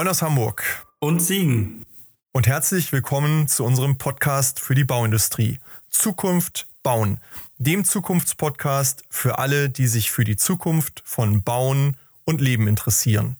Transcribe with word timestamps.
Moin 0.00 0.08
aus 0.08 0.22
Hamburg. 0.22 0.64
Und 0.98 1.20
Siegen. 1.20 1.84
Und 2.32 2.46
herzlich 2.46 2.90
willkommen 2.90 3.48
zu 3.48 3.66
unserem 3.66 3.98
Podcast 3.98 4.58
für 4.58 4.74
die 4.74 4.84
Bauindustrie. 4.84 5.58
Zukunft 5.90 6.66
bauen. 6.82 7.20
Dem 7.58 7.84
Zukunftspodcast 7.84 9.04
für 9.10 9.38
alle, 9.38 9.68
die 9.68 9.86
sich 9.86 10.10
für 10.10 10.24
die 10.24 10.38
Zukunft 10.38 11.02
von 11.04 11.42
Bauen 11.42 11.98
und 12.24 12.40
Leben 12.40 12.66
interessieren. 12.66 13.36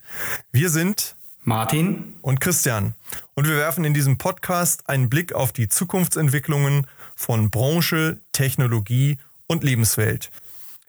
Wir 0.53 0.69
sind 0.69 1.17
Martin 1.45 2.17
und 2.21 2.43
Christian. 2.43 2.95
Und 3.33 3.49
wir 3.49 3.57
werfen 3.57 3.87
in 3.87 3.95
diesem 3.95 4.19
Podcast 4.19 4.87
einen 4.87 5.09
Blick 5.09 5.33
auf 5.33 5.53
die 5.53 5.71
Zukunftsentwicklungen 5.71 6.87
von 7.17 7.49
Branche, 7.49 8.21
Technologie 8.33 9.17
und 9.47 9.65
Lebenswelt. 9.65 10.31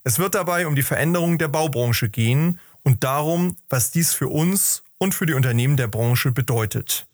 Es 0.04 0.20
wird 0.20 0.36
dabei 0.36 0.68
um 0.68 0.76
die 0.76 0.84
Veränderung 0.84 1.38
der 1.38 1.48
Baubranche 1.48 2.10
gehen 2.10 2.60
und 2.84 3.06
darum, 3.06 3.56
was 3.70 3.92
dies 3.92 4.14
für 4.14 4.28
uns 4.28 4.84
und 5.02 5.16
für 5.16 5.26
die 5.26 5.34
Unternehmen 5.34 5.78
der 5.78 5.88
Branche 5.88 6.32
bedeutet. 6.32 7.08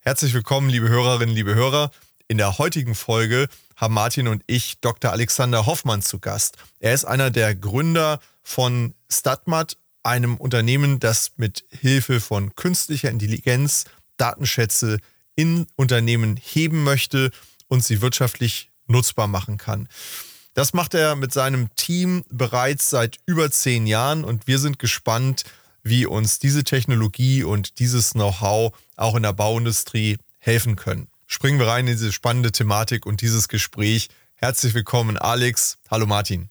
Herzlich 0.00 0.34
willkommen, 0.34 0.68
liebe 0.68 0.88
Hörerinnen, 0.88 1.32
liebe 1.32 1.54
Hörer. 1.54 1.92
In 2.26 2.38
der 2.38 2.58
heutigen 2.58 2.96
Folge 2.96 3.46
haben 3.76 3.94
Martin 3.94 4.26
und 4.26 4.42
ich 4.48 4.80
Dr. 4.80 5.12
Alexander 5.12 5.66
Hoffmann 5.66 6.02
zu 6.02 6.18
Gast. 6.18 6.56
Er 6.80 6.92
ist 6.92 7.04
einer 7.04 7.30
der 7.30 7.54
Gründer 7.54 8.18
von 8.42 8.94
Statmat, 9.08 9.76
einem 10.02 10.36
Unternehmen, 10.38 10.98
das 10.98 11.34
mit 11.36 11.64
Hilfe 11.70 12.20
von 12.20 12.56
künstlicher 12.56 13.10
Intelligenz 13.10 13.84
Datenschätze 14.16 14.98
in 15.36 15.68
Unternehmen 15.76 16.36
heben 16.36 16.82
möchte 16.82 17.30
und 17.68 17.84
sie 17.84 18.02
wirtschaftlich 18.02 18.72
nutzbar 18.88 19.28
machen 19.28 19.56
kann. 19.56 19.88
Das 20.54 20.74
macht 20.74 20.94
er 20.94 21.14
mit 21.14 21.32
seinem 21.32 21.72
Team 21.76 22.24
bereits 22.28 22.90
seit 22.90 23.18
über 23.24 23.52
zehn 23.52 23.86
Jahren 23.86 24.24
und 24.24 24.48
wir 24.48 24.58
sind 24.58 24.80
gespannt, 24.80 25.44
wie 25.82 26.06
uns 26.06 26.38
diese 26.38 26.64
Technologie 26.64 27.44
und 27.44 27.78
dieses 27.78 28.12
Know-how 28.12 28.72
auch 28.96 29.14
in 29.16 29.22
der 29.22 29.32
Bauindustrie 29.32 30.18
helfen 30.38 30.76
können. 30.76 31.08
Springen 31.26 31.58
wir 31.58 31.66
rein 31.66 31.86
in 31.86 31.94
diese 31.94 32.12
spannende 32.12 32.52
Thematik 32.52 33.06
und 33.06 33.20
dieses 33.20 33.48
Gespräch. 33.48 34.08
Herzlich 34.34 34.74
willkommen, 34.74 35.16
Alex. 35.16 35.78
Hallo, 35.90 36.06
Martin. 36.06 36.50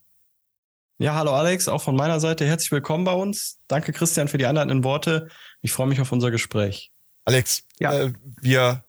Ja, 1.01 1.15
hallo 1.15 1.33
Alex, 1.33 1.67
auch 1.67 1.81
von 1.81 1.95
meiner 1.95 2.19
Seite 2.19 2.45
herzlich 2.45 2.71
willkommen 2.71 3.05
bei 3.05 3.13
uns. 3.13 3.57
Danke 3.67 3.91
Christian 3.91 4.27
für 4.27 4.37
die 4.37 4.45
einleitenden 4.45 4.83
Worte. 4.83 5.29
Ich 5.61 5.71
freue 5.71 5.87
mich 5.87 5.99
auf 5.99 6.11
unser 6.11 6.29
Gespräch. 6.29 6.91
Alex, 7.25 7.63
ja. 7.79 7.91
Äh, 7.91 8.13
wir 8.39 8.83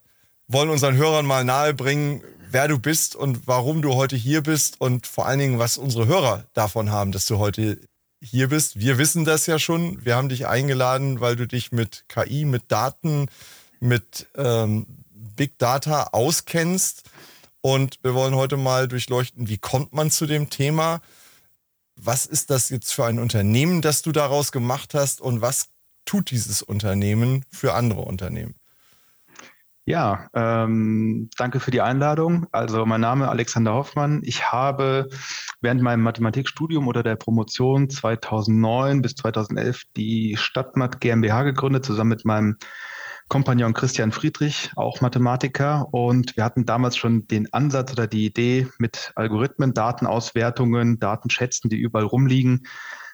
wollen 0.46 0.68
unseren 0.68 0.94
Hörern 0.94 1.24
mal 1.24 1.42
nahebringen, 1.42 2.22
wer 2.50 2.68
du 2.68 2.78
bist 2.78 3.16
und 3.16 3.46
warum 3.46 3.80
du 3.80 3.94
heute 3.94 4.14
hier 4.14 4.42
bist 4.42 4.78
und 4.78 5.06
vor 5.06 5.26
allen 5.26 5.38
Dingen, 5.38 5.58
was 5.58 5.78
unsere 5.78 6.06
Hörer 6.06 6.44
davon 6.52 6.90
haben, 6.90 7.12
dass 7.12 7.24
du 7.24 7.38
heute 7.38 7.80
hier 8.22 8.48
bist. 8.48 8.78
Wir 8.78 8.98
wissen 8.98 9.24
das 9.24 9.46
ja 9.46 9.58
schon. 9.58 10.04
Wir 10.04 10.16
haben 10.16 10.28
dich 10.28 10.46
eingeladen, 10.46 11.20
weil 11.20 11.36
du 11.36 11.46
dich 11.46 11.72
mit 11.72 12.04
KI, 12.08 12.44
mit 12.44 12.70
Daten, 12.70 13.26
mit 13.80 14.28
ähm, 14.36 14.86
Big 15.10 15.58
Data 15.58 16.10
auskennst. 16.12 17.02
Und 17.60 17.98
wir 18.02 18.14
wollen 18.14 18.34
heute 18.34 18.56
mal 18.56 18.88
durchleuchten, 18.88 19.48
wie 19.48 19.58
kommt 19.58 19.92
man 19.92 20.10
zu 20.10 20.26
dem 20.26 20.50
Thema? 20.50 21.00
Was 21.96 22.26
ist 22.26 22.50
das 22.50 22.70
jetzt 22.70 22.92
für 22.92 23.04
ein 23.04 23.18
Unternehmen, 23.18 23.82
das 23.82 24.02
du 24.02 24.12
daraus 24.12 24.52
gemacht 24.52 24.94
hast 24.94 25.20
und 25.20 25.40
was 25.40 25.68
tut 26.04 26.30
dieses 26.30 26.62
Unternehmen 26.62 27.44
für 27.50 27.74
andere 27.74 28.02
Unternehmen? 28.02 28.54
Ja, 29.84 30.28
ähm, 30.32 31.28
danke 31.36 31.58
für 31.58 31.72
die 31.72 31.80
Einladung. 31.80 32.46
Also 32.52 32.86
mein 32.86 33.00
Name 33.00 33.24
ist 33.24 33.30
Alexander 33.30 33.74
Hoffmann. 33.74 34.20
Ich 34.22 34.52
habe 34.52 35.08
während 35.60 35.82
meinem 35.82 36.02
Mathematikstudium 36.02 36.86
oder 36.86 37.02
der 37.02 37.16
Promotion 37.16 37.90
2009 37.90 39.02
bis 39.02 39.16
2011 39.16 39.82
die 39.96 40.36
Stadtmat 40.36 41.00
GmbH 41.00 41.42
gegründet, 41.42 41.84
zusammen 41.84 42.10
mit 42.10 42.24
meinem 42.24 42.58
Kompagnon 43.28 43.72
Christian 43.72 44.12
Friedrich, 44.12 44.70
auch 44.76 45.00
Mathematiker. 45.00 45.88
Und 45.90 46.36
wir 46.36 46.44
hatten 46.44 46.64
damals 46.64 46.96
schon 46.96 47.26
den 47.26 47.52
Ansatz 47.52 47.90
oder 47.90 48.06
die 48.06 48.26
Idee 48.26 48.68
mit 48.78 49.10
Algorithmen, 49.16 49.74
Datenauswertungen, 49.74 51.00
Datenschätzen, 51.00 51.70
die 51.70 51.78
überall 51.78 52.04
rumliegen, 52.04 52.68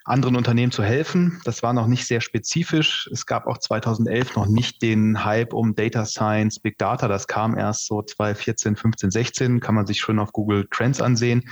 anderen 0.08 0.36
Unternehmen 0.36 0.72
zu 0.72 0.82
helfen. 0.82 1.40
Das 1.44 1.62
war 1.62 1.72
noch 1.72 1.86
nicht 1.86 2.06
sehr 2.06 2.20
spezifisch. 2.20 3.08
Es 3.12 3.26
gab 3.26 3.46
auch 3.46 3.58
2011 3.58 4.36
noch 4.36 4.46
nicht 4.46 4.82
den 4.82 5.24
Hype 5.24 5.52
um 5.52 5.74
Data 5.74 6.06
Science, 6.06 6.60
Big 6.60 6.78
Data. 6.78 7.08
Das 7.08 7.26
kam 7.26 7.56
erst 7.56 7.86
so 7.86 8.02
2014, 8.02 8.76
15, 8.76 9.10
16. 9.10 9.60
Kann 9.60 9.74
man 9.74 9.86
sich 9.86 10.00
schon 10.00 10.18
auf 10.18 10.32
Google 10.32 10.66
Trends 10.70 11.00
ansehen. 11.00 11.42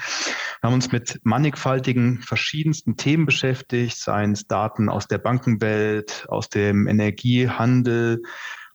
Wir 0.61 0.69
haben 0.69 0.75
uns 0.75 0.91
mit 0.91 1.21
mannigfaltigen, 1.22 2.21
verschiedensten 2.22 2.97
Themen 2.97 3.27
beschäftigt, 3.27 3.99
seien 3.99 4.33
es 4.33 4.47
Daten 4.47 4.89
aus 4.89 5.06
der 5.06 5.19
Bankenwelt, 5.19 6.27
aus 6.28 6.49
dem 6.49 6.87
Energiehandel, 6.87 8.22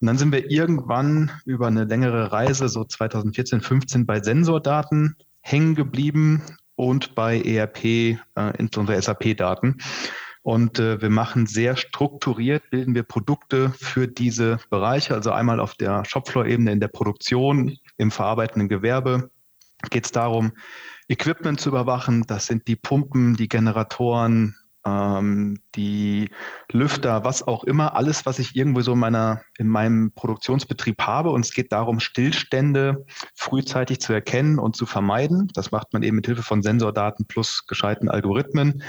und 0.01 0.07
dann 0.07 0.17
sind 0.17 0.31
wir 0.31 0.49
irgendwann 0.49 1.29
über 1.45 1.67
eine 1.67 1.83
längere 1.83 2.31
Reise, 2.31 2.69
so 2.69 2.83
2014, 2.83 3.61
15, 3.61 4.07
bei 4.07 4.19
Sensordaten 4.19 5.15
hängen 5.41 5.75
geblieben 5.75 6.41
und 6.81 7.13
bei 7.13 7.39
ERP, 7.39 7.85
äh, 7.85 8.17
insbesondere 8.57 8.99
SAP-Daten. 8.99 9.77
Und 10.41 10.79
äh, 10.79 10.99
wir 10.99 11.11
machen 11.11 11.45
sehr 11.45 11.77
strukturiert, 11.77 12.71
bilden 12.71 12.95
wir 12.95 13.03
Produkte 13.03 13.71
für 13.79 14.07
diese 14.07 14.57
Bereiche. 14.71 15.13
Also 15.13 15.31
einmal 15.31 15.59
auf 15.59 15.75
der 15.75 16.03
Shopfloor-Ebene 16.03 16.71
in 16.71 16.79
der 16.79 16.87
Produktion, 16.87 17.77
im 17.97 18.09
verarbeitenden 18.09 18.67
Gewerbe 18.67 19.29
geht 19.91 20.05
es 20.05 20.11
darum, 20.11 20.53
Equipment 21.07 21.59
zu 21.59 21.69
überwachen. 21.69 22.23
Das 22.25 22.47
sind 22.47 22.67
die 22.67 22.75
Pumpen, 22.75 23.35
die 23.35 23.47
Generatoren, 23.47 24.55
ähm, 24.85 25.59
die 25.75 26.29
Lüfter, 26.71 27.23
was 27.23 27.45
auch 27.47 27.63
immer, 27.63 27.95
alles, 27.95 28.25
was 28.25 28.39
ich 28.39 28.55
irgendwo 28.55 28.81
so 28.81 28.93
in, 28.93 28.99
meiner, 28.99 29.41
in 29.57 29.67
meinem 29.67 30.11
Produktionsbetrieb 30.13 31.01
habe. 31.01 31.29
Und 31.29 31.45
es 31.45 31.53
geht 31.53 31.71
darum, 31.71 31.99
Stillstände 31.99 33.05
frühzeitig 33.35 34.01
zu 34.01 34.13
erkennen 34.13 34.59
und 34.59 34.75
zu 34.75 34.85
vermeiden. 34.85 35.49
Das 35.53 35.71
macht 35.71 35.93
man 35.93 36.03
eben 36.03 36.17
mit 36.17 36.25
Hilfe 36.25 36.43
von 36.43 36.63
Sensordaten 36.63 37.25
plus 37.27 37.65
gescheiten 37.67 38.09
Algorithmen, 38.09 38.83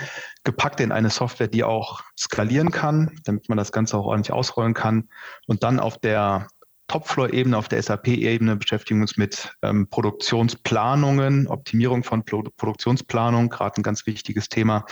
gepackt 0.44 0.81
in 0.81 0.92
eine 0.92 1.10
Software, 1.10 1.48
die 1.48 1.64
auch 1.64 2.02
skalieren 2.19 2.70
kann, 2.70 3.19
damit 3.25 3.48
man 3.48 3.58
das 3.58 3.72
Ganze 3.72 3.97
auch 3.97 4.06
ordentlich 4.06 4.32
ausrollen 4.32 4.75
kann. 4.75 5.08
Und 5.47 5.62
dann 5.62 5.78
auf 5.78 5.98
der 5.98 6.48
Topfloor-Ebene, 6.88 7.56
auf 7.56 7.69
der 7.69 7.82
SAP-Ebene 7.82 8.56
beschäftigen 8.56 9.00
wir 9.00 9.04
uns 9.04 9.16
mit 9.16 9.54
ähm, 9.62 9.88
Produktionsplanungen, 9.88 11.47
Optimierung 11.47 12.04
von 12.04 12.25
Pro 12.25 12.43
Produktionsplanung, 12.43 13.48
gerade 13.48 13.81
ein 13.81 13.82
ganz 13.82 14.06
wichtiges 14.06 14.48
Thema 14.48 14.84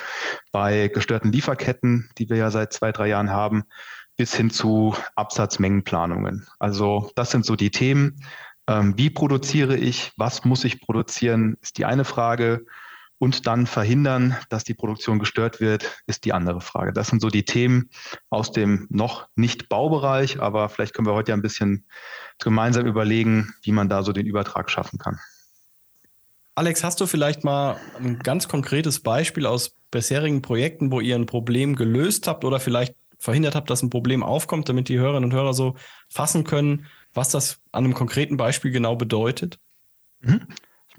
bei 0.53 0.89
gestörten 0.89 1.33
Lieferketten, 1.33 2.11
die 2.17 2.31
wir 2.31 2.37
ja 2.37 2.51
seit 2.51 2.73
zwei, 2.73 2.93
drei 2.93 3.09
Jahren 3.09 3.31
haben, 3.31 3.65
bis 4.17 4.35
hin 4.35 4.51
zu 4.51 4.95
Absatzmengenplanungen. 5.15 6.47
Also 6.59 7.11
das 7.17 7.31
sind 7.31 7.45
so 7.45 7.57
die 7.57 7.71
Themen. 7.71 8.25
Ähm, 8.67 8.95
wie 8.97 9.11
produziere 9.11 9.77
ich? 9.77 10.13
Was 10.17 10.45
muss 10.45 10.65
ich 10.65 10.81
produzieren? 10.81 11.57
Ist 11.61 11.79
die 11.79 11.85
eine 11.85 12.05
Frage 12.05 12.65
und 13.21 13.47
dann 13.47 13.67
verhindern, 13.67 14.35
dass 14.49 14.65
die 14.65 14.73
Produktion 14.73 15.19
gestört 15.19 15.61
wird, 15.61 16.03
ist 16.07 16.25
die 16.25 16.33
andere 16.33 16.63
Frage. 16.63 16.95
Das 16.95 17.09
sind 17.09 17.21
so 17.21 17.29
die 17.29 17.45
Themen 17.45 17.91
aus 18.31 18.51
dem 18.51 18.87
noch 18.89 19.29
nicht 19.37 19.69
Baubereich, 19.69 20.41
aber 20.41 20.71
vielleicht 20.71 20.95
können 20.95 21.07
wir 21.07 21.13
heute 21.13 21.33
ja 21.33 21.37
ein 21.37 21.43
bisschen 21.43 21.85
gemeinsam 22.39 22.87
überlegen, 22.87 23.53
wie 23.63 23.73
man 23.73 23.91
da 23.91 24.03
so 24.03 24.13
den 24.13 24.25
Übertrag 24.25 24.71
schaffen 24.71 24.99
kann. 24.99 25.19
Alex, 26.55 26.83
hast 26.83 26.99
du 27.03 27.07
vielleicht 27.07 27.45
mal 27.45 27.77
ein 27.99 28.19
ganz 28.21 28.49
konkretes 28.49 29.01
Beispiel 29.01 29.45
aus 29.45 29.77
bisherigen 29.91 30.41
Projekten, 30.41 30.91
wo 30.91 31.01
ihr 31.01 31.15
ein 31.15 31.27
Problem 31.27 31.77
gelöst 31.77 32.27
habt 32.27 32.47
oder 32.47 32.59
vielleicht 32.59 32.95
verhindert 33.19 33.55
habt, 33.55 33.69
dass 33.69 33.83
ein 33.83 33.91
Problem 33.91 34.23
aufkommt, 34.23 34.71
damit 34.71 34.89
die 34.89 34.99
Hörerinnen 34.99 35.31
und 35.31 35.37
Hörer 35.37 35.53
so 35.53 35.77
fassen 36.09 36.45
können, 36.45 36.87
was 37.13 37.29
das 37.29 37.61
an 37.71 37.85
einem 37.85 37.93
konkreten 37.93 38.39
Beispiel 38.39 38.71
genau 38.71 38.97
bedeutet? 38.97 39.59
Mhm 40.21 40.47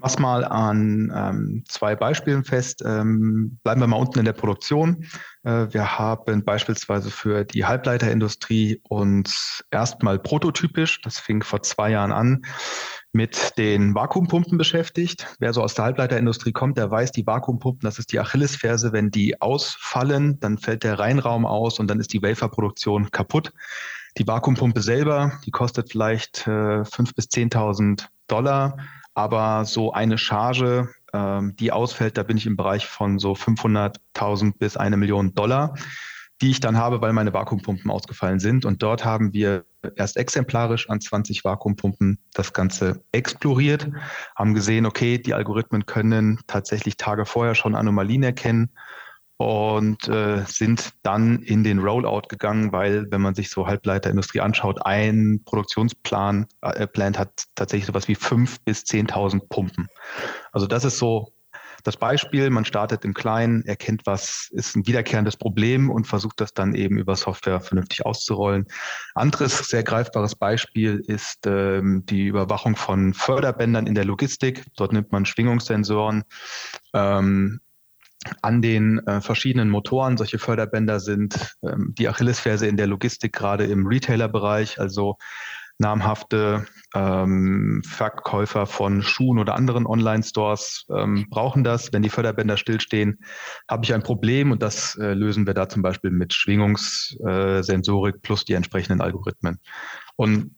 mache 0.02 0.20
mal 0.20 0.44
an 0.44 1.12
ähm, 1.14 1.64
zwei 1.68 1.94
Beispielen 1.94 2.44
fest. 2.44 2.82
Ähm, 2.84 3.58
bleiben 3.62 3.80
wir 3.80 3.86
mal 3.86 3.96
unten 3.96 4.18
in 4.18 4.24
der 4.24 4.32
Produktion. 4.32 5.04
Äh, 5.44 5.68
wir 5.70 5.98
haben 5.98 6.44
beispielsweise 6.44 7.10
für 7.10 7.44
die 7.44 7.64
Halbleiterindustrie 7.64 8.80
uns 8.88 9.64
erstmal 9.70 10.18
prototypisch, 10.18 11.00
das 11.02 11.18
fing 11.18 11.42
vor 11.42 11.62
zwei 11.62 11.90
Jahren 11.90 12.12
an, 12.12 12.42
mit 13.12 13.56
den 13.58 13.94
Vakuumpumpen 13.94 14.58
beschäftigt. 14.58 15.26
Wer 15.38 15.52
so 15.52 15.62
aus 15.62 15.74
der 15.74 15.84
Halbleiterindustrie 15.84 16.52
kommt, 16.52 16.78
der 16.78 16.90
weiß, 16.90 17.12
die 17.12 17.26
Vakuumpumpen, 17.26 17.84
das 17.86 17.98
ist 17.98 18.12
die 18.12 18.18
Achillesferse. 18.18 18.92
Wenn 18.92 19.10
die 19.10 19.40
ausfallen, 19.40 20.40
dann 20.40 20.58
fällt 20.58 20.82
der 20.82 20.98
Reinraum 20.98 21.46
aus 21.46 21.78
und 21.78 21.88
dann 21.88 22.00
ist 22.00 22.12
die 22.12 22.22
Waferproduktion 22.22 23.10
kaputt. 23.10 23.52
Die 24.18 24.26
Vakuumpumpe 24.26 24.82
selber, 24.82 25.40
die 25.46 25.50
kostet 25.50 25.92
vielleicht 25.92 26.46
äh, 26.46 26.82
5.000 26.82 27.14
bis 27.14 27.26
10.000 27.26 28.06
Dollar 28.26 28.76
aber 29.14 29.64
so 29.64 29.92
eine 29.92 30.18
Charge, 30.18 30.88
ähm, 31.12 31.54
die 31.56 31.72
ausfällt, 31.72 32.16
da 32.16 32.22
bin 32.22 32.36
ich 32.36 32.46
im 32.46 32.56
Bereich 32.56 32.86
von 32.86 33.18
so 33.18 33.32
500.000 33.32 34.58
bis 34.58 34.76
eine 34.76 34.96
Million 34.96 35.34
Dollar, 35.34 35.74
die 36.40 36.50
ich 36.50 36.60
dann 36.60 36.76
habe, 36.76 37.00
weil 37.00 37.12
meine 37.12 37.32
Vakuumpumpen 37.32 37.90
ausgefallen 37.90 38.40
sind. 38.40 38.64
Und 38.64 38.82
dort 38.82 39.04
haben 39.04 39.32
wir 39.32 39.64
erst 39.96 40.16
exemplarisch 40.16 40.88
an 40.88 41.00
20 41.00 41.44
Vakuumpumpen 41.44 42.18
das 42.32 42.52
Ganze 42.52 43.04
exploriert, 43.12 43.88
haben 44.36 44.54
gesehen, 44.54 44.86
okay, 44.86 45.18
die 45.18 45.34
Algorithmen 45.34 45.86
können 45.86 46.40
tatsächlich 46.46 46.96
Tage 46.96 47.26
vorher 47.26 47.54
schon 47.54 47.74
Anomalien 47.74 48.22
erkennen 48.22 48.70
und 49.36 50.08
äh, 50.08 50.44
sind 50.46 50.92
dann 51.02 51.40
in 51.40 51.64
den 51.64 51.80
Rollout 51.80 52.28
gegangen, 52.28 52.72
weil, 52.72 53.06
wenn 53.10 53.20
man 53.20 53.34
sich 53.34 53.50
so 53.50 53.66
Halbleiterindustrie 53.66 54.40
anschaut, 54.40 54.84
ein 54.84 55.40
Produktionsplan 55.44 56.46
äh, 56.60 56.86
Plant 56.86 57.18
hat 57.18 57.44
tatsächlich 57.54 57.86
sowas 57.86 58.08
wie 58.08 58.14
fünf 58.14 58.60
bis 58.60 58.82
10.000 58.82 59.48
Pumpen. 59.48 59.88
Also 60.52 60.66
das 60.66 60.84
ist 60.84 60.98
so 60.98 61.32
das 61.82 61.96
Beispiel. 61.96 62.50
Man 62.50 62.64
startet 62.64 63.04
im 63.04 63.14
Kleinen, 63.14 63.64
erkennt, 63.64 64.02
was 64.04 64.48
ist 64.52 64.76
ein 64.76 64.86
wiederkehrendes 64.86 65.36
Problem 65.36 65.90
und 65.90 66.06
versucht 66.06 66.40
das 66.40 66.54
dann 66.54 66.74
eben 66.74 66.98
über 66.98 67.16
Software 67.16 67.60
vernünftig 67.60 68.06
auszurollen. 68.06 68.66
Anderes 69.14 69.68
sehr 69.68 69.82
greifbares 69.82 70.34
Beispiel 70.36 71.02
ist 71.06 71.46
ähm, 71.46 72.04
die 72.06 72.26
Überwachung 72.26 72.76
von 72.76 73.14
Förderbändern 73.14 73.86
in 73.86 73.94
der 73.94 74.04
Logistik. 74.04 74.64
Dort 74.76 74.92
nimmt 74.92 75.12
man 75.12 75.26
Schwingungssensoren 75.26 76.24
ähm, 76.94 77.60
an 78.42 78.62
den 78.62 78.98
äh, 79.06 79.20
verschiedenen 79.20 79.70
Motoren. 79.70 80.16
Solche 80.16 80.38
Förderbänder 80.38 81.00
sind 81.00 81.56
ähm, 81.62 81.94
die 81.96 82.08
Achillesferse 82.08 82.66
in 82.66 82.76
der 82.76 82.86
Logistik, 82.86 83.32
gerade 83.32 83.64
im 83.64 83.86
Retailer-Bereich. 83.86 84.80
Also 84.80 85.16
namhafte 85.78 86.66
ähm, 86.94 87.82
Verkäufer 87.84 88.66
von 88.66 89.02
Schuhen 89.02 89.38
oder 89.38 89.54
anderen 89.54 89.86
Online-Stores 89.86 90.86
ähm, 90.90 91.26
brauchen 91.28 91.64
das. 91.64 91.92
Wenn 91.92 92.02
die 92.02 92.08
Förderbänder 92.08 92.56
stillstehen, 92.56 93.18
habe 93.68 93.84
ich 93.84 93.92
ein 93.92 94.02
Problem 94.02 94.52
und 94.52 94.62
das 94.62 94.96
äh, 94.96 95.14
lösen 95.14 95.46
wir 95.46 95.54
da 95.54 95.68
zum 95.68 95.82
Beispiel 95.82 96.10
mit 96.10 96.32
Schwingungssensorik 96.32 98.14
äh, 98.16 98.18
plus 98.20 98.44
die 98.44 98.54
entsprechenden 98.54 99.00
Algorithmen. 99.00 99.58
Und 100.16 100.54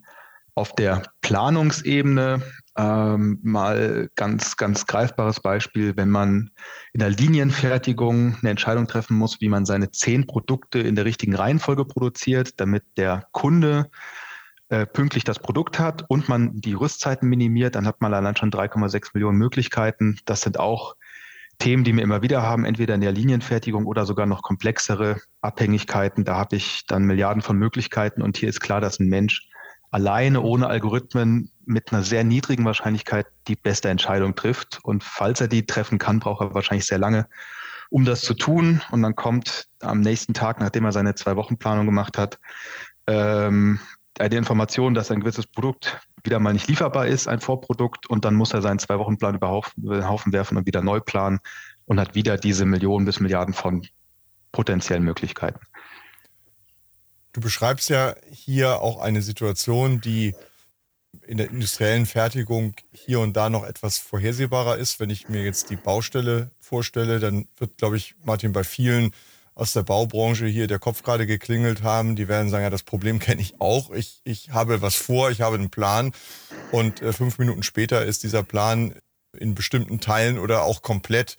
auf 0.55 0.75
der 0.75 1.03
Planungsebene 1.21 2.43
ähm, 2.77 3.39
mal 3.43 4.09
ganz, 4.15 4.57
ganz 4.57 4.87
greifbares 4.87 5.41
Beispiel, 5.41 5.97
wenn 5.97 6.11
man 6.11 6.51
in 6.93 7.01
der 7.01 7.11
Linienfertigung 7.11 8.37
eine 8.41 8.51
Entscheidung 8.51 8.87
treffen 8.87 9.17
muss, 9.17 9.41
wie 9.41 9.49
man 9.49 9.67
seine 9.67 9.91
zehn 9.91 10.27
Produkte 10.27 10.81
in 10.81 10.95
der 10.95 11.05
richtigen 11.05 11.35
Reihenfolge 11.35 11.85
produziert, 11.85 12.61
damit 12.61 12.85
der 12.97 13.27
Kunde 13.33 13.91
äh, 14.69 14.87
pünktlich 14.87 15.25
das 15.25 15.39
Produkt 15.39 15.79
hat 15.79 16.05
und 16.09 16.29
man 16.29 16.61
die 16.61 16.73
Rüstzeiten 16.73 17.29
minimiert, 17.29 17.75
dann 17.75 17.87
hat 17.87 18.01
man 18.01 18.15
allein 18.15 18.37
schon 18.37 18.51
3,6 18.51 19.11
Millionen 19.15 19.39
Möglichkeiten. 19.39 20.19
Das 20.25 20.41
sind 20.41 20.59
auch 20.59 20.97
Themen, 21.59 21.85
die 21.85 21.95
wir 21.95 22.03
immer 22.03 22.23
wieder 22.23 22.43
haben, 22.43 22.65
entweder 22.65 22.95
in 22.95 23.01
der 23.01 23.13
Linienfertigung 23.13 23.87
oder 23.87 24.07
sogar 24.07 24.27
noch 24.27 24.43
komplexere 24.43 25.21
Abhängigkeiten. 25.41 26.25
Da 26.25 26.37
habe 26.37 26.57
ich 26.57 26.87
dann 26.87 27.05
Milliarden 27.05 27.43
von 27.43 27.57
Möglichkeiten 27.57 28.23
und 28.23 28.37
hier 28.37 28.49
ist 28.49 28.61
klar, 28.61 28.81
dass 28.81 28.99
ein 28.99 29.09
Mensch 29.09 29.49
alleine 29.95 30.41
ohne 30.41 30.67
Algorithmen 30.67 31.53
mit 31.67 31.93
einer 31.93 32.03
sehr 32.03 32.25
niedrigen 32.25 32.65
Wahrscheinlichkeit 32.65 33.27
die 33.47 33.55
beste 33.55 33.91
Entscheidung 33.91 34.35
trifft. 34.35 34.81
Und 34.83 35.05
falls 35.05 35.41
er 35.41 35.47
die 35.47 35.67
treffen 35.67 35.99
kann, 35.99 36.19
braucht 36.19 36.41
er 36.41 36.53
wahrscheinlich 36.53 36.87
sehr 36.87 36.99
lange, 36.99 37.29
um 37.91 38.05
das 38.05 38.23
zu 38.23 38.35
tun. 38.35 38.83
Und 38.91 39.03
dann 39.03 39.15
kommt 39.15 39.69
am 39.79 40.01
nächsten 40.01 40.35
Tag, 40.35 40.59
nachdem 40.59 40.85
er 40.85 40.91
seine 40.91 41.15
Zwei-Wochen-Planung 41.15 41.87
gemacht 41.87 42.19
hat, 42.19 42.41
ähm, 43.07 43.79
eine 44.19 44.35
Information, 44.35 44.95
dass 44.95 45.13
ein 45.13 45.21
gewisses 45.21 45.47
Produkt 45.47 46.01
wieder 46.25 46.41
mal 46.41 46.55
nicht 46.55 46.67
lieferbar 46.67 47.07
ist, 47.07 47.29
ein 47.29 47.41
Vorprodukt, 47.41 48.11
und 48.11 48.25
dann 48.25 48.35
muss 48.35 48.53
er 48.53 48.63
seinen 48.63 48.81
Zwei-Wochen-Plan 48.81 49.37
über 49.37 49.71
den 49.77 50.09
Haufen 50.09 50.33
werfen 50.33 50.57
und 50.57 50.67
wieder 50.67 50.83
neu 50.83 50.99
planen 50.99 51.39
und 51.87 52.01
hat 52.01 52.17
wieder 52.17 52.37
diese 52.37 52.65
Millionen 52.65 53.07
bis 53.07 53.21
Milliarden 53.21 53.55
von 53.55 53.87
potenziellen 54.51 55.05
Möglichkeiten. 55.05 55.61
Du 57.35 57.41
beschreibst 57.41 57.91
ja 57.91 58.15
hier 58.31 58.81
auch 58.81 59.01
eine 59.01 59.21
Situation, 59.21 60.01
die 60.01 60.35
in 61.27 61.37
der 61.37 61.51
industriellen 61.51 62.07
Fertigung 62.07 62.75
hier 62.93 63.19
und 63.19 63.37
da 63.37 63.51
noch 63.51 63.65
etwas 63.65 63.99
vorhersehbarer 63.99 64.77
ist. 64.77 65.01
Wenn 65.01 65.11
ich 65.11 65.29
mir 65.29 65.43
jetzt 65.43 65.69
die 65.69 65.77
Baustelle 65.77 66.53
vorstelle, 66.61 67.19
dann 67.19 67.49
wird, 67.59 67.77
glaube 67.77 67.97
ich, 67.97 68.15
Martin, 68.25 68.53
bei 68.53 68.63
vielen 68.63 69.11
aus 69.57 69.73
der 69.73 69.83
Baubranche 69.83 70.47
hier 70.47 70.69
der 70.69 70.79
Kopf 70.79 71.03
gerade 71.03 71.27
geklingelt 71.27 71.83
haben. 71.83 72.15
Die 72.15 72.29
werden 72.29 72.51
sagen, 72.51 72.63
ja, 72.63 72.71
das 72.71 72.85
Problem 72.85 73.19
kenne 73.21 73.43
ich 73.43 73.61
auch. 73.61 73.91
Ich, 73.91 74.21
ich 74.23 74.51
habe 74.51 74.81
was 74.81 74.95
vor, 74.95 75.31
ich 75.31 75.41
habe 75.41 75.57
einen 75.57 75.71
Plan. 75.71 76.13
Und 76.71 77.03
äh, 77.03 77.13
fünf 77.13 77.39
Minuten 77.39 77.65
später 77.65 78.05
ist 78.05 78.23
dieser 78.23 78.45
Plan 78.45 78.95
in 79.37 79.57
bestimmten 79.57 79.99
Teilen 79.99 80.39
oder 80.39 80.63
auch 80.63 80.83
komplett 80.83 81.37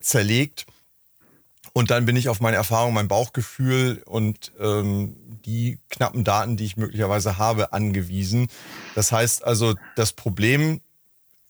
zerlegt. 0.00 0.66
Und 1.72 1.90
dann 1.90 2.06
bin 2.06 2.16
ich 2.16 2.28
auf 2.28 2.40
meine 2.40 2.56
Erfahrung, 2.56 2.94
mein 2.94 3.08
Bauchgefühl 3.08 4.02
und 4.04 4.52
ähm, 4.60 5.16
die 5.44 5.78
knappen 5.90 6.24
Daten, 6.24 6.56
die 6.56 6.64
ich 6.64 6.76
möglicherweise 6.76 7.38
habe, 7.38 7.72
angewiesen. 7.72 8.48
Das 8.94 9.12
heißt 9.12 9.44
also, 9.44 9.74
das 9.96 10.12
Problem 10.12 10.80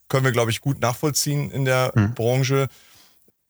können 0.09 0.25
wir, 0.25 0.33
glaube 0.33 0.51
ich, 0.51 0.61
gut 0.61 0.81
nachvollziehen 0.81 1.51
in 1.51 1.65
der 1.65 1.93
mhm. 1.95 2.15
Branche. 2.15 2.69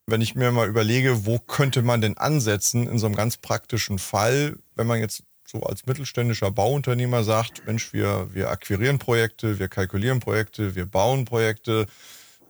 Wenn 0.06 0.20
ich 0.20 0.34
mir 0.34 0.50
mal 0.52 0.68
überlege, 0.68 1.26
wo 1.26 1.38
könnte 1.38 1.82
man 1.82 2.00
denn 2.00 2.16
ansetzen 2.16 2.88
in 2.88 2.98
so 2.98 3.06
einem 3.06 3.14
ganz 3.14 3.36
praktischen 3.36 3.98
Fall, 3.98 4.56
wenn 4.74 4.86
man 4.86 5.00
jetzt 5.00 5.22
so 5.46 5.62
als 5.62 5.86
mittelständischer 5.86 6.50
Bauunternehmer 6.50 7.24
sagt, 7.24 7.66
Mensch, 7.66 7.92
wir, 7.92 8.28
wir 8.32 8.50
akquirieren 8.50 8.98
Projekte, 8.98 9.58
wir 9.58 9.68
kalkulieren 9.68 10.20
Projekte, 10.20 10.74
wir 10.74 10.86
bauen 10.86 11.24
Projekte, 11.24 11.86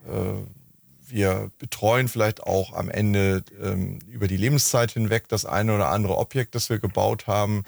äh, 0.06 0.57
wir 1.10 1.50
betreuen 1.58 2.08
vielleicht 2.08 2.42
auch 2.42 2.72
am 2.72 2.90
Ende 2.90 3.44
ähm, 3.60 3.98
über 4.06 4.28
die 4.28 4.36
Lebenszeit 4.36 4.90
hinweg 4.90 5.28
das 5.28 5.44
eine 5.44 5.74
oder 5.74 5.88
andere 5.88 6.16
Objekt, 6.18 6.54
das 6.54 6.68
wir 6.70 6.78
gebaut 6.78 7.26
haben. 7.26 7.62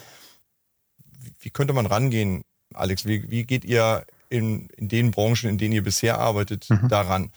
Wie, 1.21 1.33
wie 1.41 1.51
könnte 1.51 1.73
man 1.73 1.87
rangehen, 1.87 2.45
Alex? 2.75 3.07
Wie, 3.07 3.31
wie 3.31 3.45
geht 3.45 3.65
ihr 3.65 4.05
in, 4.29 4.69
in 4.77 4.89
den 4.89 5.11
Branchen, 5.11 5.49
in 5.49 5.59
denen 5.59 5.75
ihr 5.75 5.83
bisher 5.83 6.19
arbeitet, 6.19 6.69
mhm. 6.69 6.89
daran? 6.89 7.33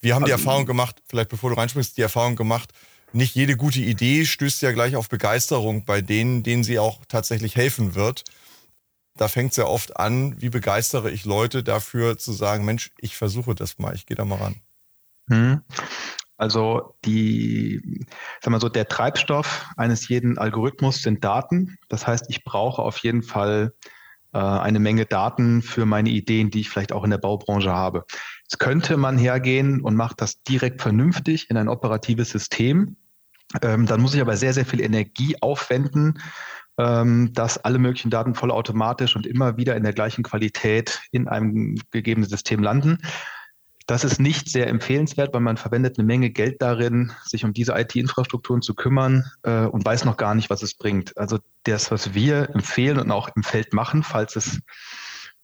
Wir 0.00 0.14
haben 0.14 0.24
also, 0.24 0.36
die 0.36 0.40
Erfahrung 0.40 0.66
gemacht, 0.66 1.02
vielleicht 1.06 1.30
bevor 1.30 1.50
du 1.50 1.56
reinspringst, 1.56 1.96
die 1.96 2.02
Erfahrung 2.02 2.36
gemacht, 2.36 2.72
nicht 3.12 3.34
jede 3.34 3.56
gute 3.56 3.80
Idee 3.80 4.24
stößt 4.24 4.60
ja 4.62 4.72
gleich 4.72 4.96
auf 4.96 5.08
Begeisterung 5.08 5.84
bei 5.84 6.00
denen, 6.00 6.42
denen 6.42 6.64
sie 6.64 6.78
auch 6.78 7.04
tatsächlich 7.06 7.54
helfen 7.54 7.94
wird. 7.94 8.24
Da 9.16 9.28
fängt 9.28 9.52
es 9.52 9.56
ja 9.56 9.66
oft 9.66 9.96
an, 9.96 10.40
wie 10.42 10.48
begeistere 10.48 11.10
ich 11.10 11.24
Leute 11.24 11.62
dafür 11.62 12.18
zu 12.18 12.32
sagen, 12.32 12.64
Mensch, 12.64 12.90
ich 12.98 13.16
versuche 13.16 13.54
das 13.54 13.78
mal, 13.78 13.94
ich 13.94 14.06
gehe 14.06 14.16
da 14.16 14.24
mal 14.24 14.38
ran. 14.38 14.56
Hm. 15.28 15.62
Also 16.36 16.96
die, 17.04 18.06
sag 18.40 18.50
mal 18.50 18.60
so, 18.60 18.68
der 18.68 18.88
Treibstoff 18.88 19.66
eines 19.76 20.08
jeden 20.08 20.36
Algorithmus 20.36 21.00
sind 21.02 21.24
Daten. 21.24 21.78
Das 21.88 22.06
heißt, 22.06 22.26
ich 22.28 22.42
brauche 22.44 22.82
auf 22.82 22.98
jeden 22.98 23.22
Fall 23.22 23.72
äh, 24.32 24.38
eine 24.38 24.80
Menge 24.80 25.06
Daten 25.06 25.62
für 25.62 25.86
meine 25.86 26.10
Ideen, 26.10 26.50
die 26.50 26.60
ich 26.60 26.70
vielleicht 26.70 26.92
auch 26.92 27.04
in 27.04 27.10
der 27.10 27.18
Baubranche 27.18 27.72
habe. 27.72 28.04
Jetzt 28.42 28.58
könnte 28.58 28.96
man 28.96 29.16
hergehen 29.16 29.80
und 29.80 29.94
macht 29.94 30.20
das 30.20 30.42
direkt 30.42 30.82
vernünftig 30.82 31.50
in 31.50 31.56
ein 31.56 31.68
operatives 31.68 32.30
System. 32.30 32.96
Ähm, 33.62 33.86
dann 33.86 34.00
muss 34.00 34.14
ich 34.14 34.20
aber 34.20 34.36
sehr, 34.36 34.52
sehr 34.52 34.66
viel 34.66 34.80
Energie 34.80 35.36
aufwenden, 35.40 36.18
ähm, 36.78 37.32
dass 37.32 37.58
alle 37.58 37.78
möglichen 37.78 38.10
Daten 38.10 38.34
vollautomatisch 38.34 39.14
und 39.14 39.26
immer 39.26 39.56
wieder 39.56 39.76
in 39.76 39.84
der 39.84 39.92
gleichen 39.92 40.24
Qualität 40.24 41.00
in 41.12 41.28
einem 41.28 41.76
gegebenen 41.92 42.28
System 42.28 42.60
landen. 42.60 42.98
Das 43.86 44.02
ist 44.02 44.18
nicht 44.18 44.48
sehr 44.48 44.68
empfehlenswert, 44.68 45.34
weil 45.34 45.42
man 45.42 45.58
verwendet 45.58 45.98
eine 45.98 46.06
Menge 46.06 46.30
Geld 46.30 46.62
darin, 46.62 47.12
sich 47.24 47.44
um 47.44 47.52
diese 47.52 47.72
IT-Infrastrukturen 47.72 48.62
zu 48.62 48.74
kümmern 48.74 49.24
äh, 49.42 49.66
und 49.66 49.84
weiß 49.84 50.06
noch 50.06 50.16
gar 50.16 50.34
nicht, 50.34 50.48
was 50.48 50.62
es 50.62 50.74
bringt. 50.74 51.16
Also 51.18 51.38
das, 51.64 51.90
was 51.90 52.14
wir 52.14 52.48
empfehlen 52.50 52.98
und 52.98 53.10
auch 53.10 53.28
im 53.36 53.42
Feld 53.42 53.74
machen, 53.74 54.02
falls 54.02 54.36
es 54.36 54.60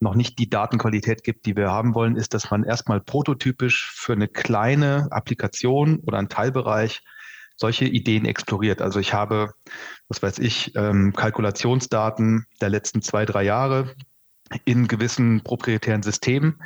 noch 0.01 0.15
nicht 0.15 0.39
die 0.39 0.49
Datenqualität 0.49 1.23
gibt, 1.23 1.45
die 1.45 1.55
wir 1.55 1.71
haben 1.71 1.95
wollen, 1.95 2.17
ist, 2.17 2.33
dass 2.33 2.51
man 2.51 2.65
erstmal 2.65 3.01
prototypisch 3.01 3.93
für 3.95 4.15
eine 4.15 4.29
kleine 4.29 5.09
Applikation 5.11 6.01
oder 6.01 6.19
einen 6.19 6.31
Teilbereich 6.31 7.03
solche 7.57 7.85
Ideen 7.85 8.25
exploriert. 8.25 8.81
Also 8.81 8.99
ich 9.01 9.13
habe, 9.13 9.53
was 10.09 10.23
weiß 10.23 10.39
ich, 10.39 10.75
ähm, 10.77 11.13
Kalkulationsdaten 11.15 12.47
der 12.63 12.71
letzten 12.71 13.03
zwei, 13.03 13.27
drei 13.27 13.43
Jahre 13.43 13.95
in 14.65 14.89
gewissen 14.89 15.43
proprietären 15.43 16.03
Systemen 16.03 16.63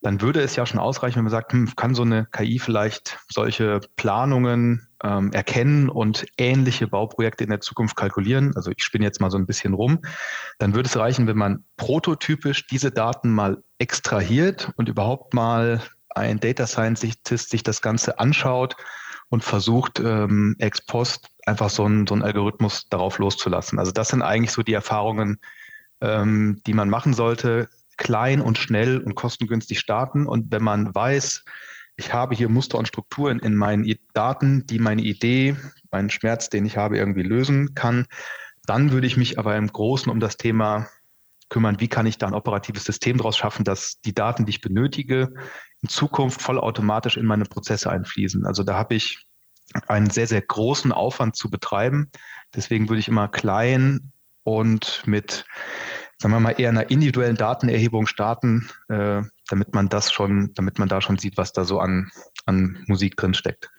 dann 0.00 0.20
würde 0.20 0.40
es 0.40 0.54
ja 0.54 0.64
schon 0.64 0.78
ausreichen, 0.78 1.16
wenn 1.16 1.24
man 1.24 1.32
sagt, 1.32 1.52
hm, 1.52 1.74
kann 1.74 1.94
so 1.94 2.02
eine 2.02 2.26
KI 2.26 2.58
vielleicht 2.58 3.18
solche 3.28 3.80
Planungen 3.96 4.88
ähm, 5.02 5.32
erkennen 5.32 5.88
und 5.88 6.26
ähnliche 6.38 6.86
Bauprojekte 6.86 7.44
in 7.44 7.50
der 7.50 7.60
Zukunft 7.60 7.96
kalkulieren. 7.96 8.54
Also 8.56 8.70
ich 8.70 8.82
spinne 8.82 9.04
jetzt 9.04 9.20
mal 9.20 9.30
so 9.30 9.38
ein 9.38 9.46
bisschen 9.46 9.74
rum. 9.74 10.00
Dann 10.58 10.74
würde 10.74 10.88
es 10.88 10.96
reichen, 10.96 11.26
wenn 11.26 11.36
man 11.36 11.64
prototypisch 11.76 12.66
diese 12.66 12.90
Daten 12.90 13.30
mal 13.30 13.62
extrahiert 13.78 14.70
und 14.76 14.88
überhaupt 14.88 15.34
mal 15.34 15.82
ein 16.10 16.40
Data 16.40 16.66
Scientist 16.66 17.28
sich 17.48 17.62
das 17.62 17.82
Ganze 17.82 18.18
anschaut 18.18 18.76
und 19.30 19.44
versucht, 19.44 20.00
ähm, 20.00 20.56
ex 20.58 20.84
post 20.84 21.28
einfach 21.44 21.70
so 21.70 21.84
einen, 21.84 22.06
so 22.06 22.14
einen 22.14 22.22
Algorithmus 22.22 22.88
darauf 22.88 23.18
loszulassen. 23.18 23.78
Also 23.78 23.92
das 23.92 24.08
sind 24.08 24.22
eigentlich 24.22 24.52
so 24.52 24.62
die 24.62 24.72
Erfahrungen, 24.72 25.38
ähm, 26.00 26.60
die 26.66 26.72
man 26.72 26.88
machen 26.88 27.14
sollte 27.14 27.68
klein 27.98 28.40
und 28.40 28.56
schnell 28.56 28.98
und 28.98 29.14
kostengünstig 29.14 29.78
starten. 29.78 30.26
Und 30.26 30.50
wenn 30.50 30.62
man 30.62 30.94
weiß, 30.94 31.44
ich 31.96 32.14
habe 32.14 32.34
hier 32.34 32.48
Muster 32.48 32.78
und 32.78 32.88
Strukturen 32.88 33.40
in 33.40 33.54
meinen 33.54 33.92
Daten, 34.14 34.66
die 34.66 34.78
meine 34.78 35.02
Idee, 35.02 35.56
meinen 35.90 36.10
Schmerz, 36.10 36.48
den 36.48 36.64
ich 36.64 36.76
habe, 36.76 36.96
irgendwie 36.96 37.22
lösen 37.22 37.74
kann, 37.74 38.06
dann 38.64 38.92
würde 38.92 39.06
ich 39.06 39.16
mich 39.16 39.38
aber 39.38 39.56
im 39.56 39.66
Großen 39.66 40.10
um 40.10 40.20
das 40.20 40.36
Thema 40.36 40.88
kümmern, 41.48 41.80
wie 41.80 41.88
kann 41.88 42.06
ich 42.06 42.18
da 42.18 42.26
ein 42.26 42.34
operatives 42.34 42.84
System 42.84 43.16
daraus 43.16 43.36
schaffen, 43.36 43.64
dass 43.64 44.00
die 44.00 44.14
Daten, 44.14 44.44
die 44.44 44.50
ich 44.50 44.60
benötige, 44.60 45.34
in 45.80 45.88
Zukunft 45.88 46.42
vollautomatisch 46.42 47.16
in 47.16 47.26
meine 47.26 47.44
Prozesse 47.44 47.90
einfließen. 47.90 48.44
Also 48.46 48.62
da 48.62 48.74
habe 48.74 48.94
ich 48.94 49.26
einen 49.86 50.10
sehr, 50.10 50.26
sehr 50.26 50.42
großen 50.42 50.92
Aufwand 50.92 51.36
zu 51.36 51.50
betreiben. 51.50 52.10
Deswegen 52.54 52.88
würde 52.88 53.00
ich 53.00 53.08
immer 53.08 53.28
klein 53.28 54.12
und 54.42 55.02
mit, 55.06 55.46
sagen 56.18 56.34
wir 56.34 56.40
mal, 56.40 56.54
eher 56.58 56.68
einer 56.68 56.90
individuellen 56.90 57.36
Datenerhebung 57.36 58.06
starten, 58.06 58.68
äh, 58.88 59.22
damit 59.48 59.74
man 59.74 59.88
das 59.88 60.12
schon, 60.12 60.52
damit 60.54 60.78
man 60.78 60.88
da 60.88 61.00
schon 61.00 61.18
sieht, 61.18 61.36
was 61.36 61.52
da 61.52 61.64
so 61.64 61.78
an, 61.78 62.10
an 62.44 62.84
Musik 62.86 63.16
drin 63.16 63.34
steckt. 63.34 63.70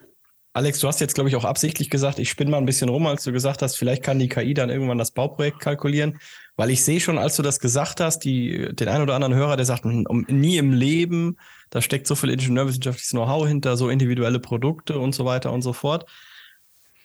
Alex, 0.54 0.80
du 0.80 0.88
hast 0.88 1.00
jetzt, 1.00 1.14
glaube 1.14 1.30
ich, 1.30 1.36
auch 1.36 1.46
absichtlich 1.46 1.92
gesagt, 1.92 2.18
ich 2.18 2.30
spinne 2.30 2.50
mal 2.50 2.58
ein 2.58 2.66
bisschen 2.66 2.90
rum, 2.90 3.06
als 3.06 3.24
du 3.24 3.32
gesagt 3.32 3.62
hast, 3.62 3.76
vielleicht 3.76 4.02
kann 4.02 4.18
die 4.18 4.30
KI 4.30 4.56
dann 4.56 4.70
irgendwann 4.70 4.98
das 4.98 5.12
Bauprojekt 5.12 5.60
kalkulieren. 5.60 6.18
Weil 6.56 6.72
ich 6.72 6.84
sehe 6.84 7.00
schon, 7.00 7.20
als 7.20 7.36
du 7.36 7.44
das 7.44 7.60
gesagt 7.60 8.02
hast, 8.02 8.20
die, 8.20 8.74
den 8.74 8.88
einen 8.88 9.04
oder 9.04 9.14
anderen 9.14 9.36
Hörer, 9.36 9.58
der 9.58 9.66
sagt, 9.66 9.86
um, 9.86 10.26
nie 10.28 10.58
im 10.58 10.74
Leben, 10.74 11.38
da 11.70 11.82
steckt 11.82 12.08
so 12.08 12.16
viel 12.16 12.32
ingenieurwissenschaftliches 12.32 13.12
Know-how 13.12 13.48
hinter, 13.48 13.78
so 13.78 13.90
individuelle 13.90 14.40
Produkte 14.40 14.98
und 14.98 15.14
so 15.14 15.24
weiter 15.24 15.54
und 15.54 15.62
so 15.62 15.72
fort. 15.72 16.10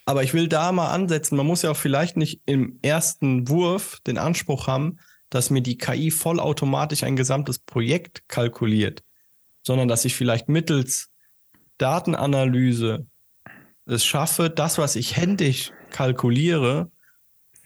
Aber 0.06 0.22
ich 0.22 0.32
will 0.32 0.48
da 0.48 0.72
mal 0.72 0.90
ansetzen, 0.90 1.36
man 1.36 1.46
muss 1.46 1.62
ja 1.62 1.70
auch 1.70 1.76
vielleicht 1.76 2.16
nicht 2.16 2.40
im 2.46 2.78
ersten 2.82 3.48
Wurf 3.48 4.00
den 4.06 4.18
Anspruch 4.18 4.66
haben, 4.66 4.98
dass 5.34 5.50
mir 5.50 5.62
die 5.62 5.76
KI 5.76 6.12
vollautomatisch 6.12 7.02
ein 7.02 7.16
gesamtes 7.16 7.58
Projekt 7.58 8.22
kalkuliert, 8.28 9.02
sondern 9.62 9.88
dass 9.88 10.04
ich 10.04 10.14
vielleicht 10.14 10.48
mittels 10.48 11.10
Datenanalyse 11.76 13.06
es 13.86 14.04
schaffe, 14.04 14.48
das, 14.48 14.78
was 14.78 14.94
ich 14.94 15.16
händisch 15.16 15.72
kalkuliere, 15.90 16.90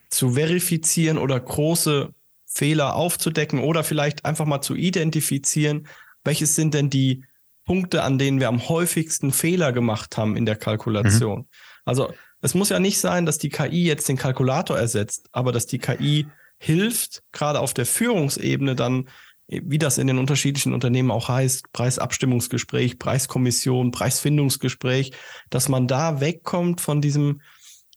zu 0.09 0.31
verifizieren 0.31 1.19
oder 1.19 1.39
große 1.39 2.15
Fehler 2.47 2.95
aufzudecken 2.95 3.61
oder 3.61 3.85
vielleicht 3.85 4.25
einfach 4.25 4.47
mal 4.47 4.63
zu 4.63 4.75
identifizieren, 4.75 5.87
welches 6.25 6.55
sind 6.55 6.73
denn 6.73 6.89
die 6.89 7.25
Punkte, 7.67 8.03
an 8.03 8.17
denen 8.19 8.41
wir 8.41 8.49
am 8.49 8.71
häufigsten 8.71 9.31
Fehler 9.31 9.73
gemacht 9.73 10.17
haben 10.17 10.37
in 10.37 10.47
der 10.47 10.57
Kalkulation. 10.57 11.41
Mhm. 11.41 11.47
Also 11.85 12.15
es 12.41 12.55
muss 12.55 12.71
ja 12.71 12.81
nicht 12.81 12.99
sein, 12.99 13.27
dass 13.27 13.37
die 13.37 13.51
KI 13.51 13.85
jetzt 13.85 14.09
den 14.09 14.17
Kalkulator 14.17 14.79
ersetzt, 14.79 15.29
aber 15.33 15.53
dass 15.53 15.67
die 15.67 15.79
KI 15.79 16.27
hilft, 16.59 17.23
gerade 17.33 17.61
auf 17.61 17.75
der 17.75 17.87
Führungsebene 17.87 18.75
dann, 18.75 19.09
wie 19.47 19.79
das 19.79 19.99
in 19.99 20.07
den 20.07 20.19
unterschiedlichen 20.19 20.75
Unternehmen 20.75 21.11
auch 21.11 21.29
heißt, 21.29 21.73
Preisabstimmungsgespräch, 21.73 22.99
Preiskommission, 22.99 23.93
Preisfindungsgespräch, 23.93 25.12
dass 25.50 25.69
man 25.69 25.87
da 25.87 26.21
wegkommt 26.21 26.81
von 26.81 27.00
diesem, 27.00 27.41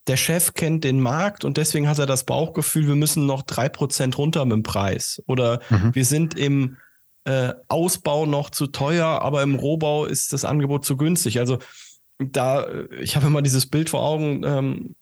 der 0.07 0.17
Chef 0.17 0.53
kennt 0.53 0.83
den 0.83 1.01
Markt 1.01 1.43
und 1.43 1.57
deswegen 1.57 1.87
hat 1.89 1.99
er 1.99 2.05
das 2.05 2.23
Bauchgefühl, 2.23 2.87
wir 2.87 2.95
müssen 2.95 3.25
noch 3.25 3.41
drei 3.41 3.67
Prozent 3.69 4.17
runter 4.17 4.45
mit 4.45 4.53
dem 4.53 4.63
Preis. 4.63 5.21
Oder 5.27 5.61
mhm. 5.69 5.93
wir 5.93 6.05
sind 6.05 6.37
im 6.37 6.77
äh, 7.25 7.53
Ausbau 7.67 8.25
noch 8.25 8.49
zu 8.49 8.67
teuer, 8.67 9.21
aber 9.21 9.43
im 9.43 9.55
Rohbau 9.55 10.05
ist 10.05 10.33
das 10.33 10.45
Angebot 10.45 10.85
zu 10.85 10.97
günstig. 10.97 11.39
Also 11.39 11.59
da, 12.17 12.67
ich 12.99 13.15
habe 13.15 13.27
immer 13.27 13.41
dieses 13.41 13.67
Bild 13.67 13.89
vor 13.89 14.01
Augen 14.01 14.43
ähm, 14.43 14.95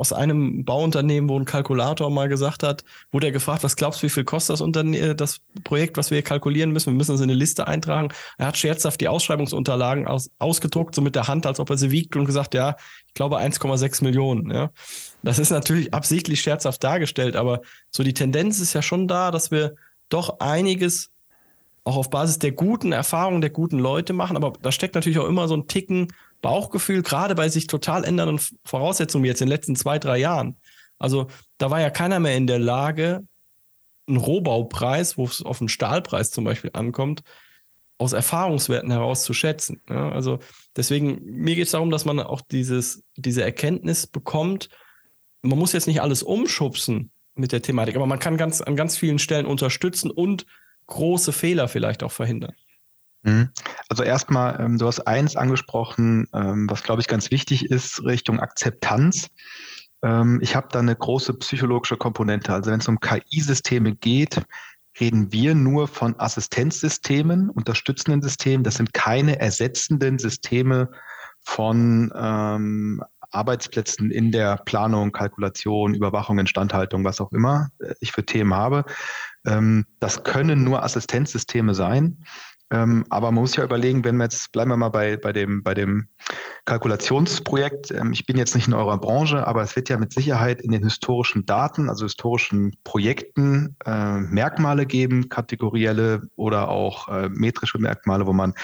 aus 0.00 0.14
einem 0.14 0.64
Bauunternehmen, 0.64 1.28
wo 1.28 1.38
ein 1.38 1.44
Kalkulator 1.44 2.08
mal 2.08 2.30
gesagt 2.30 2.62
hat, 2.62 2.84
wurde 3.12 3.26
er 3.26 3.32
gefragt, 3.32 3.62
was 3.62 3.76
glaubst 3.76 4.02
du, 4.02 4.06
wie 4.06 4.10
viel 4.10 4.24
kostet 4.24 4.54
das, 4.54 4.62
Unterne 4.62 4.96
äh, 4.96 5.14
das 5.14 5.40
Projekt, 5.62 5.98
was 5.98 6.10
wir 6.10 6.22
kalkulieren 6.22 6.70
müssen? 6.72 6.86
Wir 6.86 6.96
müssen 6.96 7.12
das 7.12 7.20
in 7.20 7.24
eine 7.24 7.34
Liste 7.34 7.66
eintragen. 7.68 8.08
Er 8.38 8.46
hat 8.46 8.56
scherzhaft 8.56 9.02
die 9.02 9.08
Ausschreibungsunterlagen 9.08 10.08
aus, 10.08 10.30
ausgedruckt, 10.38 10.94
so 10.94 11.02
mit 11.02 11.16
der 11.16 11.28
Hand, 11.28 11.44
als 11.44 11.60
ob 11.60 11.68
er 11.68 11.76
sie 11.76 11.90
wiegt 11.90 12.16
und 12.16 12.24
gesagt, 12.24 12.54
ja, 12.54 12.76
ich 13.08 13.12
glaube 13.12 13.38
1,6 13.38 14.02
Millionen. 14.02 14.50
Ja. 14.50 14.70
Das 15.22 15.38
ist 15.38 15.50
natürlich 15.50 15.92
absichtlich 15.92 16.40
scherzhaft 16.40 16.82
dargestellt, 16.82 17.36
aber 17.36 17.60
so 17.90 18.02
die 18.02 18.14
Tendenz 18.14 18.58
ist 18.58 18.72
ja 18.72 18.80
schon 18.80 19.06
da, 19.06 19.30
dass 19.30 19.50
wir 19.50 19.74
doch 20.08 20.40
einiges 20.40 21.10
auch 21.84 21.96
auf 21.96 22.08
Basis 22.08 22.38
der 22.38 22.52
guten 22.52 22.92
Erfahrungen 22.92 23.42
der 23.42 23.50
guten 23.50 23.78
Leute 23.78 24.14
machen, 24.14 24.36
aber 24.36 24.54
da 24.62 24.72
steckt 24.72 24.94
natürlich 24.94 25.18
auch 25.18 25.28
immer 25.28 25.46
so 25.46 25.56
ein 25.56 25.66
Ticken 25.66 26.08
Bauchgefühl, 26.40 27.02
gerade 27.02 27.34
bei 27.34 27.48
sich 27.48 27.66
total 27.66 28.04
ändernden 28.04 28.40
Voraussetzungen 28.64 29.24
wie 29.24 29.28
jetzt 29.28 29.40
in 29.40 29.46
den 29.46 29.52
letzten 29.52 29.76
zwei, 29.76 29.98
drei 29.98 30.18
Jahren. 30.18 30.56
Also 30.98 31.28
da 31.58 31.70
war 31.70 31.80
ja 31.80 31.90
keiner 31.90 32.20
mehr 32.20 32.36
in 32.36 32.46
der 32.46 32.58
Lage, 32.58 33.26
einen 34.06 34.18
Rohbaupreis, 34.18 35.16
wo 35.16 35.24
es 35.24 35.42
auf 35.42 35.58
den 35.58 35.68
Stahlpreis 35.68 36.30
zum 36.30 36.44
Beispiel 36.44 36.70
ankommt, 36.72 37.22
aus 37.98 38.12
Erfahrungswerten 38.12 38.90
heraus 38.90 39.24
zu 39.24 39.34
schätzen. 39.34 39.82
Ja, 39.88 40.10
also 40.10 40.38
deswegen, 40.76 41.22
mir 41.22 41.54
geht 41.54 41.66
es 41.66 41.72
darum, 41.72 41.90
dass 41.90 42.04
man 42.04 42.18
auch 42.18 42.40
dieses, 42.40 43.04
diese 43.16 43.42
Erkenntnis 43.42 44.06
bekommt. 44.06 44.68
Man 45.42 45.58
muss 45.58 45.72
jetzt 45.72 45.86
nicht 45.86 46.00
alles 46.00 46.22
umschubsen 46.22 47.10
mit 47.34 47.52
der 47.52 47.62
Thematik, 47.62 47.96
aber 47.96 48.06
man 48.06 48.18
kann 48.18 48.36
ganz, 48.36 48.60
an 48.60 48.76
ganz 48.76 48.96
vielen 48.96 49.18
Stellen 49.18 49.46
unterstützen 49.46 50.10
und 50.10 50.46
große 50.86 51.32
Fehler 51.32 51.68
vielleicht 51.68 52.02
auch 52.02 52.12
verhindern. 52.12 52.54
Mhm. 53.22 53.50
Also 53.88 54.02
erstmal, 54.02 54.60
ähm, 54.60 54.78
du 54.78 54.86
hast 54.86 55.00
eins 55.06 55.36
angesprochen, 55.36 56.26
ähm, 56.32 56.68
was 56.70 56.82
glaube 56.82 57.00
ich 57.02 57.08
ganz 57.08 57.30
wichtig 57.30 57.66
ist, 57.70 58.02
Richtung 58.04 58.40
Akzeptanz. 58.40 59.28
Ähm, 60.02 60.38
ich 60.42 60.56
habe 60.56 60.68
da 60.70 60.78
eine 60.78 60.96
große 60.96 61.34
psychologische 61.34 61.96
Komponente. 61.96 62.52
Also 62.52 62.70
wenn 62.70 62.80
es 62.80 62.88
um 62.88 63.00
KI-Systeme 63.00 63.94
geht, 63.94 64.42
reden 64.98 65.32
wir 65.32 65.54
nur 65.54 65.88
von 65.88 66.18
Assistenzsystemen, 66.18 67.50
unterstützenden 67.50 68.22
Systemen. 68.22 68.64
Das 68.64 68.76
sind 68.76 68.92
keine 68.94 69.38
ersetzenden 69.38 70.18
Systeme 70.18 70.90
von 71.42 72.12
ähm, 72.14 73.02
Arbeitsplätzen 73.32 74.10
in 74.10 74.32
der 74.32 74.56
Planung, 74.56 75.12
Kalkulation, 75.12 75.94
Überwachung, 75.94 76.38
Instandhaltung, 76.38 77.04
was 77.04 77.20
auch 77.20 77.32
immer 77.32 77.70
äh, 77.78 77.94
ich 78.00 78.12
für 78.12 78.24
Themen 78.24 78.54
habe. 78.54 78.84
Ähm, 79.46 79.86
das 80.00 80.24
können 80.24 80.64
nur 80.64 80.82
Assistenzsysteme 80.82 81.74
sein. 81.74 82.24
Ähm, 82.72 83.04
aber 83.10 83.32
man 83.32 83.42
muss 83.42 83.56
ja 83.56 83.64
überlegen, 83.64 84.04
wenn 84.04 84.16
wir 84.16 84.24
jetzt, 84.24 84.52
bleiben 84.52 84.70
wir 84.70 84.76
mal 84.76 84.90
bei, 84.90 85.16
bei, 85.16 85.32
dem, 85.32 85.62
bei 85.62 85.74
dem 85.74 86.08
Kalkulationsprojekt. 86.66 87.90
Ähm, 87.90 88.12
ich 88.12 88.26
bin 88.26 88.36
jetzt 88.36 88.54
nicht 88.54 88.68
in 88.68 88.74
eurer 88.74 88.98
Branche, 88.98 89.46
aber 89.46 89.62
es 89.62 89.74
wird 89.74 89.88
ja 89.88 89.98
mit 89.98 90.12
Sicherheit 90.12 90.60
in 90.60 90.70
den 90.70 90.84
historischen 90.84 91.46
Daten, 91.46 91.88
also 91.88 92.04
historischen 92.04 92.76
Projekten, 92.84 93.76
äh, 93.84 94.20
Merkmale 94.20 94.86
geben, 94.86 95.28
kategorielle 95.28 96.22
oder 96.36 96.68
auch 96.68 97.08
äh, 97.08 97.28
metrische 97.28 97.78
Merkmale, 97.78 98.26
wo 98.26 98.32
man 98.32 98.54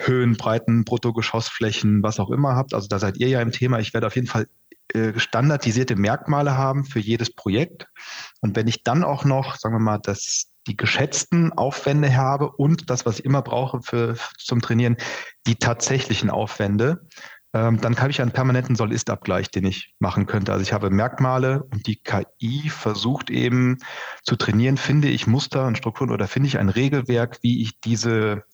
Höhen, 0.00 0.36
Breiten, 0.36 0.84
Bruttogeschossflächen, 0.84 2.02
was 2.02 2.20
auch 2.20 2.30
immer 2.30 2.56
habt. 2.56 2.74
Also 2.74 2.88
da 2.88 2.98
seid 2.98 3.18
ihr 3.18 3.28
ja 3.28 3.40
im 3.40 3.52
Thema. 3.52 3.78
Ich 3.80 3.94
werde 3.94 4.06
auf 4.06 4.16
jeden 4.16 4.28
Fall 4.28 4.46
äh, 4.94 5.18
standardisierte 5.18 5.96
Merkmale 5.96 6.56
haben 6.56 6.84
für 6.84 7.00
jedes 7.00 7.34
Projekt. 7.34 7.86
Und 8.40 8.56
wenn 8.56 8.66
ich 8.66 8.82
dann 8.82 9.04
auch 9.04 9.24
noch, 9.24 9.56
sagen 9.56 9.74
wir 9.74 9.80
mal, 9.80 9.98
das, 9.98 10.49
die 10.66 10.76
geschätzten 10.76 11.52
Aufwände 11.52 12.14
habe 12.16 12.50
und 12.52 12.90
das, 12.90 13.06
was 13.06 13.18
ich 13.18 13.24
immer 13.24 13.42
brauche 13.42 13.80
für, 13.82 14.16
zum 14.38 14.60
Trainieren, 14.60 14.96
die 15.46 15.56
tatsächlichen 15.56 16.30
Aufwände, 16.30 17.06
ähm, 17.52 17.80
dann 17.80 17.98
habe 17.98 18.10
ich 18.10 18.20
einen 18.20 18.30
permanenten 18.30 18.76
Soll-Ist-Abgleich, 18.76 19.50
den 19.50 19.64
ich 19.64 19.94
machen 19.98 20.26
könnte. 20.26 20.52
Also 20.52 20.62
ich 20.62 20.72
habe 20.72 20.90
Merkmale 20.90 21.64
und 21.64 21.86
die 21.86 21.96
KI 21.96 22.68
versucht 22.68 23.30
eben 23.30 23.78
zu 24.22 24.36
trainieren, 24.36 24.76
finde 24.76 25.08
ich 25.08 25.26
Muster 25.26 25.66
und 25.66 25.76
Strukturen 25.76 26.10
oder 26.10 26.28
finde 26.28 26.46
ich 26.48 26.58
ein 26.58 26.68
Regelwerk, 26.68 27.38
wie 27.42 27.62
ich 27.62 27.80
diese 27.80 28.44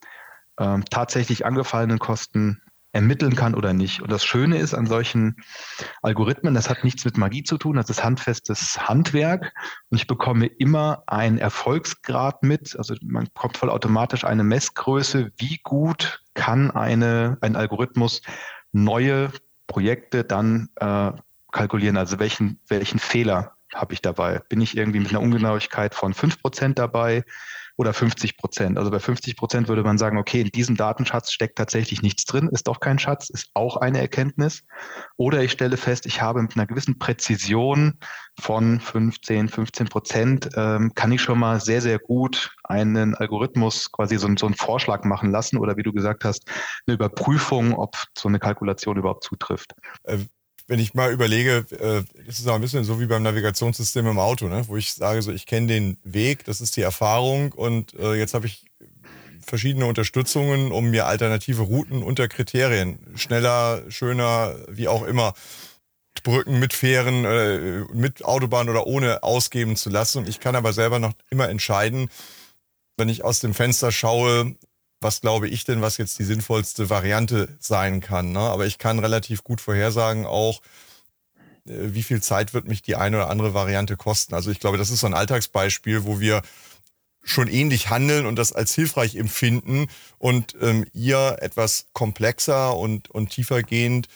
ähm, 0.59 0.83
tatsächlich 0.89 1.45
angefallenen 1.45 1.99
Kosten 1.99 2.61
ermitteln 2.91 3.35
kann 3.35 3.53
oder 3.53 3.73
nicht. 3.73 4.01
Und 4.01 4.11
das 4.11 4.23
Schöne 4.23 4.57
ist 4.57 4.73
an 4.73 4.87
solchen 4.87 5.37
Algorithmen, 6.01 6.53
das 6.53 6.69
hat 6.69 6.83
nichts 6.83 7.05
mit 7.05 7.17
Magie 7.17 7.43
zu 7.43 7.57
tun, 7.57 7.75
das 7.75 7.89
ist 7.89 8.03
handfestes 8.03 8.87
Handwerk 8.87 9.53
und 9.89 9.97
ich 9.97 10.07
bekomme 10.07 10.47
immer 10.47 11.03
einen 11.07 11.37
Erfolgsgrad 11.37 12.43
mit. 12.43 12.75
Also 12.77 12.95
man 13.03 13.25
bekommt 13.25 13.57
vollautomatisch 13.57 14.23
eine 14.23 14.43
Messgröße, 14.43 15.31
wie 15.37 15.59
gut 15.63 16.23
kann 16.33 16.71
eine, 16.71 17.37
ein 17.41 17.55
Algorithmus 17.55 18.21
neue 18.71 19.31
Projekte 19.67 20.23
dann 20.23 20.69
äh, 20.75 21.11
kalkulieren, 21.51 21.97
also 21.97 22.19
welchen, 22.19 22.59
welchen 22.67 22.99
Fehler 22.99 23.53
habe 23.73 23.93
ich 23.93 24.01
dabei? 24.01 24.39
Bin 24.49 24.61
ich 24.61 24.77
irgendwie 24.77 24.99
mit 24.99 25.09
einer 25.09 25.21
Ungenauigkeit 25.21 25.93
von 25.93 26.13
5% 26.13 26.73
dabei? 26.73 27.23
Oder 27.77 27.93
50 27.93 28.37
Prozent. 28.37 28.77
Also 28.77 28.91
bei 28.91 28.99
50 28.99 29.37
Prozent 29.37 29.67
würde 29.67 29.83
man 29.83 29.97
sagen, 29.97 30.17
okay, 30.17 30.41
in 30.41 30.49
diesem 30.49 30.75
Datenschatz 30.75 31.31
steckt 31.31 31.57
tatsächlich 31.57 32.01
nichts 32.01 32.25
drin, 32.25 32.49
ist 32.51 32.67
doch 32.67 32.79
kein 32.79 32.97
Schatz, 32.99 33.29
ist 33.29 33.51
auch 33.53 33.77
eine 33.77 33.99
Erkenntnis. 33.99 34.63
Oder 35.15 35.43
ich 35.43 35.51
stelle 35.51 35.77
fest, 35.77 36.07
ich 36.07 36.21
habe 36.21 36.41
mit 36.41 36.55
einer 36.55 36.65
gewissen 36.65 36.97
Präzision 36.97 37.99
von 38.39 38.79
15, 38.79 39.47
15 39.47 39.87
Prozent, 39.87 40.49
ähm, 40.55 40.91
kann 40.95 41.11
ich 41.11 41.21
schon 41.21 41.39
mal 41.39 41.61
sehr, 41.61 41.81
sehr 41.81 41.99
gut 41.99 42.55
einen 42.63 43.15
Algorithmus 43.15 43.91
quasi 43.91 44.17
so, 44.17 44.27
so 44.37 44.47
einen 44.47 44.55
Vorschlag 44.55 45.03
machen 45.03 45.31
lassen 45.31 45.57
oder 45.57 45.77
wie 45.77 45.83
du 45.83 45.93
gesagt 45.93 46.25
hast, 46.25 46.49
eine 46.87 46.95
Überprüfung, 46.95 47.73
ob 47.75 47.95
so 48.17 48.27
eine 48.27 48.39
Kalkulation 48.39 48.97
überhaupt 48.97 49.23
zutrifft. 49.23 49.73
Wenn 50.67 50.79
ich 50.79 50.93
mal 50.93 51.11
überlege, 51.11 51.65
äh, 51.71 52.03
das 52.25 52.39
ist 52.39 52.47
auch 52.47 52.55
ein 52.55 52.61
bisschen 52.61 52.83
so 52.83 52.99
wie 52.99 53.05
beim 53.05 53.23
Navigationssystem 53.23 54.05
im 54.05 54.19
Auto, 54.19 54.47
ne? 54.47 54.67
wo 54.67 54.75
ich 54.75 54.93
sage, 54.93 55.21
so 55.21 55.31
ich 55.31 55.45
kenne 55.45 55.67
den 55.67 55.97
Weg, 56.03 56.43
das 56.45 56.59
ist 56.59 56.75
die 56.75 56.81
Erfahrung 56.81 57.53
und 57.53 57.93
äh, 57.95 58.15
jetzt 58.15 58.33
habe 58.33 58.47
ich 58.47 58.65
verschiedene 59.45 59.85
Unterstützungen, 59.85 60.71
um 60.73 60.89
mir 60.89 61.07
alternative 61.07 61.61
Routen 61.61 62.03
unter 62.03 62.27
Kriterien 62.27 62.99
schneller, 63.15 63.81
schöner, 63.89 64.55
wie 64.69 64.89
auch 64.89 65.03
immer 65.03 65.33
Brücken 66.23 66.59
mit 66.59 66.73
Fähren, 66.73 67.23
äh, 67.23 67.85
mit 67.93 68.25
Autobahn 68.25 68.67
oder 68.67 68.85
ohne 68.85 69.23
ausgeben 69.23 69.77
zu 69.77 69.89
lassen. 69.89 70.19
Und 70.19 70.29
ich 70.29 70.41
kann 70.41 70.57
aber 70.57 70.73
selber 70.73 70.99
noch 70.99 71.13
immer 71.29 71.47
entscheiden, 71.47 72.09
wenn 72.97 73.07
ich 73.07 73.23
aus 73.23 73.39
dem 73.39 73.53
Fenster 73.53 73.93
schaue, 73.93 74.55
was 74.99 75.21
glaube 75.21 75.47
ich 75.47 75.63
denn, 75.63 75.81
was 75.81 75.97
jetzt 75.97 76.17
die 76.19 76.23
sinnvollste 76.23 76.89
Variante 76.89 77.55
sein 77.59 78.01
kann. 78.01 78.31
Ne? 78.31 78.39
Aber 78.39 78.65
ich 78.65 78.77
kann 78.77 78.99
relativ 78.99 79.43
gut 79.43 79.61
vorhersagen 79.61 80.25
auch, 80.25 80.61
äh, 81.67 81.93
wie 81.93 82.03
viel 82.03 82.21
Zeit 82.21 82.53
wird 82.53 82.67
mich 82.67 82.81
die 82.81 82.95
eine 82.95 83.17
oder 83.17 83.29
andere 83.29 83.53
Variante 83.53 83.97
kosten. 83.97 84.33
Also 84.33 84.51
ich 84.51 84.59
glaube, 84.59 84.77
das 84.77 84.89
ist 84.89 85.01
so 85.01 85.07
ein 85.07 85.13
Alltagsbeispiel, 85.13 86.03
wo 86.05 86.19
wir 86.19 86.41
schon 87.23 87.47
ähnlich 87.47 87.89
handeln 87.89 88.25
und 88.25 88.37
das 88.37 88.53
als 88.53 88.73
hilfreich 88.73 89.15
empfinden 89.15 89.87
und 90.17 90.55
ähm, 90.61 90.85
ihr 90.93 91.37
etwas 91.41 91.87
komplexer 91.93 92.75
und, 92.75 93.09
und 93.11 93.29
tiefergehend 93.29 94.07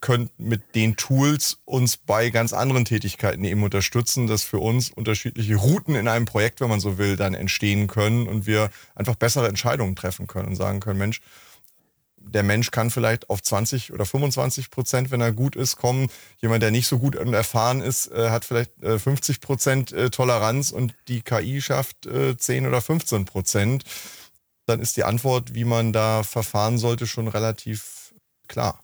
könnt 0.00 0.38
mit 0.38 0.74
den 0.74 0.96
Tools 0.96 1.58
uns 1.64 1.96
bei 1.96 2.30
ganz 2.30 2.52
anderen 2.52 2.84
Tätigkeiten 2.84 3.44
eben 3.44 3.62
unterstützen, 3.62 4.26
dass 4.26 4.42
für 4.42 4.58
uns 4.58 4.90
unterschiedliche 4.90 5.56
Routen 5.56 5.94
in 5.94 6.08
einem 6.08 6.26
Projekt, 6.26 6.60
wenn 6.60 6.68
man 6.68 6.80
so 6.80 6.98
will, 6.98 7.16
dann 7.16 7.34
entstehen 7.34 7.86
können 7.86 8.28
und 8.28 8.46
wir 8.46 8.70
einfach 8.94 9.14
bessere 9.14 9.48
Entscheidungen 9.48 9.96
treffen 9.96 10.26
können 10.26 10.48
und 10.48 10.56
sagen 10.56 10.80
können, 10.80 10.98
Mensch, 10.98 11.20
der 12.22 12.42
Mensch 12.42 12.70
kann 12.70 12.90
vielleicht 12.90 13.30
auf 13.30 13.42
20 13.42 13.92
oder 13.92 14.04
25 14.04 14.70
Prozent, 14.70 15.10
wenn 15.10 15.20
er 15.20 15.32
gut 15.32 15.56
ist, 15.56 15.76
kommen. 15.76 16.08
Jemand, 16.38 16.62
der 16.62 16.70
nicht 16.70 16.86
so 16.86 16.98
gut 16.98 17.16
und 17.16 17.32
erfahren 17.32 17.80
ist, 17.80 18.08
äh, 18.12 18.30
hat 18.30 18.44
vielleicht 18.44 18.72
50 18.80 19.36
äh, 19.36 19.40
Prozent 19.40 19.92
äh, 19.92 20.10
Toleranz 20.10 20.70
und 20.70 20.94
die 21.08 21.22
KI 21.22 21.60
schafft 21.60 22.08
10 22.38 22.66
oder 22.66 22.80
15 22.80 23.24
Prozent. 23.24 23.84
Dann 24.66 24.80
ist 24.80 24.96
die 24.96 25.04
Antwort, 25.04 25.54
wie 25.54 25.64
man 25.64 25.92
da 25.92 26.22
verfahren 26.22 26.78
sollte, 26.78 27.06
schon 27.06 27.28
relativ 27.28 28.14
klar. 28.46 28.82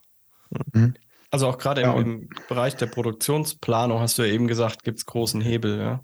Mhm. 0.73 0.93
Also 1.29 1.47
auch 1.47 1.57
gerade 1.57 1.81
ja, 1.81 1.93
im, 1.93 2.21
im, 2.21 2.29
Bereich 2.47 2.75
der 2.75 2.85
Produktionsplanung 2.85 3.99
hast 3.99 4.17
du 4.17 4.23
ja 4.23 4.33
eben 4.33 4.47
gesagt, 4.47 4.83
gibt 4.83 4.99
es 4.99 5.05
großen 5.05 5.41
Hebel. 5.41 5.79
Ja? 5.79 6.03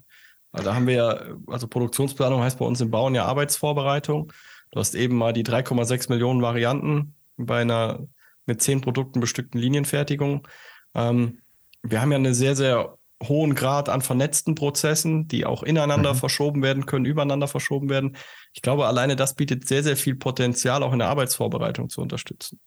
Also 0.52 0.66
da 0.66 0.74
haben 0.74 0.86
wir 0.86 0.94
ja, 0.94 1.20
also 1.46 1.66
Produktionsplanung 1.66 2.42
heißt 2.42 2.58
bei 2.58 2.64
uns 2.64 2.80
im 2.80 2.90
Bauen 2.90 3.14
ja 3.14 3.24
Arbeitsvorbereitung. 3.24 4.32
Du 4.70 4.80
hast 4.80 4.94
eben 4.94 5.16
mal 5.16 5.32
die 5.32 5.44
3,6 5.44 6.10
Millionen 6.10 6.42
Varianten 6.42 7.14
bei 7.36 7.62
einer 7.62 8.06
mit 8.46 8.60
zehn 8.60 8.80
Produkten 8.80 9.20
bestückten 9.20 9.60
Linienfertigung. 9.60 10.46
Ähm, 10.94 11.40
wir 11.82 12.00
haben 12.00 12.12
ja 12.12 12.18
einen 12.18 12.34
sehr, 12.34 12.56
sehr 12.56 12.98
hohen 13.22 13.54
Grad 13.54 13.88
an 13.88 14.02
vernetzten 14.02 14.54
Prozessen, 14.54 15.28
die 15.28 15.46
auch 15.46 15.62
ineinander 15.62 16.14
mhm. 16.14 16.18
verschoben 16.18 16.62
werden 16.62 16.86
können, 16.86 17.04
übereinander 17.04 17.48
verschoben 17.48 17.88
werden. 17.88 18.16
Ich 18.52 18.62
glaube, 18.62 18.86
alleine 18.86 19.16
das 19.16 19.34
bietet 19.34 19.66
sehr, 19.66 19.82
sehr 19.82 19.96
viel 19.96 20.16
Potenzial, 20.16 20.82
auch 20.82 20.92
in 20.92 20.98
der 20.98 21.08
Arbeitsvorbereitung 21.08 21.88
zu 21.88 22.00
unterstützen. 22.00 22.60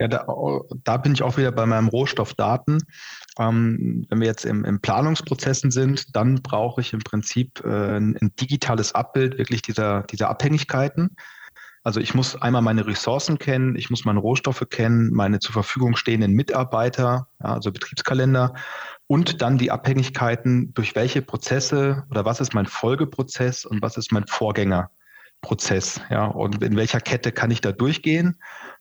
Ja, 0.00 0.06
da, 0.06 0.26
da 0.84 0.96
bin 0.96 1.12
ich 1.12 1.22
auch 1.22 1.36
wieder 1.36 1.50
bei 1.50 1.66
meinem 1.66 1.88
Rohstoff 1.88 2.34
Daten. 2.34 2.78
Ähm, 3.38 4.06
wenn 4.08 4.20
wir 4.20 4.28
jetzt 4.28 4.44
im, 4.44 4.64
im 4.64 4.80
Planungsprozessen 4.80 5.72
sind, 5.72 6.14
dann 6.14 6.36
brauche 6.42 6.80
ich 6.80 6.92
im 6.92 7.00
Prinzip 7.00 7.60
äh, 7.64 7.96
ein, 7.96 8.16
ein 8.20 8.32
digitales 8.40 8.94
Abbild 8.94 9.38
wirklich 9.38 9.62
dieser, 9.62 10.04
dieser 10.04 10.28
Abhängigkeiten. 10.30 11.16
Also 11.82 12.00
ich 12.00 12.14
muss 12.14 12.36
einmal 12.36 12.62
meine 12.62 12.86
Ressourcen 12.86 13.38
kennen, 13.38 13.74
ich 13.74 13.88
muss 13.88 14.04
meine 14.04 14.18
Rohstoffe 14.18 14.66
kennen, 14.68 15.10
meine 15.12 15.38
zur 15.38 15.52
Verfügung 15.52 15.96
stehenden 15.96 16.32
Mitarbeiter, 16.32 17.28
ja, 17.42 17.54
also 17.54 17.72
Betriebskalender 17.72 18.54
und 19.06 19.40
dann 19.40 19.58
die 19.58 19.70
Abhängigkeiten, 19.70 20.74
durch 20.74 20.94
welche 20.94 21.22
Prozesse 21.22 22.04
oder 22.10 22.24
was 22.24 22.40
ist 22.40 22.52
mein 22.52 22.66
Folgeprozess 22.66 23.64
und 23.64 23.80
was 23.80 23.96
ist 23.96 24.12
mein 24.12 24.26
Vorgängerprozess, 24.26 26.00
ja, 26.10 26.26
und 26.26 26.62
in 26.62 26.76
welcher 26.76 27.00
Kette 27.00 27.32
kann 27.32 27.50
ich 27.50 27.60
da 27.60 27.72
durchgehen 27.72 28.38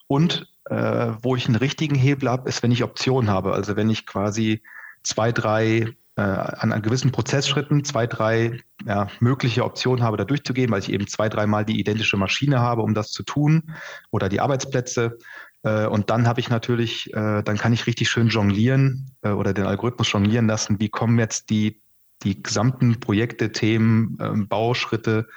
und 0.07 0.47
äh, 0.69 1.13
wo 1.21 1.35
ich 1.35 1.47
einen 1.47 1.55
richtigen 1.55 1.95
Hebel 1.95 2.29
habe, 2.29 2.49
ist, 2.49 2.63
wenn 2.63 2.71
ich 2.71 2.83
Optionen 2.83 3.29
habe, 3.29 3.53
also 3.53 3.75
wenn 3.75 3.89
ich 3.89 4.05
quasi 4.05 4.61
zwei, 5.03 5.31
drei 5.31 5.93
äh, 6.17 6.21
an, 6.21 6.81
gewissen 6.81 7.11
Prozessschritten 7.11 7.83
zwei, 7.83 8.07
drei 8.07 8.59
ja, 8.85 9.07
mögliche 9.19 9.63
Optionen 9.63 10.03
habe, 10.03 10.17
da 10.17 10.25
durchzugehen, 10.25 10.71
weil 10.71 10.79
ich 10.79 10.91
eben 10.91 11.07
zwei, 11.07 11.29
dreimal 11.29 11.63
die 11.63 11.79
identische 11.79 12.17
Maschine 12.17 12.59
habe, 12.59 12.81
um 12.81 12.93
das 12.93 13.11
zu 13.11 13.23
tun 13.23 13.71
oder 14.11 14.27
die 14.27 14.41
Arbeitsplätze. 14.41 15.17
Äh, 15.63 15.85
und 15.85 16.09
dann 16.09 16.27
habe 16.27 16.39
ich 16.39 16.49
natürlich, 16.49 17.13
äh, 17.13 17.43
dann 17.43 17.57
kann 17.57 17.73
ich 17.73 17.87
richtig 17.87 18.09
schön 18.09 18.27
jonglieren 18.27 19.11
äh, 19.21 19.29
oder 19.29 19.53
den 19.53 19.65
Algorithmus 19.65 20.11
jonglieren 20.11 20.47
lassen, 20.47 20.79
wie 20.79 20.89
kommen 20.89 21.19
jetzt 21.19 21.49
die, 21.49 21.81
die 22.23 22.41
gesamten 22.41 22.99
Projekte, 22.99 23.51
Themen, 23.51 24.17
ähm, 24.19 24.47
Bauschritte 24.47 25.27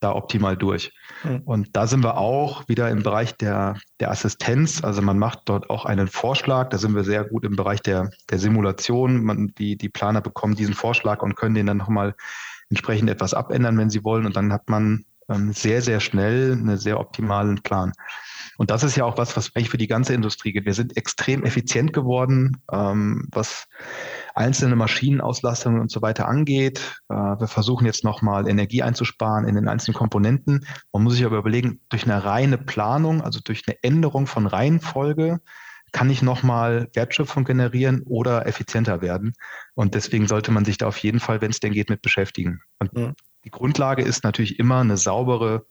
da 0.00 0.14
optimal 0.14 0.56
durch. 0.56 0.92
Mhm. 1.24 1.42
Und 1.44 1.76
da 1.76 1.86
sind 1.86 2.04
wir 2.04 2.16
auch 2.18 2.68
wieder 2.68 2.88
im 2.90 3.02
Bereich 3.02 3.36
der, 3.36 3.76
der 4.00 4.10
Assistenz. 4.10 4.82
Also 4.82 5.02
man 5.02 5.18
macht 5.18 5.42
dort 5.46 5.70
auch 5.70 5.84
einen 5.84 6.08
Vorschlag. 6.08 6.70
Da 6.70 6.78
sind 6.78 6.94
wir 6.94 7.04
sehr 7.04 7.24
gut 7.24 7.44
im 7.44 7.56
Bereich 7.56 7.82
der, 7.82 8.10
der 8.30 8.38
Simulation. 8.38 9.24
Man, 9.24 9.52
die, 9.58 9.76
die 9.76 9.88
Planer 9.88 10.20
bekommen 10.20 10.54
diesen 10.54 10.74
Vorschlag 10.74 11.22
und 11.22 11.36
können 11.36 11.54
den 11.54 11.66
dann 11.66 11.78
nochmal 11.78 12.14
entsprechend 12.70 13.10
etwas 13.10 13.34
abändern, 13.34 13.78
wenn 13.78 13.90
sie 13.90 14.04
wollen. 14.04 14.26
Und 14.26 14.36
dann 14.36 14.52
hat 14.52 14.68
man 14.68 15.04
ähm, 15.28 15.52
sehr, 15.52 15.82
sehr 15.82 16.00
schnell 16.00 16.52
einen 16.52 16.78
sehr 16.78 17.00
optimalen 17.00 17.62
Plan. 17.62 17.92
Und 18.58 18.70
das 18.70 18.82
ist 18.82 18.96
ja 18.96 19.04
auch 19.04 19.16
was, 19.16 19.36
was 19.36 19.54
eigentlich 19.54 19.70
für 19.70 19.78
die 19.78 19.86
ganze 19.86 20.14
Industrie 20.14 20.52
geht. 20.52 20.66
Wir 20.66 20.74
sind 20.74 20.96
extrem 20.96 21.44
effizient 21.44 21.92
geworden, 21.92 22.60
ähm, 22.72 23.28
was 23.30 23.68
einzelne 24.34 24.74
Maschinenauslastung 24.74 25.80
und 25.80 25.92
so 25.92 26.02
weiter 26.02 26.26
angeht. 26.26 27.00
Äh, 27.08 27.14
wir 27.14 27.46
versuchen 27.46 27.86
jetzt 27.86 28.02
nochmal 28.02 28.48
Energie 28.48 28.82
einzusparen 28.82 29.46
in 29.46 29.54
den 29.54 29.68
einzelnen 29.68 29.96
Komponenten. 29.96 30.66
Man 30.92 31.04
muss 31.04 31.14
sich 31.14 31.24
aber 31.24 31.38
überlegen, 31.38 31.80
durch 31.88 32.02
eine 32.02 32.24
reine 32.24 32.58
Planung, 32.58 33.22
also 33.22 33.38
durch 33.42 33.62
eine 33.68 33.76
Änderung 33.82 34.26
von 34.26 34.48
Reihenfolge, 34.48 35.40
kann 35.92 36.10
ich 36.10 36.20
nochmal 36.20 36.88
Wertschöpfung 36.94 37.44
generieren 37.44 38.02
oder 38.02 38.44
effizienter 38.46 39.00
werden. 39.00 39.34
Und 39.74 39.94
deswegen 39.94 40.26
sollte 40.26 40.50
man 40.50 40.64
sich 40.64 40.78
da 40.78 40.88
auf 40.88 40.98
jeden 40.98 41.20
Fall, 41.20 41.40
wenn 41.40 41.52
es 41.52 41.60
denn 41.60 41.72
geht, 41.72 41.90
mit 41.90 42.02
beschäftigen. 42.02 42.60
Und 42.80 42.92
mhm. 42.92 43.14
die 43.44 43.50
Grundlage 43.50 44.02
ist 44.02 44.24
natürlich 44.24 44.58
immer 44.58 44.80
eine 44.80 44.96
saubere 44.96 45.64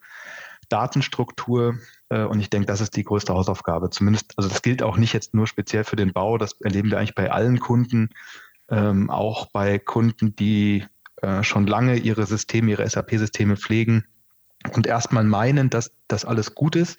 Datenstruktur. 0.70 1.76
Äh, 2.10 2.24
und 2.24 2.40
ich 2.40 2.50
denke, 2.50 2.68
das 2.68 2.82
ist 2.82 2.96
die 2.96 3.04
größte 3.04 3.34
Hausaufgabe. 3.34 3.90
Zumindest, 3.90 4.34
also 4.38 4.50
das 4.50 4.62
gilt 4.62 4.84
auch 4.84 4.98
nicht 4.98 5.14
jetzt 5.14 5.34
nur 5.34 5.48
speziell 5.48 5.84
für 5.84 5.96
den 5.96 6.14
Bau. 6.14 6.38
Das 6.38 6.60
erleben 6.62 6.92
wir 6.92 6.98
eigentlich 6.98 7.16
bei 7.16 7.32
allen 7.32 7.60
Kunden 7.60 8.10
ähm, 8.70 9.10
auch 9.10 9.48
bei 9.48 9.80
Kunden, 9.80 10.36
die 10.36 10.86
äh, 11.22 11.44
schon 11.44 11.68
lange 11.68 11.98
ihre 11.98 12.26
Systeme, 12.26 12.72
ihre 12.72 12.88
SAP-Systeme 12.88 13.58
pflegen 13.58 14.06
und 14.74 14.88
erstmal 14.88 15.24
meinen, 15.24 15.70
dass 15.70 15.92
das 16.08 16.26
alles 16.26 16.56
gut 16.56 16.76
ist. 16.76 16.98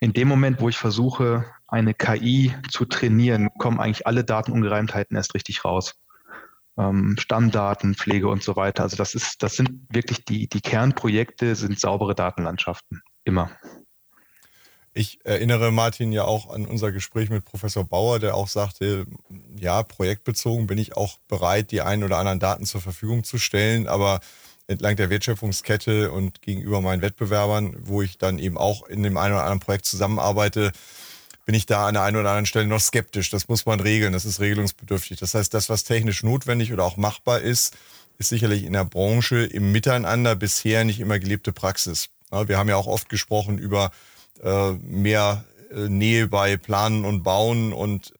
In 0.00 0.12
dem 0.12 0.28
Moment, 0.28 0.60
wo 0.60 0.68
ich 0.68 0.78
versuche, 0.78 1.44
eine 1.66 1.94
KI 1.94 2.54
zu 2.70 2.84
trainieren, 2.84 3.48
kommen 3.58 3.80
eigentlich 3.80 4.06
alle 4.06 4.24
Datenungereimtheiten 4.24 5.16
erst 5.16 5.34
richtig 5.34 5.64
raus. 5.64 5.94
Ähm, 6.78 7.16
Stammdaten, 7.18 7.94
Pflege 7.94 8.28
und 8.28 8.42
so 8.42 8.54
weiter. 8.54 8.84
Also 8.84 8.96
das 8.96 9.14
ist, 9.14 9.42
das 9.42 9.56
sind 9.56 9.70
wirklich 9.90 10.24
die, 10.24 10.48
die 10.48 10.60
Kernprojekte, 10.60 11.56
sind 11.56 11.80
saubere 11.80 12.14
Datenlandschaften. 12.14 13.02
Immer. 13.24 13.50
Ich 14.98 15.20
erinnere 15.22 15.70
Martin 15.70 16.10
ja 16.10 16.24
auch 16.24 16.50
an 16.50 16.66
unser 16.66 16.90
Gespräch 16.90 17.30
mit 17.30 17.44
Professor 17.44 17.84
Bauer, 17.84 18.18
der 18.18 18.34
auch 18.34 18.48
sagte, 18.48 19.06
ja, 19.56 19.84
projektbezogen 19.84 20.66
bin 20.66 20.76
ich 20.76 20.96
auch 20.96 21.18
bereit, 21.28 21.70
die 21.70 21.82
einen 21.82 22.02
oder 22.02 22.18
anderen 22.18 22.40
Daten 22.40 22.66
zur 22.66 22.80
Verfügung 22.80 23.22
zu 23.22 23.38
stellen, 23.38 23.86
aber 23.86 24.18
entlang 24.66 24.96
der 24.96 25.08
Wertschöpfungskette 25.08 26.10
und 26.10 26.42
gegenüber 26.42 26.80
meinen 26.80 27.00
Wettbewerbern, 27.00 27.76
wo 27.78 28.02
ich 28.02 28.18
dann 28.18 28.40
eben 28.40 28.58
auch 28.58 28.88
in 28.88 29.04
dem 29.04 29.18
einen 29.18 29.34
oder 29.34 29.44
anderen 29.44 29.60
Projekt 29.60 29.84
zusammenarbeite, 29.84 30.72
bin 31.46 31.54
ich 31.54 31.66
da 31.66 31.86
an 31.86 31.94
der 31.94 32.02
einen 32.02 32.16
oder 32.16 32.30
anderen 32.30 32.46
Stelle 32.46 32.66
noch 32.66 32.80
skeptisch. 32.80 33.30
Das 33.30 33.46
muss 33.46 33.66
man 33.66 33.78
regeln, 33.78 34.12
das 34.12 34.24
ist 34.24 34.40
regelungsbedürftig. 34.40 35.20
Das 35.20 35.32
heißt, 35.32 35.54
das, 35.54 35.68
was 35.68 35.84
technisch 35.84 36.24
notwendig 36.24 36.72
oder 36.72 36.82
auch 36.82 36.96
machbar 36.96 37.38
ist, 37.38 37.76
ist 38.18 38.30
sicherlich 38.30 38.64
in 38.64 38.72
der 38.72 38.84
Branche 38.84 39.44
im 39.44 39.70
Miteinander 39.70 40.34
bisher 40.34 40.82
nicht 40.82 40.98
immer 40.98 41.20
gelebte 41.20 41.52
Praxis. 41.52 42.08
Wir 42.32 42.58
haben 42.58 42.68
ja 42.68 42.74
auch 42.74 42.88
oft 42.88 43.08
gesprochen 43.08 43.58
über 43.58 43.92
äh, 44.42 44.72
mehr 44.72 45.44
äh, 45.70 45.88
Nähe 45.88 46.28
bei 46.28 46.56
Planen 46.56 47.04
und 47.04 47.22
Bauen 47.22 47.72
und 47.72 48.12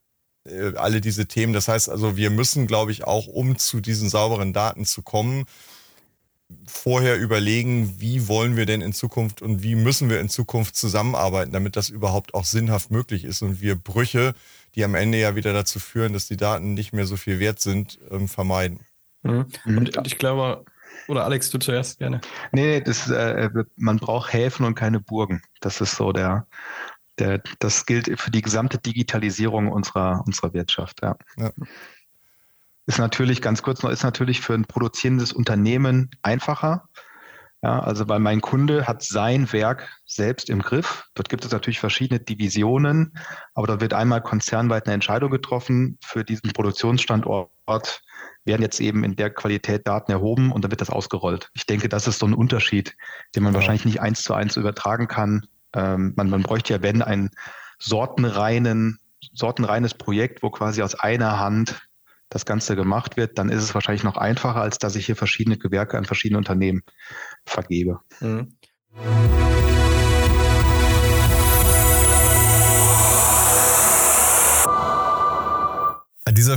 äh, 0.45 0.75
alle 0.75 1.01
diese 1.01 1.27
Themen. 1.27 1.53
Das 1.53 1.67
heißt 1.67 1.89
also, 1.89 2.17
wir 2.17 2.29
müssen, 2.29 2.67
glaube 2.67 2.91
ich, 2.91 3.05
auch, 3.05 3.27
um 3.27 3.57
zu 3.57 3.79
diesen 3.81 4.09
sauberen 4.09 4.53
Daten 4.53 4.85
zu 4.85 5.01
kommen, 5.01 5.45
vorher 6.65 7.19
überlegen, 7.19 7.99
wie 7.99 8.27
wollen 8.27 8.55
wir 8.55 8.65
denn 8.65 8.81
in 8.81 8.93
Zukunft 8.93 9.41
und 9.41 9.61
wie 9.61 9.75
müssen 9.75 10.09
wir 10.09 10.19
in 10.19 10.29
Zukunft 10.29 10.75
zusammenarbeiten, 10.75 11.51
damit 11.51 11.75
das 11.75 11.89
überhaupt 11.89 12.33
auch 12.33 12.45
sinnhaft 12.45 12.89
möglich 12.89 13.23
ist 13.23 13.41
und 13.41 13.61
wir 13.61 13.75
Brüche, 13.75 14.33
die 14.75 14.83
am 14.83 14.95
Ende 14.95 15.19
ja 15.19 15.35
wieder 15.35 15.53
dazu 15.53 15.79
führen, 15.79 16.13
dass 16.13 16.27
die 16.27 16.37
Daten 16.37 16.73
nicht 16.73 16.91
mehr 16.93 17.05
so 17.05 17.17
viel 17.17 17.39
wert 17.39 17.59
sind, 17.59 17.99
ähm, 18.09 18.27
vermeiden. 18.27 18.79
Mhm. 19.23 19.45
Und 19.65 20.07
ich 20.07 20.17
glaube, 20.17 20.63
oder 21.07 21.25
Alex, 21.25 21.49
du 21.49 21.57
zuerst 21.57 21.99
gerne. 21.99 22.21
Nee, 22.51 22.81
das, 22.81 23.09
äh, 23.09 23.49
man 23.77 23.97
braucht 23.97 24.31
Häfen 24.31 24.65
und 24.65 24.75
keine 24.75 24.99
Burgen. 24.99 25.41
Das 25.59 25.81
ist 25.81 25.95
so 25.95 26.11
der, 26.11 26.47
der, 27.17 27.41
das 27.59 27.85
gilt 27.85 28.19
für 28.19 28.31
die 28.31 28.41
gesamte 28.41 28.77
Digitalisierung 28.77 29.71
unserer, 29.71 30.23
unserer 30.25 30.53
Wirtschaft. 30.53 31.01
Ja. 31.01 31.15
ja. 31.37 31.51
Ist 32.85 32.97
natürlich, 32.97 33.41
ganz 33.41 33.61
kurz 33.61 33.83
noch, 33.83 33.91
ist 33.91 34.03
natürlich 34.03 34.41
für 34.41 34.53
ein 34.53 34.65
produzierendes 34.65 35.33
Unternehmen 35.33 36.09
einfacher, 36.23 36.89
Ja, 37.61 37.79
also 37.79 38.07
weil 38.07 38.19
mein 38.19 38.41
Kunde 38.41 38.87
hat 38.87 39.03
sein 39.03 39.51
Werk 39.51 39.89
selbst 40.05 40.49
im 40.49 40.61
Griff. 40.61 41.05
Dort 41.13 41.29
gibt 41.29 41.43
es 41.43 41.51
natürlich 41.51 41.79
verschiedene 41.79 42.19
Divisionen, 42.19 43.17
aber 43.53 43.67
da 43.67 43.81
wird 43.81 43.93
einmal 43.93 44.21
konzernweit 44.21 44.85
eine 44.85 44.93
Entscheidung 44.93 45.29
getroffen. 45.29 45.97
Für 46.03 46.23
diesen 46.23 46.53
Produktionsstandort 46.53 48.01
werden 48.45 48.61
jetzt 48.61 48.79
eben 48.79 49.03
in 49.03 49.15
der 49.15 49.29
Qualität 49.29 49.87
Daten 49.87 50.11
erhoben 50.11 50.51
und 50.51 50.63
dann 50.63 50.71
wird 50.71 50.81
das 50.81 50.89
ausgerollt. 50.89 51.49
Ich 51.53 51.65
denke, 51.65 51.89
das 51.89 52.07
ist 52.07 52.19
so 52.19 52.25
ein 52.25 52.33
Unterschied, 52.33 52.95
den 53.35 53.43
man 53.43 53.53
ja. 53.53 53.59
wahrscheinlich 53.59 53.85
nicht 53.85 54.01
eins 54.01 54.23
zu 54.23 54.33
eins 54.33 54.57
übertragen 54.57 55.07
kann. 55.07 55.45
Ähm, 55.73 56.13
man, 56.15 56.29
man 56.29 56.43
bräuchte 56.43 56.73
ja, 56.73 56.81
wenn, 56.81 57.01
ein 57.01 57.29
sortenreinen, 57.77 58.99
sortenreines 59.33 59.93
Projekt, 59.93 60.43
wo 60.43 60.49
quasi 60.49 60.81
aus 60.81 60.95
einer 60.95 61.39
Hand 61.39 61.87
das 62.29 62.45
Ganze 62.45 62.75
gemacht 62.75 63.17
wird, 63.17 63.37
dann 63.37 63.49
ist 63.49 63.63
es 63.63 63.73
wahrscheinlich 63.73 64.03
noch 64.03 64.17
einfacher, 64.17 64.61
als 64.61 64.77
dass 64.77 64.95
ich 64.95 65.05
hier 65.05 65.15
verschiedene 65.15 65.57
Gewerke 65.57 65.97
an 65.97 66.05
verschiedene 66.05 66.37
Unternehmen 66.37 66.83
vergebe. 67.45 67.99
Mhm. 68.19 68.53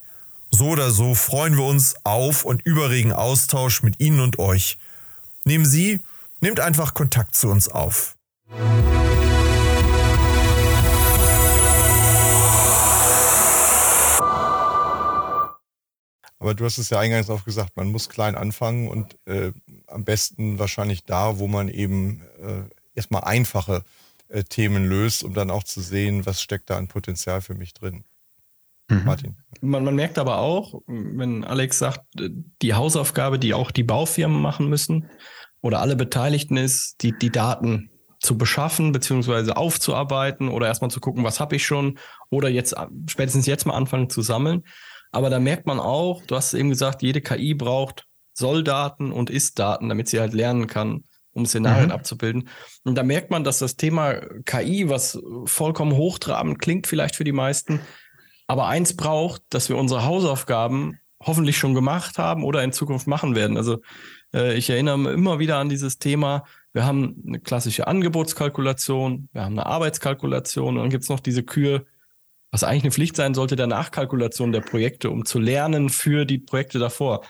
So 0.51 0.67
oder 0.69 0.91
so 0.91 1.15
freuen 1.15 1.57
wir 1.57 1.65
uns 1.65 1.95
auf 2.05 2.45
und 2.45 2.61
über 2.63 2.91
regen 2.91 3.15
Austausch 3.15 3.83
mit 3.83 3.99
Ihnen 4.01 4.21
und 4.21 4.39
euch. 4.39 4.77
Nehmen 5.45 5.65
Sie, 5.65 6.01
nehmt 6.41 6.61
einfach 6.61 6.93
Kontakt 6.93 7.35
zu 7.35 7.49
uns 7.49 7.69
auf. 7.69 8.15
Aber 16.39 16.55
du 16.55 16.65
hast 16.65 16.79
es 16.79 16.91
ja 16.91 16.99
eingangs 16.99 17.31
auch 17.31 17.45
gesagt, 17.45 17.77
man 17.77 17.93
muss 17.93 18.09
klein 18.09 18.35
anfangen 18.35 18.89
und 18.89 19.17
äh, 19.27 19.53
am 19.87 20.05
besten 20.05 20.59
wahrscheinlich 20.59 21.05
da, 21.05 21.39
wo 21.39 21.47
man 21.47 21.69
eben 21.69 22.23
äh, 22.41 22.65
erstmal 22.97 23.23
einfache 23.23 23.85
äh, 24.27 24.43
Themen 24.43 24.89
löst, 24.89 25.23
um 25.23 25.35
dann 25.35 25.53
auch 25.53 25.63
zu 25.63 25.81
sehen, 25.81 26.27
was 26.27 26.43
steckt 26.43 26.69
da 26.69 26.79
an 26.79 26.89
Potenzial 26.89 27.43
für 27.43 27.55
mich 27.55 27.75
drin. 27.75 28.05
Mhm. 28.89 29.05
Martin. 29.05 29.37
Man, 29.61 29.85
man 29.85 29.95
merkt 29.95 30.19
aber 30.19 30.39
auch, 30.39 30.83
wenn 30.89 31.45
Alex 31.45 31.79
sagt, 31.79 32.01
die 32.17 32.75
Hausaufgabe, 32.75 33.39
die 33.39 33.55
auch 33.55 33.71
die 33.71 33.85
Baufirmen 33.85 34.43
machen 34.43 34.69
müssen 34.69 35.09
oder 35.61 35.81
alle 35.81 35.95
Beteiligten 35.95 36.57
ist, 36.57 36.97
die, 37.03 37.17
die 37.17 37.31
Daten 37.31 37.92
zu 38.23 38.39
beschaffen 38.39 38.93
beziehungsweise 38.93 39.57
aufzuarbeiten 39.57 40.49
oder 40.49 40.69
erstmal 40.69 40.91
zu 40.91 41.01
gucken, 41.01 41.25
was 41.25 41.41
habe 41.41 41.57
ich 41.57 41.67
schon 41.67 41.99
oder 42.31 42.49
jetzt 42.49 42.75
spätestens 43.09 43.47
jetzt 43.47 43.67
mal 43.67 43.75
anfangen 43.75 44.09
zu 44.09 44.23
sammeln. 44.23 44.63
Aber 45.11 45.29
da 45.29 45.41
merkt 45.41 45.67
man 45.67 45.79
auch, 45.79 46.23
du 46.27 46.37
hast 46.37 46.55
eben 46.55 46.71
gesagt, 46.71 47.03
jede 47.03 47.21
KI 47.21 47.55
braucht 47.55 48.07
Solldaten 48.33 49.13
und 49.13 49.29
Ist-Daten, 49.29 49.89
damit 49.89 50.09
sie 50.09 50.21
halt 50.21 50.33
lernen 50.33 50.67
kann, 50.67 51.05
um 51.33 51.45
Szenarien 51.45 51.87
mhm. 51.87 51.93
abzubilden. 51.93 52.49
Und 52.85 52.97
da 52.97 53.03
merkt 53.03 53.31
man, 53.31 53.45
dass 53.45 53.59
das 53.59 53.77
Thema 53.77 54.15
KI, 54.45 54.89
was 54.89 55.21
vollkommen 55.45 55.97
hochtrabend 55.97 56.59
klingt 56.61 56.87
vielleicht 56.87 57.17
für 57.17 57.25
die 57.25 57.33
meisten, 57.33 57.81
aber 58.47 58.69
eins 58.69 58.97
braucht, 58.97 59.43
dass 59.51 59.69
wir 59.69 59.77
unsere 59.77 60.05
Hausaufgaben 60.05 60.99
hoffentlich 61.23 61.59
schon 61.59 61.75
gemacht 61.75 62.19
haben 62.19 62.45
oder 62.45 62.63
in 62.63 62.73
Zukunft 62.73 63.07
machen 63.07 63.35
werden. 63.35 63.57
Also 63.57 63.81
äh, 64.35 64.55
ich 64.55 64.71
erinnere 64.71 64.99
mich 64.99 65.13
immer 65.13 65.39
wieder 65.39 65.59
an 65.59 65.69
dieses 65.69 65.99
Thema. 65.99 66.45
Wir 66.73 66.85
haben 66.87 67.23
eine 67.27 67.39
klassische 67.39 67.87
Angebotskalkulation, 67.87 69.29
wir 69.33 69.43
haben 69.43 69.59
eine 69.59 69.67
Arbeitskalkulation 69.67 70.77
und 70.77 70.83
dann 70.83 70.91
gibt 70.91 71.03
es 71.03 71.11
noch 71.11 71.21
diese 71.21 71.43
Kür, 71.43 71.85
was 72.51 72.65
eigentlich 72.65 72.85
eine 72.85 72.93
Pflicht 72.93 73.17
sein 73.17 73.35
sollte, 73.35 73.57
der 73.57 73.67
Nachkalkulation 73.67 74.53
der 74.53 74.61
Projekte, 74.61 75.11
um 75.11 75.25
zu 75.25 75.39
lernen 75.39 75.91
für 75.91 76.25
die 76.25 76.39
Projekte 76.39 76.79
davor. 76.79 77.21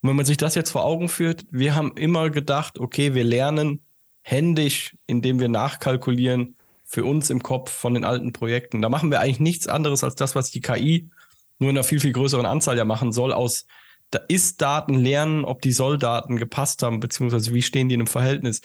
Und 0.00 0.08
wenn 0.08 0.16
man 0.16 0.26
sich 0.26 0.36
das 0.36 0.54
jetzt 0.54 0.70
vor 0.70 0.84
Augen 0.84 1.08
führt, 1.08 1.44
wir 1.50 1.74
haben 1.74 1.92
immer 1.96 2.30
gedacht, 2.30 2.78
okay, 2.78 3.14
wir 3.14 3.24
lernen 3.24 3.82
händisch, 4.22 4.96
indem 5.06 5.40
wir 5.40 5.48
nachkalkulieren 5.48 6.56
für 6.84 7.04
uns 7.04 7.30
im 7.30 7.42
Kopf 7.42 7.70
von 7.70 7.94
den 7.94 8.04
alten 8.04 8.32
Projekten. 8.32 8.82
Da 8.82 8.88
machen 8.88 9.10
wir 9.10 9.20
eigentlich 9.20 9.40
nichts 9.40 9.68
anderes 9.68 10.04
als 10.04 10.14
das, 10.14 10.34
was 10.34 10.50
die 10.50 10.60
KI 10.60 11.10
nur 11.58 11.70
in 11.70 11.76
einer 11.76 11.84
viel, 11.84 12.00
viel 12.00 12.12
größeren 12.12 12.44
Anzahl 12.44 12.76
ja 12.76 12.84
machen 12.84 13.12
soll, 13.12 13.32
aus 13.32 13.66
da 14.10 14.20
ist 14.28 14.60
Daten 14.60 14.94
lernen, 14.94 15.44
ob 15.44 15.62
die 15.62 15.72
Solldaten 15.72 16.36
gepasst 16.36 16.82
haben, 16.82 17.00
beziehungsweise 17.00 17.54
wie 17.54 17.62
stehen 17.62 17.88
die 17.88 17.94
in 17.94 18.02
einem 18.02 18.06
Verhältnis. 18.06 18.60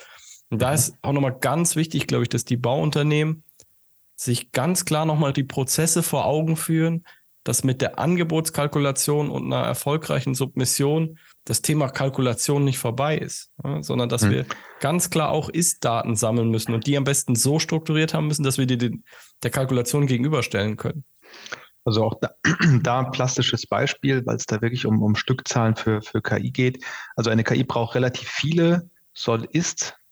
Und 0.49 0.61
da 0.61 0.73
ist 0.73 0.95
auch 1.01 1.11
nochmal 1.11 1.37
ganz 1.39 1.75
wichtig, 1.75 2.07
glaube 2.07 2.23
ich, 2.23 2.29
dass 2.29 2.45
die 2.45 2.57
Bauunternehmen 2.57 3.43
sich 4.15 4.51
ganz 4.51 4.85
klar 4.85 5.05
nochmal 5.05 5.33
die 5.33 5.43
Prozesse 5.43 6.03
vor 6.03 6.25
Augen 6.25 6.55
führen, 6.55 7.05
dass 7.43 7.63
mit 7.63 7.81
der 7.81 7.97
Angebotskalkulation 7.97 9.29
und 9.29 9.45
einer 9.45 9.63
erfolgreichen 9.65 10.35
Submission 10.35 11.17
das 11.45 11.61
Thema 11.61 11.87
Kalkulation 11.87 12.65
nicht 12.65 12.77
vorbei 12.77 13.17
ist, 13.17 13.51
sondern 13.79 14.09
dass 14.09 14.23
mhm. 14.23 14.31
wir 14.31 14.45
ganz 14.81 15.09
klar 15.09 15.29
auch 15.29 15.47
Ist-Daten 15.47 16.17
sammeln 16.17 16.49
müssen 16.49 16.73
und 16.73 16.87
die 16.87 16.97
am 16.97 17.05
besten 17.05 17.35
so 17.35 17.59
strukturiert 17.59 18.13
haben 18.13 18.27
müssen, 18.27 18.43
dass 18.43 18.57
wir 18.57 18.65
die 18.65 18.77
den, 18.77 19.05
der 19.43 19.51
Kalkulation 19.51 20.07
gegenüberstellen 20.07 20.75
können. 20.75 21.05
Also 21.85 22.03
auch 22.03 22.15
da, 22.19 22.31
da 22.83 22.99
ein 22.99 23.11
plastisches 23.11 23.65
Beispiel, 23.65 24.25
weil 24.25 24.35
es 24.35 24.45
da 24.45 24.61
wirklich 24.61 24.85
um, 24.85 25.01
um 25.01 25.15
Stückzahlen 25.15 25.77
für, 25.77 26.01
für 26.01 26.21
KI 26.21 26.51
geht. 26.51 26.83
Also 27.15 27.29
eine 27.29 27.45
KI 27.45 27.63
braucht 27.63 27.95
relativ 27.95 28.27
viele 28.27 28.89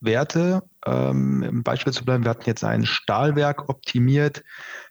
Soll-Ist-Werte, 0.06 0.64
ähm, 0.86 1.44
im 1.44 1.64
Beispiel 1.64 1.94
zu 1.94 2.06
bleiben, 2.06 2.24
wir 2.24 2.30
hatten 2.30 2.46
jetzt 2.46 2.64
ein 2.64 2.86
Stahlwerk 2.86 3.70
optimiert. 3.70 4.44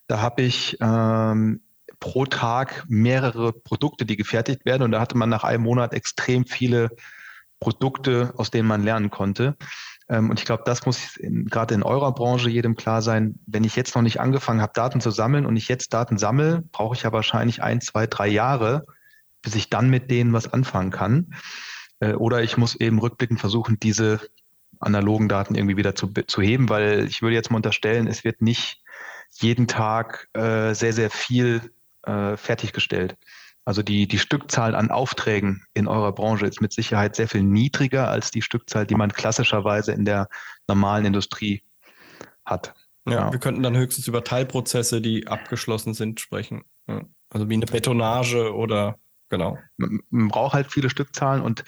Da 0.06 0.20
habe 0.20 0.42
ich 0.42 0.76
ähm, 0.80 1.60
pro 2.00 2.26
Tag 2.26 2.84
mehrere 2.88 3.52
Produkte, 3.52 4.04
die 4.04 4.16
gefertigt 4.16 4.64
werden. 4.64 4.82
Und 4.82 4.92
da 4.92 5.00
hatte 5.00 5.16
man 5.16 5.28
nach 5.28 5.44
einem 5.44 5.62
Monat 5.62 5.94
extrem 5.94 6.44
viele 6.44 6.90
Produkte, 7.60 8.34
aus 8.36 8.50
denen 8.50 8.68
man 8.68 8.82
lernen 8.82 9.10
konnte. 9.10 9.56
Ähm, 10.08 10.30
und 10.30 10.38
ich 10.38 10.44
glaube, 10.44 10.64
das 10.66 10.84
muss 10.84 11.18
gerade 11.20 11.74
in 11.74 11.82
eurer 11.82 12.12
Branche 12.12 12.50
jedem 12.50 12.76
klar 12.76 13.00
sein. 13.00 13.38
Wenn 13.46 13.64
ich 13.64 13.76
jetzt 13.76 13.94
noch 13.94 14.02
nicht 14.02 14.20
angefangen 14.20 14.60
habe, 14.60 14.72
Daten 14.74 15.00
zu 15.00 15.10
sammeln 15.10 15.46
und 15.46 15.56
ich 15.56 15.68
jetzt 15.68 15.94
Daten 15.94 16.18
sammle, 16.18 16.62
brauche 16.72 16.94
ich 16.94 17.04
ja 17.04 17.12
wahrscheinlich 17.12 17.62
ein, 17.62 17.80
zwei, 17.80 18.06
drei 18.06 18.28
Jahre, 18.28 18.84
bis 19.40 19.54
ich 19.54 19.70
dann 19.70 19.88
mit 19.88 20.10
denen 20.10 20.32
was 20.32 20.52
anfangen 20.52 20.90
kann. 20.90 21.34
Äh, 22.00 22.14
oder 22.14 22.42
ich 22.42 22.58
muss 22.58 22.74
eben 22.74 22.98
rückblickend 22.98 23.40
versuchen, 23.40 23.78
diese 23.80 24.20
analogen 24.80 25.28
Daten 25.28 25.54
irgendwie 25.54 25.76
wieder 25.76 25.94
zu, 25.94 26.08
zu 26.08 26.42
heben, 26.42 26.68
weil 26.68 27.06
ich 27.06 27.22
würde 27.22 27.34
jetzt 27.34 27.50
mal 27.50 27.56
unterstellen, 27.56 28.06
es 28.06 28.24
wird 28.24 28.42
nicht 28.42 28.82
jeden 29.32 29.66
Tag 29.66 30.28
äh, 30.34 30.74
sehr, 30.74 30.92
sehr 30.92 31.10
viel 31.10 31.72
äh, 32.02 32.36
fertiggestellt. 32.36 33.16
Also 33.64 33.82
die, 33.82 34.06
die 34.06 34.18
Stückzahl 34.18 34.74
an 34.74 34.90
Aufträgen 34.90 35.64
in 35.72 35.88
eurer 35.88 36.12
Branche 36.12 36.46
ist 36.46 36.60
mit 36.60 36.72
Sicherheit 36.72 37.16
sehr 37.16 37.28
viel 37.28 37.42
niedriger 37.42 38.08
als 38.08 38.30
die 38.30 38.42
Stückzahl, 38.42 38.86
die 38.86 38.94
man 38.94 39.12
klassischerweise 39.12 39.92
in 39.92 40.04
der 40.04 40.28
normalen 40.68 41.06
Industrie 41.06 41.62
hat. 42.44 42.74
Ja, 43.06 43.12
ja. 43.12 43.32
wir 43.32 43.38
könnten 43.38 43.62
dann 43.62 43.76
höchstens 43.76 44.06
über 44.06 44.22
Teilprozesse, 44.22 45.00
die 45.00 45.26
abgeschlossen 45.26 45.94
sind, 45.94 46.20
sprechen. 46.20 46.64
Also 47.30 47.48
wie 47.48 47.54
eine 47.54 47.66
Betonage 47.66 48.54
oder 48.54 48.98
genau. 49.30 49.58
Man, 49.78 50.00
man 50.10 50.28
braucht 50.28 50.54
halt 50.54 50.70
viele 50.70 50.90
Stückzahlen 50.90 51.42
und 51.42 51.64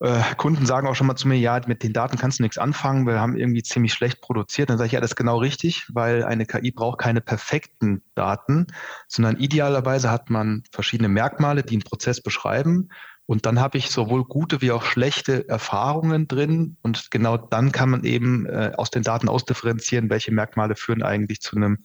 äh, 0.00 0.22
Kunden 0.36 0.66
sagen 0.66 0.86
auch 0.86 0.94
schon 0.94 1.06
mal 1.06 1.16
zu 1.16 1.28
mir, 1.28 1.38
ja, 1.38 1.60
mit 1.66 1.82
den 1.82 1.92
Daten 1.92 2.18
kannst 2.18 2.38
du 2.38 2.42
nichts 2.42 2.58
anfangen, 2.58 3.06
wir 3.06 3.20
haben 3.20 3.36
irgendwie 3.36 3.62
ziemlich 3.62 3.94
schlecht 3.94 4.20
produziert. 4.20 4.68
Dann 4.68 4.78
sage 4.78 4.86
ich, 4.86 4.92
ja, 4.92 5.00
das 5.00 5.12
ist 5.12 5.16
genau 5.16 5.38
richtig, 5.38 5.86
weil 5.92 6.24
eine 6.24 6.44
KI 6.44 6.70
braucht 6.70 6.98
keine 6.98 7.20
perfekten 7.20 8.02
Daten, 8.14 8.66
sondern 9.08 9.38
idealerweise 9.38 10.10
hat 10.10 10.28
man 10.28 10.62
verschiedene 10.70 11.08
Merkmale, 11.08 11.62
die 11.62 11.74
einen 11.74 11.82
Prozess 11.82 12.22
beschreiben. 12.22 12.90
Und 13.24 13.44
dann 13.44 13.58
habe 13.58 13.78
ich 13.78 13.90
sowohl 13.90 14.24
gute 14.24 14.62
wie 14.62 14.70
auch 14.70 14.84
schlechte 14.84 15.48
Erfahrungen 15.48 16.28
drin. 16.28 16.76
Und 16.82 17.10
genau 17.10 17.36
dann 17.36 17.72
kann 17.72 17.90
man 17.90 18.04
eben 18.04 18.46
äh, 18.46 18.72
aus 18.76 18.90
den 18.90 19.02
Daten 19.02 19.28
ausdifferenzieren, 19.28 20.10
welche 20.10 20.32
Merkmale 20.32 20.76
führen 20.76 21.02
eigentlich 21.02 21.40
zu 21.40 21.56
einem 21.56 21.78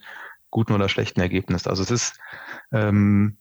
guten 0.52 0.74
oder 0.74 0.90
schlechten 0.90 1.22
Ergebnis. 1.22 1.66
Also 1.66 1.82
es 1.82 1.90
ist 1.90 2.20
ähm, 2.72 3.38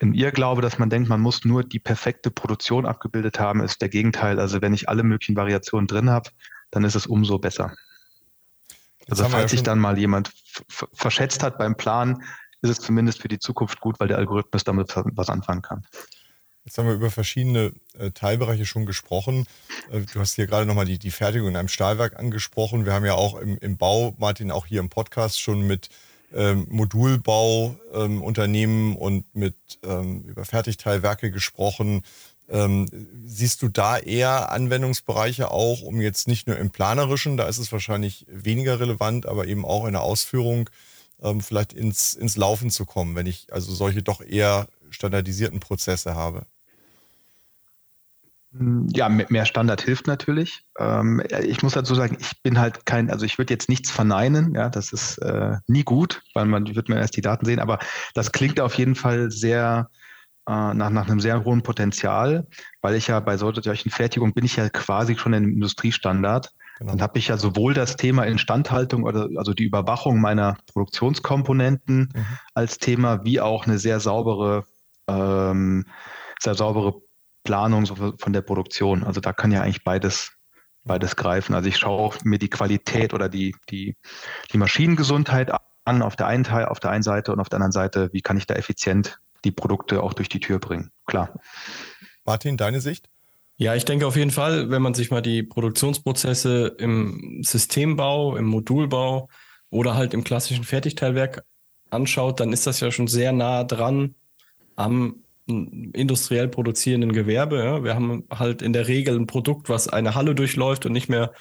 ein 0.00 0.14
Irrglaube, 0.14 0.62
dass 0.62 0.78
man 0.78 0.90
denkt, 0.90 1.08
man 1.08 1.20
muss 1.20 1.44
nur 1.44 1.64
die 1.64 1.78
perfekte 1.78 2.30
Produktion 2.30 2.86
abgebildet 2.86 3.38
haben, 3.38 3.60
ist 3.60 3.82
der 3.82 3.88
Gegenteil. 3.88 4.40
Also 4.40 4.62
wenn 4.62 4.74
ich 4.74 4.88
alle 4.88 5.02
möglichen 5.02 5.36
Variationen 5.36 5.86
drin 5.86 6.10
habe, 6.10 6.30
dann 6.70 6.84
ist 6.84 6.94
es 6.94 7.06
umso 7.06 7.38
besser. 7.38 7.74
also 9.08 9.24
falls 9.24 9.42
ja 9.42 9.48
sich 9.48 9.62
dann 9.62 9.78
mal 9.78 9.98
jemand 9.98 10.32
verschätzt 10.92 11.42
hat 11.42 11.58
beim 11.58 11.76
Plan, 11.76 12.22
ist 12.62 12.70
es 12.70 12.80
zumindest 12.80 13.20
für 13.20 13.28
die 13.28 13.38
Zukunft 13.38 13.80
gut, 13.80 14.00
weil 14.00 14.08
der 14.08 14.18
Algorithmus 14.18 14.64
damit 14.64 14.94
was 14.96 15.28
anfangen 15.28 15.62
kann. 15.62 15.86
Jetzt 16.64 16.78
haben 16.78 16.86
wir 16.86 16.94
über 16.94 17.10
verschiedene 17.10 17.74
äh, 17.98 18.10
Teilbereiche 18.10 18.64
schon 18.64 18.86
gesprochen. 18.86 19.46
Äh, 19.90 20.00
du 20.00 20.20
hast 20.20 20.34
hier 20.34 20.46
gerade 20.46 20.64
nochmal 20.64 20.86
die, 20.86 20.98
die 20.98 21.10
Fertigung 21.10 21.48
in 21.48 21.56
einem 21.56 21.68
Stahlwerk 21.68 22.18
angesprochen. 22.18 22.86
Wir 22.86 22.94
haben 22.94 23.04
ja 23.04 23.14
auch 23.14 23.38
im, 23.38 23.58
im 23.58 23.76
Bau, 23.76 24.14
Martin, 24.16 24.50
auch 24.50 24.64
hier 24.64 24.80
im 24.80 24.88
Podcast 24.88 25.40
schon 25.40 25.66
mit 25.66 25.90
ähm, 26.34 26.66
Modulbauunternehmen 26.68 28.92
ähm, 28.92 28.96
und 28.96 29.34
mit 29.34 29.56
ähm, 29.82 30.22
über 30.22 30.44
Fertigteilwerke 30.44 31.30
gesprochen. 31.30 32.02
Ähm, 32.48 32.88
siehst 33.24 33.62
du 33.62 33.68
da 33.68 33.96
eher 33.96 34.52
Anwendungsbereiche 34.52 35.50
auch, 35.50 35.80
um 35.80 36.00
jetzt 36.00 36.28
nicht 36.28 36.46
nur 36.46 36.58
im 36.58 36.70
Planerischen, 36.70 37.38
da 37.38 37.48
ist 37.48 37.58
es 37.58 37.72
wahrscheinlich 37.72 38.26
weniger 38.28 38.80
relevant, 38.80 39.26
aber 39.26 39.46
eben 39.46 39.64
auch 39.64 39.86
in 39.86 39.92
der 39.92 40.02
Ausführung 40.02 40.68
ähm, 41.22 41.40
vielleicht 41.40 41.72
ins, 41.72 42.14
ins 42.14 42.36
Laufen 42.36 42.70
zu 42.70 42.84
kommen, 42.84 43.16
wenn 43.16 43.26
ich 43.26 43.46
also 43.50 43.74
solche 43.74 44.02
doch 44.02 44.20
eher 44.20 44.68
standardisierten 44.90 45.60
Prozesse 45.60 46.14
habe? 46.14 46.46
Ja, 48.92 49.08
mehr 49.08 49.46
Standard 49.46 49.82
hilft 49.82 50.06
natürlich. 50.06 50.64
Ähm, 50.78 51.20
ich 51.42 51.62
muss 51.62 51.72
dazu 51.72 51.94
sagen, 51.94 52.16
ich 52.20 52.40
bin 52.42 52.58
halt 52.58 52.86
kein, 52.86 53.10
also 53.10 53.26
ich 53.26 53.38
würde 53.38 53.52
jetzt 53.52 53.68
nichts 53.68 53.90
verneinen, 53.90 54.54
ja, 54.54 54.68
das 54.68 54.92
ist 54.92 55.18
äh, 55.18 55.56
nie 55.66 55.82
gut, 55.82 56.22
weil 56.34 56.46
man 56.46 56.74
wird 56.74 56.88
mir 56.88 56.96
erst 56.96 57.16
die 57.16 57.20
Daten 57.20 57.46
sehen, 57.46 57.58
aber 57.58 57.80
das 58.14 58.30
klingt 58.30 58.60
auf 58.60 58.74
jeden 58.74 58.94
Fall 58.94 59.32
sehr 59.32 59.90
äh, 60.46 60.74
nach, 60.74 60.90
nach 60.90 61.08
einem 61.08 61.20
sehr 61.20 61.44
hohen 61.44 61.62
Potenzial, 61.62 62.46
weil 62.80 62.94
ich 62.94 63.08
ja 63.08 63.18
bei 63.18 63.36
solchen 63.36 63.90
Fertigungen 63.90 64.34
bin 64.34 64.44
ich 64.44 64.56
ja 64.56 64.68
quasi 64.68 65.16
schon 65.16 65.32
im 65.32 65.48
Industriestandard. 65.48 66.52
Genau. 66.78 66.92
Dann 66.92 67.02
habe 67.02 67.18
ich 67.18 67.28
ja 67.28 67.36
sowohl 67.36 67.72
das 67.72 67.96
Thema 67.96 68.24
Instandhaltung 68.24 69.04
oder 69.04 69.28
also 69.36 69.54
die 69.54 69.64
Überwachung 69.64 70.20
meiner 70.20 70.58
Produktionskomponenten 70.72 72.12
mhm. 72.14 72.26
als 72.52 72.78
Thema, 72.78 73.24
wie 73.24 73.40
auch 73.40 73.66
eine 73.66 73.78
sehr 73.78 74.00
saubere, 74.00 74.64
ähm, 75.08 75.86
sehr 76.40 76.54
saubere 76.54 77.03
Planung 77.44 77.86
von 77.86 78.32
der 78.32 78.40
Produktion. 78.40 79.04
Also 79.04 79.20
da 79.20 79.32
kann 79.32 79.52
ja 79.52 79.62
eigentlich 79.62 79.84
beides, 79.84 80.32
beides 80.82 81.14
greifen. 81.14 81.54
Also 81.54 81.68
ich 81.68 81.76
schaue 81.76 82.14
mir 82.24 82.38
die 82.38 82.50
Qualität 82.50 83.14
oder 83.14 83.28
die, 83.28 83.54
die, 83.70 83.96
die 84.52 84.58
Maschinengesundheit 84.58 85.52
an 85.84 86.02
auf 86.02 86.16
der 86.16 86.26
einen 86.26 86.44
Teil, 86.44 86.64
auf 86.64 86.80
der 86.80 86.90
einen 86.90 87.02
Seite 87.02 87.32
und 87.32 87.40
auf 87.40 87.48
der 87.48 87.58
anderen 87.58 87.72
Seite, 87.72 88.10
wie 88.12 88.22
kann 88.22 88.36
ich 88.36 88.46
da 88.46 88.54
effizient 88.54 89.20
die 89.44 89.52
Produkte 89.52 90.02
auch 90.02 90.14
durch 90.14 90.28
die 90.28 90.40
Tür 90.40 90.58
bringen. 90.58 90.90
Klar. 91.06 91.38
Martin, 92.24 92.56
deine 92.56 92.80
Sicht? 92.80 93.08
Ja, 93.56 93.74
ich 93.74 93.84
denke 93.84 94.06
auf 94.06 94.16
jeden 94.16 94.30
Fall, 94.30 94.70
wenn 94.70 94.82
man 94.82 94.94
sich 94.94 95.10
mal 95.10 95.20
die 95.20 95.42
Produktionsprozesse 95.42 96.74
im 96.78 97.42
Systembau, 97.44 98.36
im 98.36 98.46
Modulbau 98.46 99.28
oder 99.70 99.94
halt 99.94 100.14
im 100.14 100.24
klassischen 100.24 100.64
Fertigteilwerk 100.64 101.44
anschaut, 101.90 102.40
dann 102.40 102.52
ist 102.52 102.66
das 102.66 102.80
ja 102.80 102.90
schon 102.90 103.06
sehr 103.06 103.32
nah 103.32 103.62
dran 103.62 104.14
am 104.76 105.23
industriell 105.46 106.48
produzierenden 106.48 107.12
Gewerbe. 107.12 107.58
Ja. 107.58 107.84
Wir 107.84 107.94
haben 107.94 108.24
halt 108.30 108.62
in 108.62 108.72
der 108.72 108.88
Regel 108.88 109.16
ein 109.16 109.26
Produkt, 109.26 109.68
was 109.68 109.88
eine 109.88 110.14
Halle 110.14 110.34
durchläuft 110.34 110.86
und 110.86 110.92
nicht 110.92 111.08
mehr 111.08 111.32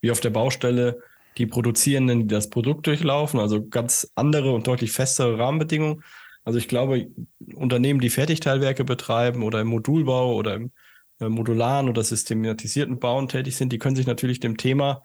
wie 0.00 0.10
auf 0.10 0.20
der 0.20 0.30
Baustelle 0.30 1.00
die 1.38 1.46
Produzierenden, 1.46 2.22
die 2.22 2.34
das 2.34 2.50
Produkt 2.50 2.86
durchlaufen. 2.86 3.40
Also 3.40 3.66
ganz 3.66 4.10
andere 4.14 4.52
und 4.52 4.66
deutlich 4.66 4.92
festere 4.92 5.38
Rahmenbedingungen. 5.38 6.02
Also 6.44 6.58
ich 6.58 6.66
glaube, 6.66 7.08
Unternehmen, 7.54 8.00
die 8.00 8.10
Fertigteilwerke 8.10 8.84
betreiben 8.84 9.42
oder 9.42 9.60
im 9.60 9.68
Modulbau 9.68 10.34
oder 10.34 10.54
im 10.54 10.72
äh, 11.20 11.28
modularen 11.28 11.88
oder 11.88 12.02
systematisierten 12.02 12.98
Bauen 12.98 13.28
tätig 13.28 13.56
sind, 13.56 13.72
die 13.72 13.78
können 13.78 13.96
sich 13.96 14.06
natürlich 14.06 14.40
dem 14.40 14.56
Thema 14.56 15.04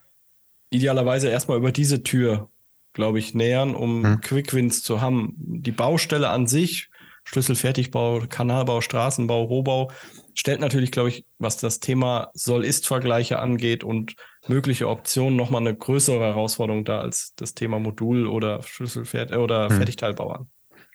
idealerweise 0.71 1.29
erstmal 1.29 1.57
über 1.57 1.71
diese 1.71 2.01
Tür, 2.03 2.49
glaube 2.93 3.19
ich, 3.19 3.35
nähern, 3.35 3.75
um 3.75 4.03
hm. 4.03 4.21
Quickwins 4.21 4.81
zu 4.81 4.99
haben. 4.99 5.35
Die 5.37 5.71
Baustelle 5.71 6.29
an 6.29 6.47
sich 6.47 6.89
Schlüsselfertigbau, 7.27 8.23
Kanalbau, 8.29 8.79
Straßenbau, 8.79 9.43
Rohbau, 9.43 9.91
stellt 10.33 10.61
natürlich, 10.61 10.91
glaube 10.91 11.09
ich, 11.09 11.25
was 11.39 11.57
das 11.57 11.81
Thema 11.81 12.29
Soll-Ist-Vergleiche 12.33 13.39
angeht 13.39 13.83
und 13.83 14.15
mögliche 14.47 14.87
Optionen 14.87 15.35
nochmal 15.35 15.59
eine 15.59 15.75
größere 15.75 16.23
Herausforderung 16.23 16.85
da 16.85 17.01
als 17.01 17.33
das 17.35 17.53
Thema 17.53 17.79
Modul 17.79 18.27
oder 18.27 18.63
Schlüsselfert 18.63 19.35
oder 19.35 19.69
hm. 19.69 19.75
Fertigteilbau 19.75 20.31
an. 20.31 20.47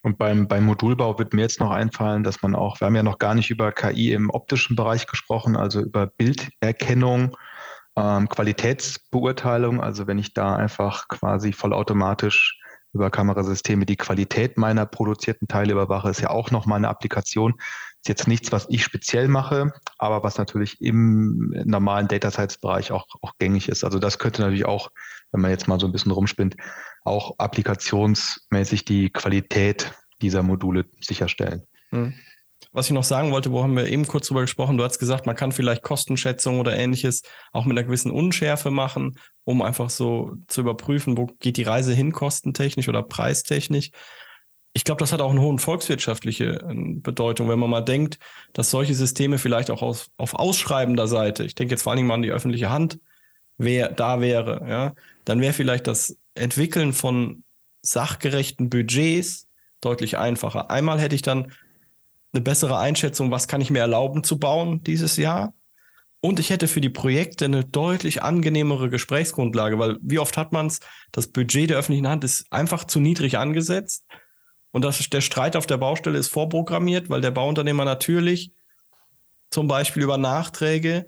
Und 0.03 0.17
beim, 0.17 0.49
beim 0.49 0.65
Modulbau 0.65 1.19
wird 1.19 1.35
mir 1.35 1.43
jetzt 1.43 1.61
noch 1.61 1.71
einfallen, 1.71 2.25
dass 2.25 2.41
man 2.41 2.55
auch, 2.55 2.81
wir 2.81 2.87
haben 2.87 2.97
ja 2.97 3.03
noch 3.03 3.19
gar 3.19 3.35
nicht 3.35 3.51
über 3.51 3.71
KI 3.71 4.13
im 4.13 4.31
optischen 4.31 4.75
Bereich 4.75 5.07
gesprochen, 5.07 5.55
also 5.55 5.81
über 5.81 6.07
Bilderkennung, 6.07 7.37
ähm, 7.97 8.27
Qualitätsbeurteilung, 8.27 9.83
also 9.83 10.07
wenn 10.07 10.19
ich 10.19 10.33
da 10.33 10.57
einfach 10.57 11.09
quasi 11.09 11.53
vollautomatisch 11.53 12.59
über 12.93 13.11
Kamerasysteme 13.11 13.87
die 13.87 13.97
Qualität 13.97 14.59
meiner 14.59 14.87
produzierten 14.87 15.49
Teile 15.49 15.73
überwache, 15.73 16.11
ist 16.11 16.21
ja 16.21 16.31
auch 16.31 16.51
nochmal 16.51 16.79
eine 16.79 16.89
Applikation. 16.89 17.55
Ist 18.01 18.09
jetzt 18.09 18.29
nichts, 18.29 18.53
was 18.53 18.67
ich 18.69 18.85
speziell 18.85 19.29
mache, 19.29 19.73
aber 19.99 20.23
was 20.23 20.37
natürlich 20.37 20.81
im 20.81 21.55
normalen 21.65 22.09
Data 22.09 22.31
Science 22.31 22.59
Bereich 22.59 22.93
auch, 22.93 23.07
auch 23.23 23.35
gängig 23.39 23.69
ist. 23.69 23.85
Also 23.85 23.99
das 23.99 24.19
könnte 24.19 24.43
natürlich 24.43 24.67
auch, 24.67 24.91
wenn 25.31 25.41
man 25.41 25.51
jetzt 25.51 25.69
mal 25.69 25.81
so 25.81 25.87
ein 25.87 25.93
bisschen 25.93 26.13
rumspinnt, 26.13 26.57
auch 27.05 27.39
applikationsmäßig 27.39 28.85
die 28.85 29.11
Qualität 29.11 29.93
dieser 30.21 30.43
Module 30.43 30.87
sicherstellen. 31.01 31.63
Mhm. 31.91 32.15
Was 32.73 32.87
ich 32.87 32.93
noch 32.93 33.05
sagen 33.05 33.33
wollte, 33.33 33.53
wo 33.53 33.63
haben 33.63 33.77
wir 33.77 33.87
eben 33.87 34.07
kurz 34.07 34.29
drüber 34.29 34.41
gesprochen, 34.41 34.79
du 34.79 34.85
hast 34.85 34.99
gesagt, 34.99 35.27
man 35.27 35.37
kann 35.37 35.53
vielleicht 35.53 35.83
Kostenschätzungen 35.83 36.59
oder 36.59 36.75
ähnliches 36.75 37.23
auch 37.53 37.67
mit 37.67 37.77
einer 37.77 37.87
gewissen 37.87 38.11
Unschärfe 38.11 38.71
machen, 38.71 39.19
um 39.45 39.61
einfach 39.61 39.91
so 39.91 40.33
zu 40.49 40.63
überprüfen, 40.63 41.19
wo 41.19 41.27
geht 41.39 41.59
die 41.59 41.65
Reise 41.65 41.93
hin, 41.93 42.13
kostentechnisch 42.13 42.89
oder 42.89 43.03
preistechnisch. 43.03 43.91
Ich 44.73 44.85
glaube, 44.85 45.01
das 45.01 45.13
hat 45.13 45.21
auch 45.21 45.33
eine 45.33 45.43
hohe 45.43 45.59
volkswirtschaftliche 45.59 46.65
ähm, 46.67 47.03
Bedeutung, 47.03 47.51
wenn 47.51 47.59
man 47.59 47.69
mal 47.69 47.83
denkt, 47.83 48.19
dass 48.55 48.71
solche 48.71 48.95
Systeme 48.95 49.37
vielleicht 49.37 49.71
auch 49.71 49.83
aus, 49.83 50.07
auf 50.17 50.35
ausschreibender 50.35 51.07
Seite, 51.07 51.45
ich 51.45 51.55
denke 51.55 51.75
jetzt 51.75 51.83
vor 51.83 51.93
allen 51.93 51.99
Dingen 51.99 52.09
mal 52.09 52.15
an 52.15 52.23
die 52.23 52.33
öffentliche 52.33 52.71
Hand, 52.71 52.99
wer 53.59 53.91
da 53.91 54.23
wäre, 54.23 54.67
ja, 54.67 54.95
dann 55.27 55.43
wäre 55.43 55.53
vielleicht 55.53 55.87
das 55.87 56.17
Entwickeln 56.35 56.95
von 56.95 57.45
sachgerechten 57.83 58.71
Budgets 58.71 59.47
deutlich 59.83 60.17
einfacher. 60.17 60.71
Einmal 60.71 61.01
hätte 61.01 61.15
ich 61.15 61.23
dann 61.23 61.53
eine 62.33 62.43
bessere 62.43 62.79
Einschätzung, 62.79 63.31
was 63.31 63.49
kann 63.49 63.61
ich 63.61 63.71
mir 63.71 63.81
erlauben 63.81 64.25
zu 64.25 64.39
bauen 64.39 64.83
dieses 64.83 65.17
Jahr. 65.17 65.55
Und 66.21 66.39
ich 66.39 66.51
hätte 66.51 66.69
für 66.69 66.81
die 66.81 66.89
Projekte 66.89 67.47
eine 67.47 67.65
deutlich 67.65 68.23
angenehmere 68.23 68.89
Gesprächsgrundlage, 68.89 69.79
weil 69.79 69.99
wie 70.01 70.21
oft 70.21 70.37
hat 70.37 70.53
man 70.53 70.69
es, 70.69 70.81
das 71.11 71.27
Budget 71.27 71.71
der 71.71 71.79
öffentlichen 71.79 72.07
Hand 72.07 72.23
ist 72.23 72.47
einfach 72.51 72.85
zu 72.85 73.01
niedrig 73.01 73.39
angesetzt 73.39 74.05
und 74.73 74.85
das, 74.85 74.99
der 75.11 75.21
Streit 75.21 75.57
auf 75.57 75.67
der 75.67 75.77
Baustelle 75.77 76.19
ist 76.19 76.29
vorprogrammiert, 76.29 77.11
weil 77.11 77.21
der 77.21 77.31
Bauunternehmer 77.31 77.85
natürlich 77.85 78.53
zum 79.51 79.69
Beispiel 79.69 80.03
über 80.03 80.17
Nachträge 80.17 81.07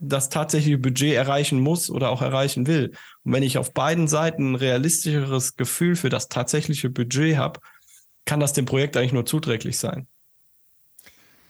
das 0.00 0.28
tatsächliche 0.28 0.78
Budget 0.78 1.14
erreichen 1.14 1.60
muss 1.60 1.90
oder 1.90 2.10
auch 2.10 2.22
erreichen 2.22 2.66
will. 2.66 2.92
Und 3.22 3.32
wenn 3.32 3.42
ich 3.42 3.58
auf 3.58 3.72
beiden 3.72 4.08
Seiten 4.08 4.52
ein 4.52 4.54
realistischeres 4.56 5.56
Gefühl 5.56 5.96
für 5.96 6.08
das 6.08 6.28
tatsächliche 6.28 6.90
Budget 6.90 7.36
habe, 7.36 7.60
kann 8.24 8.40
das 8.40 8.52
dem 8.52 8.64
Projekt 8.64 8.96
eigentlich 8.96 9.12
nur 9.12 9.26
zuträglich 9.26 9.78
sein. 9.78 10.08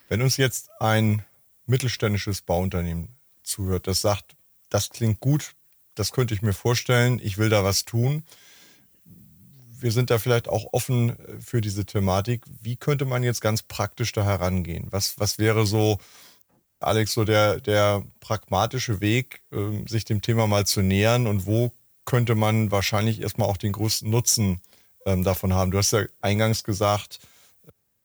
Wenn 0.07 0.21
uns 0.21 0.37
jetzt 0.37 0.69
ein 0.79 1.23
mittelständisches 1.65 2.41
Bauunternehmen 2.41 3.09
zuhört, 3.43 3.87
das 3.87 4.01
sagt, 4.01 4.35
das 4.69 4.89
klingt 4.89 5.19
gut, 5.19 5.53
das 5.95 6.11
könnte 6.11 6.33
ich 6.33 6.41
mir 6.41 6.53
vorstellen, 6.53 7.19
ich 7.21 7.37
will 7.37 7.49
da 7.49 7.63
was 7.63 7.83
tun. 7.83 8.23
Wir 9.79 9.91
sind 9.91 10.09
da 10.09 10.17
vielleicht 10.17 10.47
auch 10.47 10.67
offen 10.71 11.15
für 11.39 11.61
diese 11.61 11.85
Thematik. 11.85 12.43
Wie 12.61 12.75
könnte 12.75 13.05
man 13.05 13.23
jetzt 13.23 13.41
ganz 13.41 13.61
praktisch 13.61 14.11
da 14.11 14.23
herangehen? 14.23 14.87
Was, 14.91 15.19
was 15.19 15.37
wäre 15.37 15.65
so, 15.65 15.99
Alex, 16.79 17.13
so 17.13 17.25
der, 17.25 17.59
der 17.59 18.03
pragmatische 18.19 19.01
Weg, 19.01 19.41
äh, 19.51 19.87
sich 19.87 20.05
dem 20.05 20.21
Thema 20.21 20.47
mal 20.47 20.65
zu 20.65 20.81
nähern 20.81 21.27
und 21.27 21.45
wo 21.45 21.71
könnte 22.05 22.35
man 22.35 22.71
wahrscheinlich 22.71 23.21
erstmal 23.21 23.49
auch 23.49 23.57
den 23.57 23.73
größten 23.73 24.09
Nutzen 24.09 24.61
ähm, 25.05 25.23
davon 25.23 25.53
haben? 25.53 25.71
Du 25.71 25.77
hast 25.77 25.91
ja 25.91 26.05
eingangs 26.21 26.63
gesagt, 26.63 27.19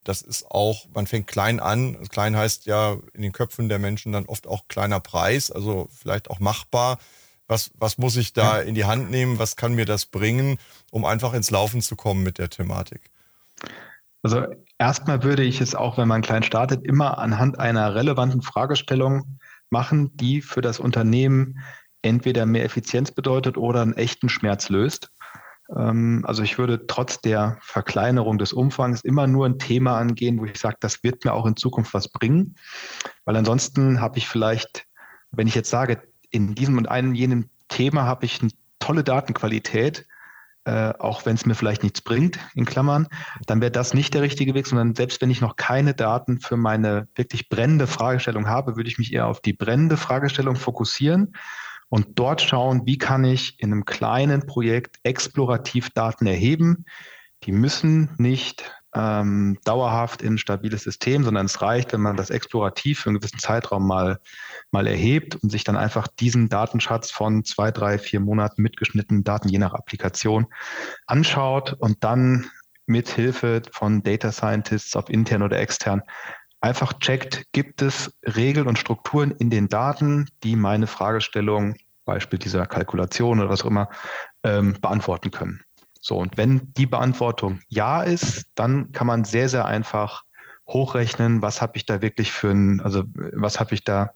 das 0.04 0.22
ist 0.22 0.50
auch, 0.50 0.86
man 0.94 1.06
fängt 1.06 1.26
klein 1.26 1.60
an. 1.60 2.08
Klein 2.08 2.36
heißt 2.36 2.66
ja 2.66 2.96
in 3.12 3.22
den 3.22 3.32
Köpfen 3.32 3.68
der 3.68 3.78
Menschen 3.78 4.12
dann 4.12 4.26
oft 4.26 4.46
auch 4.46 4.68
kleiner 4.68 5.00
Preis, 5.00 5.50
also 5.50 5.88
vielleicht 5.96 6.30
auch 6.30 6.40
machbar. 6.40 6.98
Was, 7.46 7.70
was 7.74 7.98
muss 7.98 8.16
ich 8.16 8.32
da 8.32 8.60
in 8.60 8.74
die 8.74 8.84
Hand 8.84 9.10
nehmen? 9.10 9.38
Was 9.38 9.56
kann 9.56 9.74
mir 9.74 9.84
das 9.84 10.06
bringen, 10.06 10.58
um 10.90 11.04
einfach 11.04 11.34
ins 11.34 11.50
Laufen 11.50 11.82
zu 11.82 11.96
kommen 11.96 12.22
mit 12.22 12.38
der 12.38 12.48
Thematik? 12.48 13.10
Also 14.22 14.46
erstmal 14.78 15.22
würde 15.22 15.42
ich 15.42 15.60
es 15.60 15.74
auch, 15.74 15.98
wenn 15.98 16.08
man 16.08 16.22
klein 16.22 16.44
startet, 16.44 16.84
immer 16.84 17.18
anhand 17.18 17.58
einer 17.58 17.94
relevanten 17.94 18.42
Fragestellung 18.42 19.38
machen, 19.70 20.16
die 20.16 20.40
für 20.40 20.60
das 20.60 20.78
Unternehmen 20.78 21.58
entweder 22.02 22.46
mehr 22.46 22.64
Effizienz 22.64 23.10
bedeutet 23.10 23.56
oder 23.56 23.82
einen 23.82 23.94
echten 23.94 24.28
Schmerz 24.28 24.68
löst. 24.68 25.12
Ähm, 25.76 26.24
also 26.26 26.42
ich 26.42 26.58
würde 26.58 26.86
trotz 26.86 27.20
der 27.20 27.58
Verkleinerung 27.60 28.38
des 28.38 28.52
Umfangs 28.52 29.02
immer 29.02 29.26
nur 29.26 29.46
ein 29.46 29.58
Thema 29.58 29.98
angehen, 29.98 30.38
wo 30.40 30.44
ich 30.44 30.58
sage, 30.58 30.76
das 30.80 31.02
wird 31.02 31.24
mir 31.24 31.32
auch 31.32 31.46
in 31.46 31.56
Zukunft 31.56 31.94
was 31.94 32.08
bringen. 32.08 32.56
Weil 33.24 33.36
ansonsten 33.36 34.00
habe 34.00 34.18
ich 34.18 34.28
vielleicht, 34.28 34.86
wenn 35.30 35.46
ich 35.46 35.54
jetzt 35.54 35.70
sage, 35.70 36.02
in 36.30 36.54
diesem 36.54 36.78
und 36.78 36.88
einem 36.88 37.14
jenem 37.14 37.50
Thema 37.68 38.04
habe 38.04 38.24
ich 38.26 38.40
eine 38.40 38.50
tolle 38.78 39.04
Datenqualität, 39.04 40.06
äh, 40.64 40.92
auch 40.98 41.26
wenn 41.26 41.34
es 41.34 41.44
mir 41.44 41.54
vielleicht 41.54 41.82
nichts 41.82 42.02
bringt, 42.02 42.38
in 42.54 42.64
Klammern, 42.64 43.08
dann 43.46 43.60
wäre 43.60 43.72
das 43.72 43.94
nicht 43.94 44.14
der 44.14 44.22
richtige 44.22 44.54
Weg, 44.54 44.66
sondern 44.66 44.94
selbst 44.94 45.20
wenn 45.20 45.30
ich 45.30 45.40
noch 45.40 45.56
keine 45.56 45.92
Daten 45.92 46.40
für 46.40 46.56
meine 46.56 47.08
wirklich 47.16 47.48
brennende 47.48 47.86
Fragestellung 47.88 48.46
habe, 48.46 48.76
würde 48.76 48.88
ich 48.88 48.98
mich 48.98 49.12
eher 49.12 49.26
auf 49.26 49.40
die 49.40 49.52
brennende 49.52 49.96
Fragestellung 49.96 50.54
fokussieren 50.54 51.34
und 51.92 52.18
dort 52.18 52.40
schauen, 52.40 52.86
wie 52.86 52.96
kann 52.96 53.22
ich 53.22 53.60
in 53.60 53.70
einem 53.70 53.84
kleinen 53.84 54.46
Projekt 54.46 54.98
explorativ 55.02 55.90
Daten 55.90 56.26
erheben. 56.26 56.86
Die 57.44 57.52
müssen 57.52 58.08
nicht 58.16 58.72
ähm, 58.94 59.58
dauerhaft 59.64 60.22
in 60.22 60.34
ein 60.34 60.38
stabiles 60.38 60.84
System, 60.84 61.22
sondern 61.22 61.44
es 61.44 61.60
reicht, 61.60 61.92
wenn 61.92 62.00
man 62.00 62.16
das 62.16 62.30
explorativ 62.30 63.00
für 63.00 63.10
einen 63.10 63.18
gewissen 63.18 63.40
Zeitraum 63.40 63.86
mal, 63.86 64.20
mal 64.70 64.86
erhebt 64.86 65.36
und 65.36 65.50
sich 65.52 65.64
dann 65.64 65.76
einfach 65.76 66.08
diesen 66.08 66.48
Datenschatz 66.48 67.10
von 67.10 67.44
zwei, 67.44 67.70
drei, 67.70 67.98
vier 67.98 68.20
Monaten 68.20 68.62
mitgeschnittenen 68.62 69.22
Daten 69.22 69.50
je 69.50 69.58
nach 69.58 69.74
Applikation 69.74 70.46
anschaut 71.06 71.74
und 71.74 72.02
dann 72.04 72.46
mit 72.86 73.10
Hilfe 73.10 73.60
von 73.70 74.02
Data 74.02 74.32
Scientists, 74.32 74.96
ob 74.96 75.10
intern 75.10 75.42
oder 75.42 75.58
extern, 75.58 76.00
einfach 76.62 76.94
checkt, 76.94 77.44
gibt 77.52 77.82
es 77.82 78.16
Regeln 78.24 78.66
und 78.66 78.78
Strukturen 78.78 79.32
in 79.32 79.50
den 79.50 79.68
Daten, 79.68 80.28
die 80.42 80.56
meine 80.56 80.86
Fragestellung, 80.86 81.76
Beispiel 82.04 82.38
dieser 82.38 82.66
Kalkulation 82.66 83.40
oder 83.40 83.48
was 83.48 83.62
auch 83.62 83.66
immer, 83.66 83.88
ähm, 84.42 84.76
beantworten 84.80 85.30
können. 85.30 85.62
So, 86.00 86.18
und 86.18 86.36
wenn 86.36 86.72
die 86.74 86.86
Beantwortung 86.86 87.60
ja 87.68 88.02
ist, 88.02 88.46
dann 88.54 88.92
kann 88.92 89.06
man 89.06 89.24
sehr, 89.24 89.48
sehr 89.48 89.66
einfach 89.66 90.24
hochrechnen, 90.66 91.42
was 91.42 91.60
habe 91.60 91.76
ich 91.76 91.86
da 91.86 92.00
wirklich 92.02 92.32
für 92.32 92.50
ein, 92.50 92.80
also 92.80 93.04
was 93.14 93.60
habe 93.60 93.74
ich 93.74 93.84
da 93.84 94.10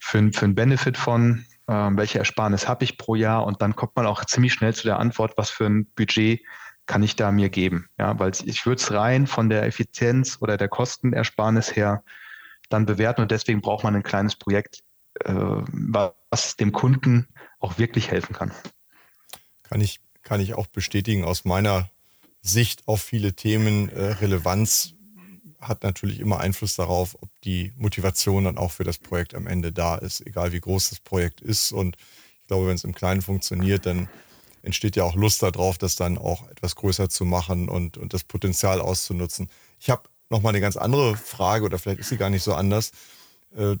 für 0.00 0.18
ein, 0.18 0.32
für 0.32 0.44
ein 0.44 0.54
Benefit 0.54 0.96
von, 0.96 1.44
äh, 1.66 1.72
welche 1.72 2.18
Ersparnis 2.18 2.68
habe 2.68 2.84
ich 2.84 2.98
pro 2.98 3.14
Jahr 3.14 3.44
und 3.44 3.62
dann 3.62 3.74
kommt 3.74 3.96
man 3.96 4.06
auch 4.06 4.24
ziemlich 4.24 4.52
schnell 4.52 4.74
zu 4.74 4.84
der 4.86 4.98
Antwort, 4.98 5.34
was 5.36 5.50
für 5.50 5.66
ein 5.66 5.86
Budget 5.96 6.42
kann 6.86 7.02
ich 7.02 7.16
da 7.16 7.32
mir 7.32 7.48
geben. 7.48 7.88
Ja, 7.98 8.18
weil 8.18 8.32
ich 8.44 8.64
würde 8.64 8.80
es 8.80 8.92
rein 8.92 9.26
von 9.26 9.48
der 9.48 9.64
Effizienz 9.64 10.38
oder 10.40 10.56
der 10.56 10.68
Kostenersparnis 10.68 11.74
her 11.74 12.02
dann 12.68 12.86
bewerten 12.86 13.22
und 13.22 13.30
deswegen 13.30 13.60
braucht 13.60 13.84
man 13.84 13.94
ein 13.94 14.02
kleines 14.02 14.36
Projekt, 14.36 14.82
äh, 15.24 15.32
was 15.32 16.56
dem 16.56 16.72
Kunden 16.72 17.28
auch 17.60 17.78
wirklich 17.78 18.10
helfen 18.10 18.34
kann. 18.34 18.52
Kann 19.62 19.80
ich, 19.80 20.00
kann 20.22 20.40
ich 20.40 20.54
auch 20.54 20.66
bestätigen 20.66 21.24
aus 21.24 21.44
meiner 21.44 21.90
Sicht 22.42 22.86
auf 22.86 23.02
viele 23.02 23.34
Themen. 23.34 23.88
Äh, 23.88 24.12
Relevanz 24.12 24.94
hat 25.60 25.82
natürlich 25.82 26.20
immer 26.20 26.40
Einfluss 26.40 26.76
darauf, 26.76 27.16
ob 27.20 27.28
die 27.42 27.72
Motivation 27.76 28.44
dann 28.44 28.58
auch 28.58 28.72
für 28.72 28.84
das 28.84 28.98
Projekt 28.98 29.34
am 29.34 29.46
Ende 29.46 29.72
da 29.72 29.96
ist, 29.96 30.24
egal 30.24 30.52
wie 30.52 30.60
groß 30.60 30.90
das 30.90 31.00
Projekt 31.00 31.40
ist. 31.40 31.72
Und 31.72 31.96
ich 32.40 32.46
glaube, 32.46 32.68
wenn 32.68 32.74
es 32.74 32.84
im 32.84 32.94
Kleinen 32.94 33.22
funktioniert, 33.22 33.86
dann 33.86 34.08
entsteht 34.62 34.96
ja 34.96 35.04
auch 35.04 35.14
Lust 35.14 35.42
darauf, 35.42 35.78
das 35.78 35.96
dann 35.96 36.18
auch 36.18 36.48
etwas 36.48 36.76
größer 36.76 37.08
zu 37.08 37.24
machen 37.24 37.68
und, 37.68 37.96
und 37.96 38.12
das 38.12 38.24
Potenzial 38.24 38.80
auszunutzen. 38.80 39.48
Ich 39.78 39.90
habe 39.90 40.02
nochmal 40.30 40.50
eine 40.50 40.60
ganz 40.60 40.76
andere 40.76 41.16
Frage 41.16 41.64
oder 41.64 41.78
vielleicht 41.78 42.00
ist 42.00 42.08
sie 42.08 42.16
gar 42.16 42.30
nicht 42.30 42.42
so 42.42 42.54
anders. 42.54 42.92
Äh, 43.56 43.76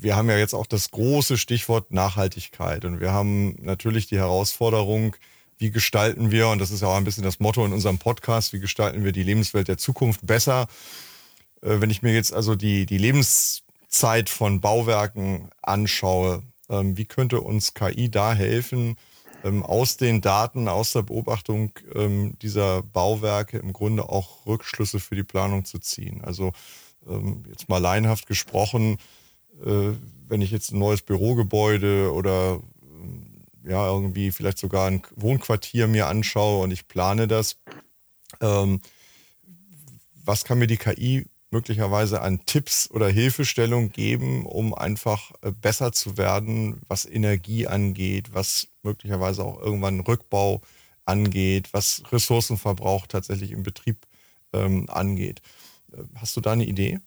wir 0.00 0.16
haben 0.16 0.28
ja 0.28 0.36
jetzt 0.36 0.54
auch 0.54 0.66
das 0.66 0.90
große 0.90 1.38
Stichwort 1.38 1.92
Nachhaltigkeit 1.92 2.84
und 2.84 3.00
wir 3.00 3.12
haben 3.12 3.56
natürlich 3.60 4.06
die 4.06 4.18
Herausforderung, 4.18 5.16
wie 5.56 5.70
gestalten 5.70 6.30
wir, 6.30 6.48
und 6.48 6.58
das 6.58 6.70
ist 6.70 6.82
ja 6.82 6.88
auch 6.88 6.96
ein 6.96 7.04
bisschen 7.04 7.22
das 7.22 7.40
Motto 7.40 7.64
in 7.64 7.72
unserem 7.72 7.98
Podcast, 7.98 8.52
wie 8.52 8.60
gestalten 8.60 9.04
wir 9.04 9.12
die 9.12 9.22
Lebenswelt 9.22 9.68
der 9.68 9.78
Zukunft 9.78 10.26
besser. 10.26 10.66
Äh, 11.62 11.80
wenn 11.80 11.90
ich 11.90 12.02
mir 12.02 12.12
jetzt 12.12 12.32
also 12.32 12.54
die, 12.54 12.86
die 12.86 12.98
Lebenszeit 12.98 14.28
von 14.28 14.60
Bauwerken 14.60 15.48
anschaue, 15.62 16.42
ähm, 16.68 16.96
wie 16.96 17.06
könnte 17.06 17.40
uns 17.40 17.74
KI 17.74 18.10
da 18.10 18.34
helfen, 18.34 18.96
aus 19.44 19.96
den 19.96 20.20
Daten, 20.20 20.68
aus 20.68 20.92
der 20.92 21.02
Beobachtung 21.02 21.72
ähm, 21.94 22.36
dieser 22.40 22.82
Bauwerke 22.82 23.58
im 23.58 23.72
Grunde 23.72 24.08
auch 24.08 24.46
Rückschlüsse 24.46 25.00
für 25.00 25.16
die 25.16 25.22
Planung 25.22 25.64
zu 25.64 25.78
ziehen. 25.78 26.24
Also 26.24 26.52
ähm, 27.06 27.44
jetzt 27.48 27.68
mal 27.68 27.78
laienhaft 27.78 28.26
gesprochen, 28.26 28.98
äh, 29.64 29.92
wenn 30.28 30.40
ich 30.40 30.50
jetzt 30.50 30.72
ein 30.72 30.78
neues 30.78 31.02
Bürogebäude 31.02 32.12
oder 32.12 32.60
ja 33.64 33.86
irgendwie 33.88 34.30
vielleicht 34.30 34.58
sogar 34.58 34.88
ein 34.88 35.02
Wohnquartier 35.16 35.88
mir 35.88 36.06
anschaue 36.06 36.62
und 36.62 36.70
ich 36.70 36.86
plane 36.86 37.26
das, 37.26 37.56
ähm, 38.40 38.80
was 40.24 40.44
kann 40.44 40.58
mir 40.58 40.66
die 40.66 40.76
KI 40.76 41.26
möglicherweise 41.54 42.20
an 42.20 42.44
Tipps 42.46 42.90
oder 42.90 43.08
Hilfestellung 43.08 43.92
geben, 43.92 44.44
um 44.44 44.74
einfach 44.74 45.30
äh, 45.40 45.52
besser 45.52 45.92
zu 45.92 46.16
werden, 46.16 46.80
was 46.88 47.06
Energie 47.06 47.68
angeht, 47.68 48.34
was 48.34 48.66
möglicherweise 48.82 49.44
auch 49.44 49.60
irgendwann 49.60 50.00
Rückbau 50.00 50.62
angeht, 51.04 51.72
was 51.72 52.02
Ressourcenverbrauch 52.10 53.06
tatsächlich 53.06 53.52
im 53.52 53.62
Betrieb 53.62 54.04
ähm, 54.52 54.86
angeht. 54.90 55.42
Äh, 55.92 56.02
hast 56.16 56.36
du 56.36 56.40
da 56.40 56.52
eine 56.52 56.66
Idee? 56.66 56.98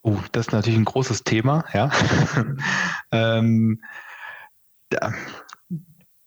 Oh, 0.00 0.16
das 0.32 0.46
ist 0.46 0.52
natürlich 0.52 0.78
ein 0.78 0.86
großes 0.86 1.22
Thema, 1.22 1.66
ja. 1.74 1.90
ähm, 3.12 3.82
da, 4.88 5.12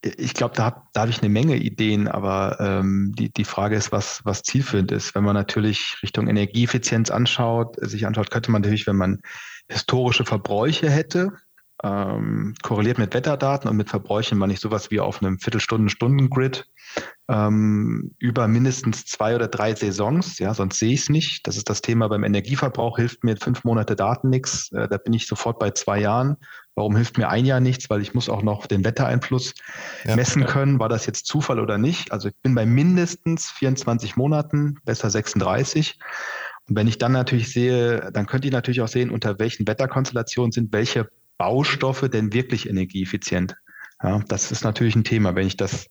ich 0.06 0.34
glaube, 0.36 0.56
da, 0.56 0.88
da 0.94 1.02
habe 1.02 1.12
ich 1.12 1.22
eine 1.22 1.30
Menge 1.30 1.56
Ideen, 1.56 2.08
aber 2.08 2.58
ähm, 2.60 3.14
die, 3.18 3.32
die 3.32 3.44
Frage 3.44 3.76
ist, 3.76 3.92
was, 3.92 4.22
was 4.24 4.44
zielführend 4.44 4.92
ist. 4.92 5.16
Wenn 5.16 5.24
man 5.24 5.34
natürlich 5.34 5.98
Richtung 6.04 6.28
Energieeffizienz 6.28 7.10
anschaut, 7.10 7.76
sich 7.82 8.06
anschaut, 8.06 8.30
könnte 8.30 8.52
man 8.52 8.62
natürlich, 8.62 8.86
wenn 8.88 8.98
man 8.98 9.22
historische 9.68 10.24
Verbräuche 10.24 10.90
hätte, 10.90 11.34
ähm, 11.84 12.54
korreliert 12.62 13.00
mit 13.00 13.14
Wetterdaten 13.14 13.68
und 13.68 13.78
mit 13.78 13.90
Verbräuchen, 13.90 14.38
man 14.38 14.50
nicht 14.50 14.62
sowas 14.62 14.92
wie 14.92 15.00
auf 15.00 15.22
einem 15.22 15.40
Viertelstunden-Stunden-Grid 15.40 16.68
ähm, 17.28 18.16
über 18.20 18.48
mindestens 18.48 19.06
zwei 19.06 19.36
oder 19.36 19.48
drei 19.48 19.74
Saisons, 19.74 20.40
ja, 20.40 20.54
sonst 20.54 20.80
sehe 20.80 20.94
ich 20.94 21.02
es 21.02 21.10
nicht. 21.10 21.48
Das 21.48 21.58
ist 21.58 21.70
das 21.70 21.82
Thema 21.82 22.08
beim 22.08 22.24
Energieverbrauch, 22.24 22.98
hilft 22.98 23.24
mir 23.24 23.36
fünf 23.38 23.64
Monate 23.64 23.96
Daten 23.96 24.30
nichts. 24.30 24.72
Äh, 24.72 24.88
da 24.88 24.98
bin 24.98 25.14
ich 25.14 25.28
sofort 25.28 25.60
bei 25.60 25.72
zwei 25.72 26.00
Jahren. 26.00 26.38
Warum 26.76 26.96
hilft 26.96 27.18
mir 27.18 27.30
ein 27.30 27.46
Jahr 27.46 27.62
nichts? 27.62 27.90
Weil 27.90 28.02
ich 28.02 28.14
muss 28.14 28.30
auch 28.30 28.44
noch 28.44 28.68
den 28.68 28.84
Wettereinfluss 28.84 29.54
ja. 30.04 30.16
messen 30.16 30.46
können. 30.46 30.80
War 30.80 30.90
das 30.90 31.06
jetzt 31.06 31.26
Zufall 31.26 31.60
oder 31.60 31.78
nicht? 31.78 32.12
Also 32.12 32.28
ich 32.28 32.36
bin 32.44 32.54
bei 32.54 32.66
mindestens 32.66 33.50
24 33.52 34.18
Monaten, 34.18 34.76
besser 34.84 35.10
36. 35.10 35.98
Und 36.68 36.76
wenn 36.76 36.88
ich 36.88 36.98
dann 36.98 37.14
natürlich 37.14 37.52
sehe, 37.52 38.12
dann 38.12 38.26
könnte 38.26 38.48
ich 38.48 38.54
natürlich 38.54 38.82
auch 38.82 38.90
sehen, 38.90 39.10
unter 39.10 39.40
welchen 39.40 39.68
Wetterkonstellationen 39.68 40.52
sind 40.52 40.74
welche 40.74 41.10
Baustoffe 41.38 42.10
denn 42.10 42.34
wirklich 42.34 42.70
energieeffizient. 42.70 43.56
Ja, 44.04 44.22
das 44.28 44.52
ist 44.52 44.64
natürlich 44.64 44.96
ein 44.96 45.04
Thema. 45.04 45.36
Wenn 45.36 45.48
ich 45.48 45.58
das 45.58 45.88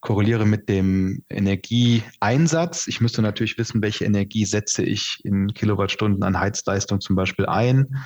korreliere 0.00 0.44
mit 0.44 0.68
dem 0.68 1.22
Energieeinsatz, 1.30 2.86
ich 2.86 3.00
müsste 3.00 3.22
natürlich 3.22 3.58
wissen, 3.58 3.82
welche 3.82 4.04
Energie 4.04 4.44
setze 4.44 4.84
ich 4.84 5.20
in 5.24 5.54
Kilowattstunden 5.54 6.22
an 6.22 6.38
Heizleistung 6.38 7.00
zum 7.00 7.16
Beispiel 7.16 7.46
ein 7.46 7.96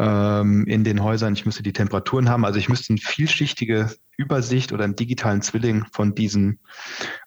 ähm, 0.00 0.64
in 0.66 0.82
den 0.82 1.02
Häusern. 1.02 1.34
Ich 1.34 1.44
müsste 1.44 1.62
die 1.62 1.74
Temperaturen 1.74 2.30
haben. 2.30 2.46
Also 2.46 2.58
ich 2.58 2.70
müsste 2.70 2.92
eine 2.92 3.00
vielschichtige 3.00 3.90
Übersicht 4.16 4.72
oder 4.72 4.84
einen 4.84 4.96
digitalen 4.96 5.42
Zwilling 5.42 5.84
von 5.92 6.14
diesen 6.14 6.60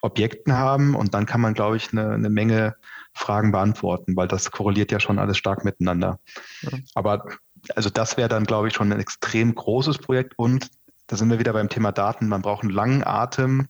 Objekten 0.02 0.54
haben. 0.54 0.96
Und 0.96 1.14
dann 1.14 1.28
kann 1.28 1.40
man, 1.40 1.54
glaube 1.54 1.78
ich, 1.78 1.92
eine, 1.92 2.12
eine 2.12 2.32
Menge 2.32 2.76
Fragen 3.14 3.52
beantworten, 3.52 4.16
weil 4.16 4.28
das 4.28 4.50
korreliert 4.50 4.92
ja 4.92 5.00
schon 5.00 5.20
alles 5.20 5.38
stark 5.38 5.64
miteinander. 5.64 6.20
Ja. 6.62 6.80
Aber 6.96 7.26
also 7.76 7.92
das 7.92 8.18
wäre 8.18 8.28
dann, 8.28 8.46
glaube 8.46 8.70
ich, 8.70 8.74
schon 8.74 8.92
ein 8.92 9.00
extrem 9.00 9.54
großes 9.54 10.00
Projekt. 10.00 10.34
Und 10.38 10.72
da 11.06 11.16
sind 11.16 11.30
wir 11.30 11.38
wieder 11.38 11.54
beim 11.54 11.70
Thema 11.70 11.92
Daten. 11.92 12.28
Man 12.28 12.42
braucht 12.42 12.64
einen 12.64 12.74
langen 12.74 13.04
Atem 13.06 13.68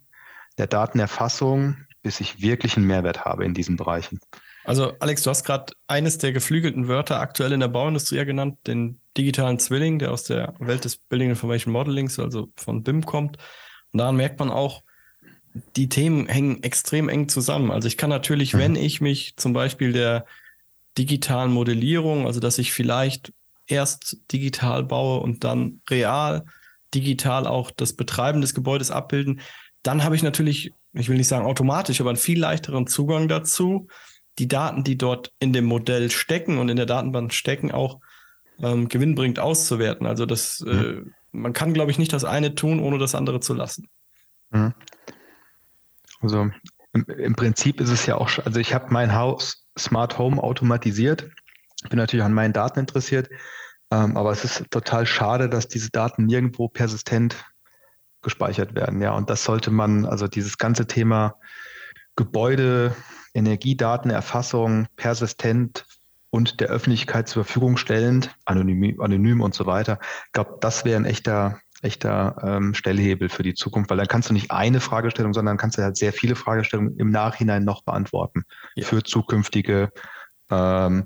der 0.57 0.67
Datenerfassung, 0.67 1.75
bis 2.03 2.21
ich 2.21 2.41
wirklich 2.41 2.77
einen 2.77 2.87
Mehrwert 2.87 3.25
habe 3.25 3.43
in 3.43 3.53
diesen 3.53 3.75
Bereichen. 3.75 4.21
Also 4.65 4.93
Alex, 4.99 5.23
du 5.23 5.29
hast 5.29 5.43
gerade 5.43 5.73
eines 5.87 6.17
der 6.17 6.31
geflügelten 6.31 6.87
Wörter 6.87 7.19
aktuell 7.19 7.51
in 7.51 7.59
der 7.59 7.67
Bauindustrie 7.67 8.17
ja 8.17 8.23
genannt, 8.23 8.57
den 8.67 8.99
digitalen 9.17 9.59
Zwilling, 9.59 9.99
der 9.99 10.11
aus 10.11 10.23
der 10.23 10.53
Welt 10.59 10.85
des 10.85 10.97
Building 10.97 11.29
Information 11.29 11.73
Modelings, 11.73 12.17
also 12.19 12.49
von 12.55 12.83
BIM 12.83 13.05
kommt. 13.05 13.37
Und 13.91 13.99
daran 13.99 14.15
merkt 14.15 14.39
man 14.39 14.49
auch, 14.49 14.83
die 15.75 15.89
Themen 15.89 16.27
hängen 16.27 16.63
extrem 16.63 17.09
eng 17.09 17.29
zusammen. 17.29 17.71
Also 17.71 17.87
ich 17.87 17.97
kann 17.97 18.09
natürlich, 18.09 18.53
mhm. 18.53 18.59
wenn 18.59 18.75
ich 18.75 19.01
mich 19.01 19.35
zum 19.35 19.53
Beispiel 19.53 19.91
der 19.93 20.25
digitalen 20.97 21.51
Modellierung, 21.51 22.25
also 22.25 22.39
dass 22.39 22.57
ich 22.57 22.73
vielleicht 22.73 23.33
erst 23.67 24.17
digital 24.31 24.83
baue 24.83 25.19
und 25.19 25.43
dann 25.43 25.81
real 25.89 26.45
digital 26.93 27.47
auch 27.47 27.71
das 27.71 27.93
Betreiben 27.93 28.41
des 28.41 28.53
Gebäudes 28.53 28.91
abbilden, 28.91 29.41
dann 29.83 30.03
habe 30.03 30.15
ich 30.15 30.23
natürlich, 30.23 30.73
ich 30.93 31.09
will 31.09 31.17
nicht 31.17 31.27
sagen 31.27 31.45
automatisch, 31.45 31.99
aber 31.99 32.11
einen 32.11 32.17
viel 32.17 32.39
leichteren 32.39 32.87
Zugang 32.87 33.27
dazu, 33.27 33.87
die 34.39 34.47
Daten, 34.47 34.83
die 34.83 34.97
dort 34.97 35.31
in 35.39 35.53
dem 35.53 35.65
Modell 35.65 36.09
stecken 36.09 36.57
und 36.57 36.69
in 36.69 36.77
der 36.77 36.85
Datenbank 36.85 37.33
stecken, 37.33 37.71
auch 37.71 37.99
ähm, 38.59 38.87
gewinnbringend 38.87 39.39
auszuwerten. 39.39 40.07
Also 40.07 40.25
das, 40.25 40.61
mhm. 40.61 40.71
äh, 40.71 41.11
man 41.31 41.53
kann, 41.53 41.73
glaube 41.73 41.91
ich, 41.91 41.99
nicht 41.99 42.13
das 42.13 42.25
eine 42.25 42.55
tun, 42.55 42.79
ohne 42.79 42.97
das 42.97 43.15
andere 43.15 43.39
zu 43.39 43.53
lassen. 43.53 43.87
Mhm. 44.51 44.73
Also 46.21 46.49
im, 46.93 47.05
im 47.05 47.35
Prinzip 47.35 47.81
ist 47.81 47.89
es 47.89 48.05
ja 48.05 48.15
auch, 48.15 48.39
also 48.45 48.59
ich 48.59 48.73
habe 48.73 48.87
mein 48.89 49.13
Haus 49.13 49.65
Smart 49.77 50.17
Home 50.17 50.41
automatisiert, 50.41 51.29
bin 51.89 51.97
natürlich 51.97 52.23
an 52.23 52.33
meinen 52.33 52.53
Daten 52.53 52.79
interessiert, 52.79 53.29
ähm, 53.91 54.15
aber 54.15 54.31
es 54.31 54.43
ist 54.43 54.65
total 54.71 55.05
schade, 55.05 55.49
dass 55.49 55.67
diese 55.67 55.89
Daten 55.89 56.25
nirgendwo 56.25 56.69
persistent 56.69 57.43
gespeichert 58.21 58.73
werden. 58.73 59.01
Ja, 59.01 59.11
und 59.13 59.29
das 59.29 59.43
sollte 59.43 59.69
man, 59.69 60.05
also 60.05 60.27
dieses 60.27 60.57
ganze 60.57 60.87
Thema 60.87 61.35
Gebäude, 62.15 62.95
Energiedatenerfassung 63.33 64.87
persistent 64.95 65.85
und 66.29 66.59
der 66.59 66.69
Öffentlichkeit 66.69 67.27
zur 67.27 67.43
Verfügung 67.43 67.77
stellend, 67.77 68.35
anonym, 68.45 68.99
anonym 68.99 69.41
und 69.41 69.53
so 69.53 69.65
weiter. 69.65 69.99
Ich 70.27 70.31
glaube, 70.31 70.57
das 70.61 70.83
wäre 70.83 70.97
ein 70.97 71.05
echter, 71.05 71.59
echter 71.81 72.35
ähm, 72.43 72.73
Stellhebel 72.73 73.29
für 73.29 73.43
die 73.43 73.53
Zukunft, 73.53 73.91
weil 73.91 73.97
dann 73.97 74.07
kannst 74.07 74.29
du 74.29 74.33
nicht 74.33 74.49
eine 74.49 74.79
Fragestellung, 74.79 75.33
sondern 75.33 75.57
kannst 75.57 75.77
du 75.77 75.83
halt 75.83 75.95
sehr 75.95 76.11
viele 76.11 76.35
Fragestellungen 76.35 76.97
im 76.97 77.11
Nachhinein 77.11 77.63
noch 77.63 77.83
beantworten 77.83 78.45
ja. 78.75 78.85
für 78.85 79.03
zukünftige 79.03 79.91
ähm, 80.49 81.05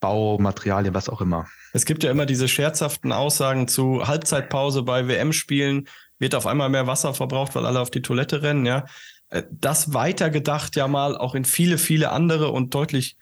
Baumaterialien, 0.00 0.94
was 0.94 1.08
auch 1.08 1.20
immer. 1.20 1.46
Es 1.72 1.84
gibt 1.84 2.02
ja 2.02 2.10
immer 2.10 2.26
diese 2.26 2.48
scherzhaften 2.48 3.12
Aussagen 3.12 3.68
zu 3.68 4.06
Halbzeitpause 4.06 4.82
bei 4.82 5.06
WM-Spielen, 5.06 5.88
wird 6.18 6.34
auf 6.34 6.46
einmal 6.46 6.68
mehr 6.68 6.86
Wasser 6.86 7.14
verbraucht, 7.14 7.54
weil 7.54 7.66
alle 7.66 7.80
auf 7.80 7.90
die 7.90 8.02
Toilette 8.02 8.42
rennen, 8.42 8.66
ja. 8.66 8.86
Äh, 9.30 9.44
das 9.50 9.94
weitergedacht 9.94 10.76
ja 10.76 10.88
mal 10.88 11.16
auch 11.16 11.34
in 11.34 11.44
viele, 11.44 11.78
viele 11.78 12.10
andere 12.10 12.50
und 12.50 12.74
deutlich 12.74 13.16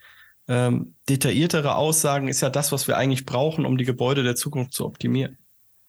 ähm, 0.49 0.95
detailliertere 1.09 1.75
Aussagen 1.75 2.29
ist 2.29 2.41
ja 2.41 2.51
das, 2.51 2.71
was 2.71 2.87
wir 2.87 2.97
eigentlich 2.97 3.27
brauchen, 3.27 3.67
um 3.67 3.77
die 3.77 3.85
Gebäude 3.85 4.23
der 4.23 4.37
Zukunft 4.37 4.75
zu 4.75 4.87
optimieren. 4.87 5.39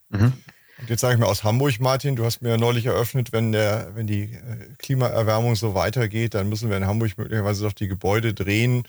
Mhm. 0.09 0.33
Und 0.79 0.89
jetzt 0.89 1.01
sage 1.01 1.15
ich 1.15 1.19
mal 1.19 1.27
aus 1.27 1.43
Hamburg, 1.43 1.79
Martin, 1.79 2.15
du 2.15 2.23
hast 2.23 2.41
mir 2.41 2.49
ja 2.49 2.57
neulich 2.57 2.85
eröffnet, 2.85 3.31
wenn, 3.31 3.51
der, 3.51 3.91
wenn 3.95 4.05
die 4.05 4.33
äh, 4.33 4.75
Klimaerwärmung 4.77 5.55
so 5.55 5.73
weitergeht, 5.73 6.35
dann 6.35 6.49
müssen 6.49 6.69
wir 6.69 6.77
in 6.77 6.85
Hamburg 6.85 7.17
möglicherweise 7.17 7.63
doch 7.63 7.73
die 7.73 7.87
Gebäude 7.87 8.33
drehen, 8.33 8.83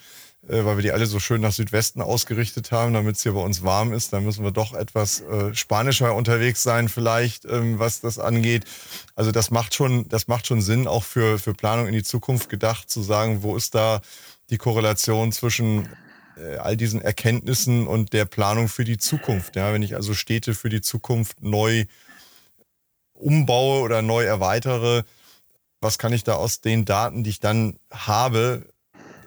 äh, 0.47 0.63
weil 0.65 0.77
wir 0.77 0.83
die 0.83 0.91
alle 0.91 1.05
so 1.05 1.19
schön 1.19 1.41
nach 1.41 1.51
Südwesten 1.51 2.01
ausgerichtet 2.01 2.71
haben, 2.71 2.93
damit 2.93 3.17
es 3.17 3.23
hier 3.23 3.33
bei 3.33 3.41
uns 3.41 3.63
warm 3.63 3.93
ist. 3.93 4.13
Dann 4.13 4.23
müssen 4.23 4.43
wir 4.43 4.51
doch 4.51 4.73
etwas 4.73 5.21
äh, 5.21 5.53
spanischer 5.53 6.15
unterwegs 6.15 6.63
sein, 6.63 6.89
vielleicht, 6.89 7.45
ähm, 7.45 7.79
was 7.79 8.01
das 8.01 8.19
angeht. 8.19 8.65
Also 9.15 9.31
das 9.31 9.51
macht 9.51 9.73
schon, 9.73 10.07
das 10.07 10.27
macht 10.27 10.47
schon 10.47 10.61
Sinn, 10.61 10.87
auch 10.87 11.03
für, 11.03 11.39
für 11.39 11.53
Planung 11.53 11.87
in 11.87 11.93
die 11.93 12.03
Zukunft 12.03 12.49
gedacht, 12.49 12.89
zu 12.89 13.01
sagen, 13.01 13.43
wo 13.43 13.55
ist 13.55 13.75
da 13.75 14.01
die 14.49 14.57
Korrelation 14.57 15.31
zwischen 15.31 15.89
äh, 16.37 16.55
all 16.57 16.77
diesen 16.77 17.01
Erkenntnissen 17.01 17.87
und 17.87 18.13
der 18.13 18.25
Planung 18.25 18.67
für 18.67 18.85
die 18.85 18.97
Zukunft. 18.97 19.55
Ja, 19.55 19.73
wenn 19.73 19.83
ich 19.83 19.95
also 19.95 20.13
Städte 20.13 20.53
für 20.53 20.69
die 20.69 20.81
Zukunft 20.81 21.41
neu 21.41 21.85
umbaue 23.13 23.81
oder 23.81 24.01
neu 24.01 24.23
erweitere, 24.23 25.03
was 25.81 25.97
kann 25.97 26.13
ich 26.13 26.23
da 26.23 26.35
aus 26.35 26.61
den 26.61 26.85
Daten, 26.85 27.23
die 27.23 27.29
ich 27.29 27.39
dann 27.39 27.77
habe, 27.91 28.65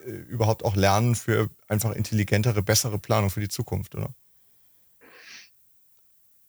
überhaupt 0.05 0.65
auch 0.65 0.75
lernen 0.75 1.15
für 1.15 1.49
einfach 1.67 1.91
intelligentere, 1.91 2.61
bessere 2.61 2.99
Planung 2.99 3.29
für 3.29 3.41
die 3.41 3.49
Zukunft, 3.49 3.95
oder? 3.95 4.13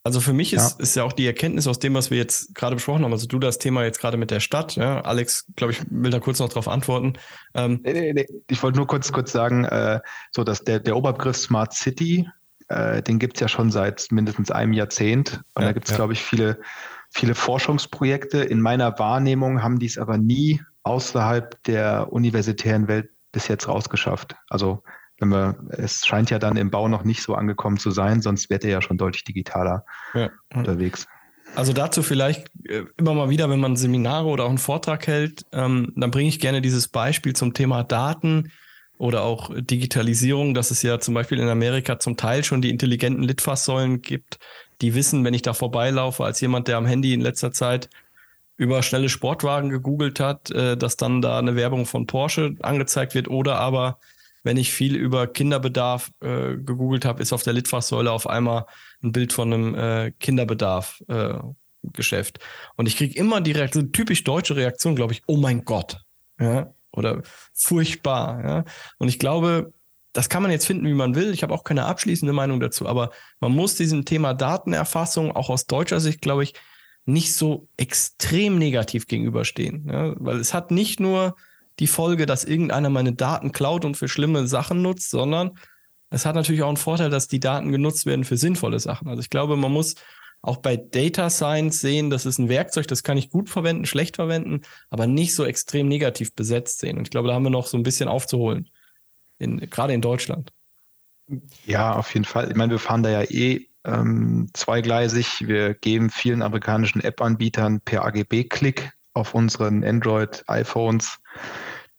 Also 0.06 0.20
für 0.20 0.34
mich 0.34 0.52
ist, 0.52 0.78
ja. 0.78 0.82
ist 0.82 0.96
ja 0.96 1.04
auch 1.04 1.14
die 1.14 1.26
Erkenntnis 1.26 1.66
aus 1.66 1.78
dem, 1.78 1.94
was 1.94 2.10
wir 2.10 2.18
jetzt 2.18 2.54
gerade 2.54 2.76
besprochen 2.76 3.04
haben, 3.04 3.12
also 3.12 3.26
du 3.26 3.38
das 3.38 3.56
Thema 3.56 3.84
jetzt 3.84 4.00
gerade 4.00 4.18
mit 4.18 4.30
der 4.30 4.40
Stadt, 4.40 4.76
ja, 4.76 5.00
Alex, 5.00 5.46
glaube 5.56 5.72
ich, 5.72 5.80
will 5.88 6.10
da 6.10 6.20
kurz 6.20 6.40
noch 6.40 6.50
drauf 6.50 6.68
antworten. 6.68 7.14
Ähm, 7.54 7.80
nee, 7.82 7.94
nee, 7.94 8.12
nee. 8.12 8.26
Ich 8.50 8.62
wollte 8.62 8.76
nur 8.76 8.86
kurz, 8.86 9.10
kurz 9.12 9.32
sagen, 9.32 9.64
äh, 9.64 10.00
so 10.30 10.44
dass 10.44 10.62
der, 10.62 10.78
der 10.80 10.94
Oberbegriff 10.94 11.38
Smart 11.38 11.72
City, 11.72 12.28
äh, 12.68 13.00
den 13.02 13.18
gibt 13.18 13.38
es 13.38 13.40
ja 13.40 13.48
schon 13.48 13.70
seit 13.70 14.08
mindestens 14.10 14.50
einem 14.50 14.74
Jahrzehnt. 14.74 15.40
Und 15.54 15.62
ja, 15.62 15.68
da 15.68 15.72
gibt 15.72 15.86
es, 15.86 15.92
ja. 15.92 15.96
glaube 15.96 16.12
ich, 16.12 16.22
viele, 16.22 16.60
viele 17.08 17.34
Forschungsprojekte. 17.34 18.42
In 18.42 18.60
meiner 18.60 18.98
Wahrnehmung 18.98 19.62
haben 19.62 19.78
die 19.78 19.86
es 19.86 19.96
aber 19.96 20.18
nie 20.18 20.60
außerhalb 20.82 21.62
der 21.64 22.12
universitären 22.12 22.88
Welt 22.88 23.08
bis 23.34 23.48
jetzt 23.48 23.68
rausgeschafft. 23.68 24.34
Also 24.48 24.82
wenn 25.18 25.28
wir, 25.28 25.56
es 25.70 26.06
scheint 26.06 26.30
ja 26.30 26.38
dann 26.38 26.56
im 26.56 26.70
Bau 26.70 26.88
noch 26.88 27.04
nicht 27.04 27.22
so 27.22 27.34
angekommen 27.34 27.78
zu 27.78 27.90
sein, 27.90 28.22
sonst 28.22 28.50
wäre 28.50 28.62
er 28.62 28.70
ja 28.70 28.82
schon 28.82 28.98
deutlich 28.98 29.24
digitaler 29.24 29.84
ja. 30.14 30.30
unterwegs. 30.54 31.06
Also 31.54 31.72
dazu 31.72 32.02
vielleicht 32.02 32.48
äh, 32.68 32.84
immer 32.96 33.14
mal 33.14 33.28
wieder, 33.28 33.48
wenn 33.48 33.60
man 33.60 33.76
Seminare 33.76 34.26
oder 34.26 34.44
auch 34.44 34.48
einen 34.48 34.58
Vortrag 34.58 35.06
hält, 35.06 35.44
ähm, 35.52 35.92
dann 35.94 36.10
bringe 36.10 36.28
ich 36.28 36.40
gerne 36.40 36.60
dieses 36.60 36.88
Beispiel 36.88 37.34
zum 37.34 37.54
Thema 37.54 37.84
Daten 37.84 38.50
oder 38.98 39.22
auch 39.22 39.50
Digitalisierung, 39.54 40.54
dass 40.54 40.70
es 40.70 40.82
ja 40.82 40.98
zum 40.98 41.14
Beispiel 41.14 41.38
in 41.38 41.48
Amerika 41.48 41.98
zum 41.98 42.16
Teil 42.16 42.42
schon 42.42 42.62
die 42.62 42.70
intelligenten 42.70 43.22
Litfaßsäulen 43.22 44.02
gibt, 44.02 44.38
die 44.80 44.94
wissen, 44.94 45.24
wenn 45.24 45.34
ich 45.34 45.42
da 45.42 45.52
vorbeilaufe, 45.52 46.24
als 46.24 46.40
jemand, 46.40 46.68
der 46.68 46.76
am 46.76 46.86
Handy 46.86 47.14
in 47.14 47.20
letzter 47.20 47.52
Zeit 47.52 47.88
über 48.56 48.82
schnelle 48.82 49.08
Sportwagen 49.08 49.70
gegoogelt 49.70 50.20
hat, 50.20 50.50
äh, 50.50 50.76
dass 50.76 50.96
dann 50.96 51.22
da 51.22 51.38
eine 51.38 51.56
Werbung 51.56 51.86
von 51.86 52.06
Porsche 52.06 52.54
angezeigt 52.62 53.14
wird 53.14 53.28
oder 53.28 53.56
aber 53.56 53.98
wenn 54.44 54.56
ich 54.58 54.72
viel 54.72 54.94
über 54.94 55.26
Kinderbedarf 55.26 56.12
äh, 56.20 56.56
gegoogelt 56.56 57.04
habe, 57.04 57.22
ist 57.22 57.32
auf 57.32 57.42
der 57.42 57.54
Litfaßsäule 57.54 58.12
auf 58.12 58.28
einmal 58.28 58.66
ein 59.02 59.10
Bild 59.10 59.32
von 59.32 59.52
einem 59.52 59.74
äh, 59.74 60.12
Kinderbedarf 60.20 61.02
äh, 61.08 61.34
Geschäft. 61.82 62.38
Und 62.76 62.86
ich 62.86 62.96
kriege 62.96 63.18
immer 63.18 63.40
die 63.40 63.52
Reaktion, 63.52 63.92
typisch 63.92 64.24
deutsche 64.24 64.56
Reaktion, 64.56 64.96
glaube 64.96 65.12
ich, 65.12 65.22
oh 65.26 65.36
mein 65.36 65.64
Gott. 65.64 66.00
Ja? 66.38 66.72
Oder 66.92 67.22
furchtbar. 67.52 68.44
Ja? 68.44 68.64
Und 68.98 69.08
ich 69.08 69.18
glaube, 69.18 69.72
das 70.12 70.28
kann 70.28 70.42
man 70.42 70.52
jetzt 70.52 70.66
finden, 70.66 70.86
wie 70.86 70.94
man 70.94 71.14
will. 71.14 71.32
Ich 71.32 71.42
habe 71.42 71.52
auch 71.52 71.64
keine 71.64 71.86
abschließende 71.86 72.32
Meinung 72.32 72.60
dazu, 72.60 72.86
aber 72.86 73.10
man 73.40 73.52
muss 73.52 73.74
diesem 73.74 74.04
Thema 74.04 74.32
Datenerfassung 74.34 75.34
auch 75.34 75.50
aus 75.50 75.66
deutscher 75.66 76.00
Sicht, 76.00 76.20
glaube 76.20 76.44
ich, 76.44 76.54
nicht 77.06 77.34
so 77.34 77.68
extrem 77.76 78.58
negativ 78.58 79.06
gegenüberstehen. 79.06 79.86
Ja? 79.88 80.14
Weil 80.18 80.38
es 80.38 80.54
hat 80.54 80.70
nicht 80.70 81.00
nur 81.00 81.36
die 81.78 81.86
Folge, 81.86 82.26
dass 82.26 82.44
irgendeiner 82.44 82.90
meine 82.90 83.12
Daten 83.12 83.52
klaut 83.52 83.84
und 83.84 83.96
für 83.96 84.08
schlimme 84.08 84.46
Sachen 84.46 84.82
nutzt, 84.82 85.10
sondern 85.10 85.58
es 86.10 86.24
hat 86.24 86.36
natürlich 86.36 86.62
auch 86.62 86.68
einen 86.68 86.76
Vorteil, 86.76 87.10
dass 87.10 87.28
die 87.28 87.40
Daten 87.40 87.72
genutzt 87.72 88.06
werden 88.06 88.24
für 88.24 88.36
sinnvolle 88.36 88.78
Sachen. 88.78 89.08
Also 89.08 89.20
ich 89.20 89.30
glaube, 89.30 89.56
man 89.56 89.72
muss 89.72 89.96
auch 90.40 90.58
bei 90.58 90.76
Data 90.76 91.30
Science 91.30 91.80
sehen, 91.80 92.10
das 92.10 92.26
ist 92.26 92.38
ein 92.38 92.48
Werkzeug, 92.48 92.86
das 92.86 93.02
kann 93.02 93.16
ich 93.16 93.30
gut 93.30 93.48
verwenden, 93.48 93.86
schlecht 93.86 94.16
verwenden, 94.16 94.60
aber 94.90 95.06
nicht 95.06 95.34
so 95.34 95.44
extrem 95.44 95.88
negativ 95.88 96.34
besetzt 96.34 96.80
sehen. 96.80 96.98
Und 96.98 97.04
ich 97.04 97.10
glaube, 97.10 97.28
da 97.28 97.34
haben 97.34 97.44
wir 97.44 97.50
noch 97.50 97.66
so 97.66 97.76
ein 97.76 97.82
bisschen 97.82 98.08
aufzuholen, 98.08 98.70
in, 99.38 99.58
gerade 99.58 99.94
in 99.94 100.02
Deutschland. 100.02 100.52
Ja, 101.64 101.94
auf 101.96 102.12
jeden 102.12 102.26
Fall. 102.26 102.50
Ich 102.50 102.56
meine, 102.56 102.72
wir 102.72 102.78
fahren 102.78 103.02
da 103.02 103.10
ja 103.10 103.22
eh 103.22 103.66
ähm, 103.84 104.48
zweigleisig. 104.54 105.46
Wir 105.46 105.74
geben 105.74 106.10
vielen 106.10 106.42
amerikanischen 106.42 107.02
App-Anbietern 107.02 107.80
per 107.80 108.04
AGB-Klick 108.04 108.92
auf 109.12 109.34
unseren 109.34 109.84
Android-iPhones 109.84 111.18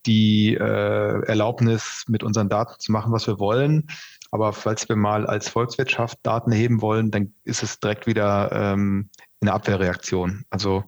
die 0.05 0.53
äh, 0.53 1.25
Erlaubnis, 1.25 2.03
mit 2.07 2.23
unseren 2.23 2.49
Daten 2.49 2.79
zu 2.79 2.91
machen, 2.91 3.11
was 3.11 3.27
wir 3.27 3.39
wollen. 3.39 3.87
Aber 4.31 4.53
falls 4.53 4.87
wir 4.89 4.95
mal 4.95 5.25
als 5.25 5.49
Volkswirtschaft 5.49 6.19
Daten 6.23 6.51
erheben 6.51 6.81
wollen, 6.81 7.11
dann 7.11 7.33
ist 7.43 7.63
es 7.63 7.79
direkt 7.79 8.05
wieder 8.05 8.51
ähm, 8.51 9.09
eine 9.41 9.53
Abwehrreaktion. 9.53 10.45
Also 10.49 10.83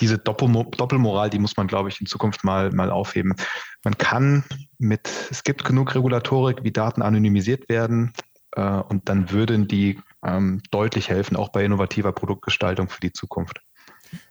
diese 0.00 0.18
Doppelmo 0.18 0.64
Doppelmoral, 0.64 1.30
die 1.30 1.38
muss 1.38 1.56
man, 1.56 1.66
glaube 1.66 1.88
ich, 1.88 2.00
in 2.00 2.06
Zukunft 2.06 2.44
mal, 2.44 2.70
mal 2.70 2.90
aufheben. 2.90 3.34
Man 3.82 3.98
kann 3.98 4.44
mit, 4.78 5.10
es 5.30 5.42
gibt 5.44 5.64
genug 5.64 5.94
Regulatorik, 5.94 6.62
wie 6.62 6.72
Daten 6.72 7.02
anonymisiert 7.02 7.68
werden, 7.68 8.12
äh, 8.56 8.62
und 8.62 9.08
dann 9.08 9.30
würden 9.30 9.68
die 9.68 10.00
ähm, 10.24 10.62
deutlich 10.70 11.08
helfen, 11.08 11.36
auch 11.36 11.50
bei 11.50 11.64
innovativer 11.64 12.12
Produktgestaltung 12.12 12.88
für 12.88 13.00
die 13.00 13.12
Zukunft. 13.12 13.60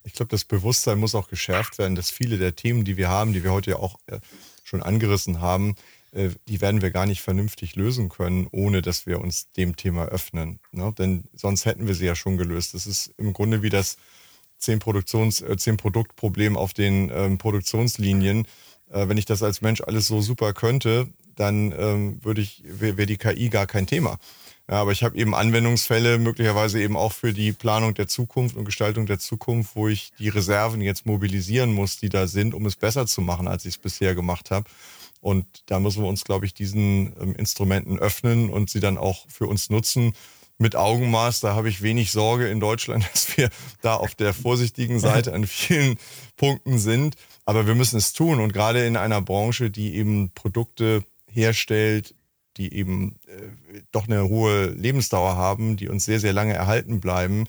Ich 0.04 0.14
glaube, 0.14 0.30
das 0.30 0.46
Bewusstsein 0.46 1.00
muss 1.00 1.16
auch 1.16 1.28
geschärft 1.28 1.78
werden, 1.78 1.96
dass 1.96 2.10
viele 2.10 2.38
der 2.38 2.56
Themen, 2.56 2.86
die 2.86 2.98
wir 2.98 3.10
haben, 3.10 3.34
die 3.34 3.44
wir 3.44 3.52
heute 3.52 3.72
ja 3.72 3.78
auch 3.78 3.96
äh, 4.08 4.20
schon 4.64 4.82
angerissen 4.82 5.42
haben, 5.42 5.76
äh, 6.12 6.30
die 6.48 6.62
werden 6.62 6.82
wir 6.82 6.92
gar 6.92 7.06
nicht 7.06 7.22
vernünftig 7.22 7.76
lösen 7.76 8.10
können, 8.10 8.48
ohne 8.52 8.82
dass 8.82 9.06
wir 9.06 9.20
uns 9.20 9.52
dem 9.52 9.76
Thema 9.76 10.06
öffnen. 10.06 10.60
Ne? 10.72 10.94
Denn 10.98 11.26
sonst 11.34 11.66
hätten 11.66 11.88
wir 11.88 11.96
sie 11.96 12.06
ja 12.06 12.16
schon 12.16 12.38
gelöst. 12.38 12.74
Das 12.74 12.88
ist 12.88 13.14
im 13.18 13.34
Grunde 13.34 13.62
wie 13.62 13.70
das 13.70 13.98
10 14.60 14.80
Produktions, 14.80 15.42
äh, 15.42 15.58
10 15.58 15.78
Produktproblem 15.78 16.56
auf 16.56 16.74
den 16.74 17.12
ähm, 17.14 17.38
Produktionslinien. 17.38 18.48
Äh, 18.90 19.08
wenn 19.08 19.18
ich 19.18 19.26
das 19.26 19.44
als 19.44 19.62
Mensch 19.62 19.82
alles 19.82 20.08
so 20.08 20.22
super 20.22 20.54
könnte, 20.54 21.08
dann 21.36 21.74
ähm, 21.78 22.24
würde 22.24 22.42
ich, 22.42 22.64
wäre 22.66 22.98
wär 22.98 23.06
die 23.06 23.18
KI 23.18 23.50
gar 23.50 23.66
kein 23.66 23.88
Thema. 23.88 24.18
Ja, 24.70 24.76
aber 24.76 24.94
ich 24.94 25.04
habe 25.04 25.18
eben 25.18 25.36
Anwendungsfälle, 25.36 26.18
möglicherweise 26.20 26.82
eben 26.82 26.96
auch 26.96 27.12
für 27.12 27.34
die 27.34 27.52
Planung 27.52 27.94
der 27.96 28.08
Zukunft 28.08 28.56
und 28.56 28.64
Gestaltung 28.64 29.06
der 29.06 29.20
Zukunft, 29.20 29.76
wo 29.76 29.90
ich 29.90 30.12
die 30.20 30.30
Reserven 30.30 30.80
jetzt 30.80 31.06
mobilisieren 31.06 31.74
muss, 31.74 31.98
die 31.98 32.10
da 32.10 32.28
sind, 32.28 32.54
um 32.54 32.66
es 32.66 32.78
besser 32.78 33.06
zu 33.06 33.22
machen, 33.22 33.48
als 33.48 33.66
ich 33.66 33.76
es 33.76 33.78
bisher 33.78 34.16
gemacht 34.16 34.52
habe. 34.52 34.70
Und 35.20 35.46
da 35.66 35.80
müssen 35.80 36.02
wir 36.02 36.10
uns, 36.10 36.24
glaube 36.24 36.46
ich, 36.46 36.54
diesen 36.54 37.14
ähm, 37.20 37.36
Instrumenten 37.36 38.00
öffnen 38.00 38.50
und 38.50 38.70
sie 38.70 38.80
dann 38.80 38.98
auch 38.98 39.26
für 39.30 39.48
uns 39.48 39.70
nutzen. 39.70 40.14
Mit 40.58 40.76
Augenmaß, 40.76 41.40
da 41.40 41.56
habe 41.56 41.68
ich 41.68 41.82
wenig 41.82 42.12
Sorge 42.12 42.48
in 42.48 42.60
Deutschland, 42.60 43.06
dass 43.14 43.36
wir 43.38 43.50
da 43.82 43.96
auf 43.96 44.16
der 44.16 44.34
vorsichtigen 44.34 45.00
Seite 45.00 45.34
an 45.34 45.46
vielen 45.46 45.98
Punkten 46.38 46.78
sind. 46.78 47.16
Aber 47.46 47.68
wir 47.68 47.76
müssen 47.76 47.98
es 47.98 48.14
tun. 48.14 48.40
Und 48.40 48.54
gerade 48.54 48.86
in 48.86 48.96
einer 48.96 49.22
Branche, 49.22 49.70
die 49.70 49.96
eben 49.96 50.32
Produkte 50.32 51.04
herstellt, 51.28 52.16
die 52.58 52.74
eben 52.74 53.20
äh, 53.28 53.82
doch 53.92 54.08
eine 54.08 54.28
hohe 54.28 54.68
Lebensdauer 54.68 55.36
haben, 55.36 55.78
die 55.78 55.90
uns 55.90 56.06
sehr, 56.06 56.20
sehr 56.20 56.34
lange 56.34 56.54
erhalten 56.54 57.00
bleiben, 57.00 57.46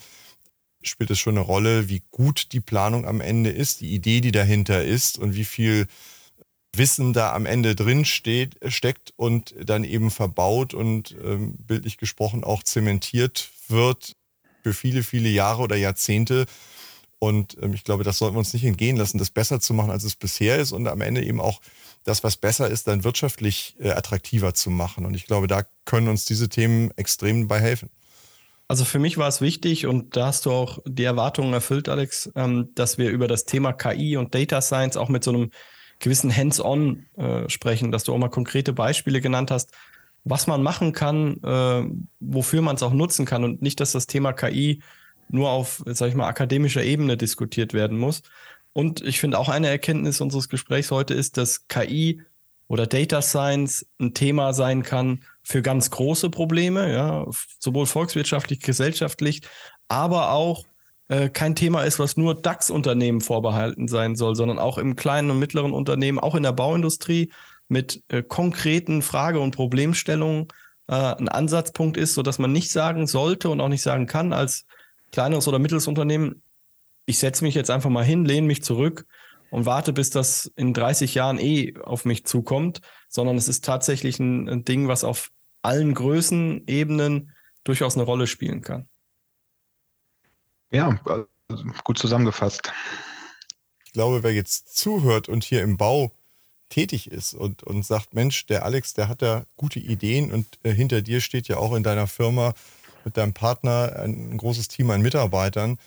spielt 0.83 1.11
es 1.11 1.19
schon 1.19 1.37
eine 1.37 1.45
Rolle, 1.45 1.89
wie 1.89 2.03
gut 2.11 2.53
die 2.53 2.61
Planung 2.61 3.07
am 3.07 3.21
Ende 3.21 3.51
ist, 3.51 3.81
die 3.81 3.93
Idee, 3.93 4.21
die 4.21 4.33
dahinter 4.33 4.85
ist 4.85 5.19
und 5.19 5.35
wie 5.35 5.45
viel 5.45 5.87
Wissen 6.77 7.13
da 7.13 7.33
am 7.33 7.47
Ende 7.47 7.75
drin 7.75 8.05
steht, 8.05 8.57
steckt 8.67 9.13
und 9.17 9.55
dann 9.65 9.85
eben 9.85 10.11
verbaut 10.11 10.75
und 10.75 11.15
ähm, 11.25 11.55
bildlich 11.59 11.99
gesprochen 11.99 12.45
auch 12.45 12.63
zementiert 12.63 13.51
wird 13.69 14.17
für 14.63 14.75
viele, 14.75 15.03
viele 15.03 15.29
Jahre 15.29 15.63
oder 15.63 15.77
Jahrzehnte. 15.77 16.47
Und 17.19 17.57
ähm, 17.63 17.75
ich 17.75 17.85
glaube, 17.85 18.05
das 18.05 18.19
sollten 18.19 18.35
wir 18.35 18.41
uns 18.41 18.53
nicht 18.53 18.65
entgehen 18.65 18.97
lassen, 18.97 19.19
das 19.19 19.31
besser 19.31 19.61
zu 19.61 19.73
machen, 19.75 19.91
als 19.91 20.05
es 20.05 20.17
bisher 20.17 20.59
ist 20.59 20.73
und 20.73 20.89
am 20.89 21.01
Ende 21.01 21.25
eben 21.25 21.41
auch 21.41 21.61
das, 22.05 22.23
was 22.23 22.37
besser 22.37 22.69
ist, 22.69 22.87
dann 22.87 23.05
wirtschaftlich 23.05 23.77
äh, 23.81 23.91
attraktiver 23.91 24.55
zu 24.55 24.71
machen. 24.71 25.05
Und 25.07 25.15
ich 25.15 25.27
glaube, 25.27 25.47
da 25.47 25.63
können 25.85 26.09
uns 26.09 26.25
diese 26.25 26.49
Themen 26.49 26.91
extrem 26.97 27.49
bei 27.49 27.61
helfen. 27.61 27.91
Also 28.69 28.85
für 28.85 28.99
mich 28.99 29.19
war 29.19 29.29
es 29.29 29.41
wichtig 29.41 29.87
und 29.87 30.17
da 30.17 30.27
hast 30.27 30.47
du 30.47 30.51
auch 30.51 30.79
die 30.87 31.05
Erwartungen 31.05 31.53
erfüllt, 31.53 31.89
Alex, 31.89 32.31
ähm, 32.35 32.71
dass 32.75 32.97
wir 32.97 33.11
über 33.11 33.29
das 33.29 33.45
Thema 33.45 33.73
KI 33.73 34.17
und 34.17 34.35
Data 34.35 34.61
Science 34.61 34.97
auch 34.97 35.09
mit 35.09 35.23
so 35.23 35.33
einem 35.33 35.51
gewissen 35.99 36.35
Hands-on 36.35 37.07
äh, 37.17 37.49
sprechen, 37.49 37.93
dass 37.93 38.05
du 38.05 38.13
auch 38.13 38.19
mal 38.19 38.31
konkrete 38.31 38.73
Beispiele 38.73 39.21
genannt 39.21 39.51
hast, 39.51 39.73
was 40.25 40.47
man 40.47 40.63
machen 40.63 40.93
kann, 40.93 41.43
äh, 41.43 41.85
wofür 42.21 42.63
man 42.63 42.77
es 42.77 42.83
auch 42.83 42.93
nutzen 42.93 43.27
kann 43.27 43.45
und 43.45 43.61
nicht, 43.61 43.81
dass 43.81 43.93
das 43.93 44.07
Thema 44.07 44.33
KI 44.33 44.83
nur 45.29 45.51
auf, 45.51 45.83
sag 45.87 46.09
ich 46.09 46.15
mal, 46.15 46.29
akademischer 46.29 46.83
Ebene 46.83 47.17
diskutiert 47.17 47.75
werden 47.75 47.99
muss. 47.99 48.23
Und 48.75 49.01
ich 49.01 49.21
finde 49.21 49.39
auch 49.39 49.49
eine 49.49 49.69
Erkenntnis 49.69 50.21
unseres 50.21 50.51
Gesprächs 50.51 50.91
heute 50.91 51.15
ist, 51.15 51.39
dass 51.39 51.69
KI 51.69 52.21
oder 52.67 52.87
Data 52.87 53.23
Science 53.23 53.87
ein 54.01 54.15
Thema 54.15 54.53
sein 54.53 54.83
kann 54.83 55.25
für 55.43 55.63
ganz 55.63 55.91
große 55.91 56.29
Probleme, 56.29 56.93
ja, 56.93 57.25
sowohl 57.61 57.87
volkswirtschaftlich, 57.87 58.61
gesellschaftlich, 58.61 59.43
aber 59.89 60.33
auch 60.33 60.65
äh, 61.09 61.29
kein 61.29 61.55
Thema 61.55 61.85
ist, 61.85 62.01
was 62.01 62.17
nur 62.17 62.35
DAX-Unternehmen 62.35 63.21
vorbehalten 63.21 63.87
sein 63.87 64.17
soll, 64.17 64.35
sondern 64.35 64.59
auch 64.59 64.77
im 64.77 64.97
kleinen 64.97 65.31
und 65.31 65.39
mittleren 65.39 65.73
Unternehmen, 65.73 66.19
auch 66.19 66.35
in 66.35 66.43
der 66.43 66.53
Bauindustrie 66.53 67.31
mit 67.69 68.03
äh, 68.09 68.23
konkreten 68.25 69.03
Frage- 69.03 69.41
und 69.41 69.55
Problemstellungen 69.55 70.49
äh, 70.89 70.95
ein 70.95 71.29
Ansatzpunkt 71.29 71.97
ist, 71.97 72.15
sodass 72.15 72.41
man 72.41 72.53
nicht 72.53 72.73
sagen 72.73 73.07
sollte 73.07 73.51
und 73.51 73.61
auch 73.61 73.69
nicht 73.69 73.83
sagen 73.83 74.07
kann 74.07 74.33
als 74.33 74.67
kleineres 75.13 75.47
oder 75.47 75.61
mittleres 75.61 75.87
Unternehmen, 75.87 76.43
ich 77.07 77.19
setze 77.19 77.45
mich 77.45 77.55
jetzt 77.55 77.71
einfach 77.71 77.91
mal 77.91 78.05
hin, 78.05 78.25
lehne 78.25 78.47
mich 78.47 78.63
zurück 78.63 79.07
und 79.51 79.67
warte, 79.67 79.93
bis 79.93 80.11
das 80.11 80.51
in 80.57 80.75
30 80.75 81.15
Jahren 81.15 81.39
eh 81.39 81.75
auf 81.83 82.05
mich 82.05 82.25
zukommt, 82.25 82.81
sondern 83.09 83.37
es 83.37 83.49
ist 83.49 83.65
tatsächlich 83.65 84.19
ein, 84.19 84.49
ein 84.49 84.65
Ding, 84.65 84.89
was 84.89 85.05
auf 85.05 85.31
allen 85.63 85.95
Größenebenen 85.95 87.33
durchaus 87.63 87.95
eine 87.95 88.05
Rolle 88.05 88.27
spielen 88.27 88.63
kann. 88.63 88.89
Ja, 90.71 90.99
gut 91.85 91.99
zusammengefasst. 91.99 92.73
Ich 93.85 93.93
glaube, 93.93 94.23
wer 94.23 94.33
jetzt 94.33 94.77
zuhört 94.77 95.29
und 95.29 95.45
hier 95.45 95.63
im 95.63 95.77
Bau 95.77 96.11
tätig 96.69 97.11
ist 97.11 97.35
und, 97.35 97.63
und 97.63 97.85
sagt, 97.85 98.15
Mensch, 98.15 98.47
der 98.47 98.65
Alex, 98.65 98.95
der 98.95 99.09
hat 99.09 99.23
da 99.23 99.45
gute 99.57 99.79
Ideen 99.79 100.33
und 100.33 100.59
äh, 100.65 100.73
hinter 100.73 101.03
dir 101.03 101.21
steht 101.21 101.47
ja 101.47 101.59
auch 101.59 101.75
in 101.75 101.85
deiner 101.85 102.09
Firma 102.09 102.55
mit 103.05 103.17
deinem 103.17 103.35
Partner 103.35 103.97
ein, 104.01 104.33
ein 104.33 104.37
großes 104.37 104.67
Team 104.69 104.91
an 104.91 105.03
Mitarbeitern, 105.03 105.79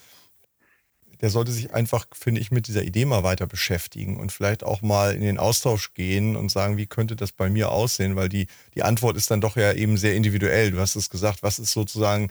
der 1.22 1.30
sollte 1.30 1.52
sich 1.52 1.74
einfach, 1.74 2.06
finde 2.14 2.42
ich, 2.42 2.52
mit 2.52 2.68
dieser 2.68 2.84
Idee 2.84 3.06
mal 3.06 3.24
weiter 3.24 3.48
beschäftigen 3.48 4.18
und 4.18 4.32
vielleicht 4.32 4.64
auch 4.64 4.82
mal 4.82 5.14
in 5.14 5.22
den 5.22 5.40
Austausch 5.40 5.94
gehen 5.94 6.36
und 6.36 6.50
sagen, 6.50 6.78
wie 6.78 6.86
könnte 6.86 7.16
das 7.16 7.32
bei 7.32 7.50
mir 7.50 7.72
aussehen, 7.72 8.16
weil 8.16 8.30
die, 8.30 8.48
die 8.76 8.84
Antwort 8.84 9.18
ist 9.18 9.32
dann 9.32 9.42
doch 9.42 9.56
ja 9.56 9.74
eben 9.74 9.98
sehr 9.98 10.16
individuell. 10.16 10.72
Du 10.72 10.80
hast 10.80 10.96
es 10.96 11.10
gesagt, 11.10 11.44
was 11.44 11.60
ist 11.60 11.72
sozusagen, 11.72 12.30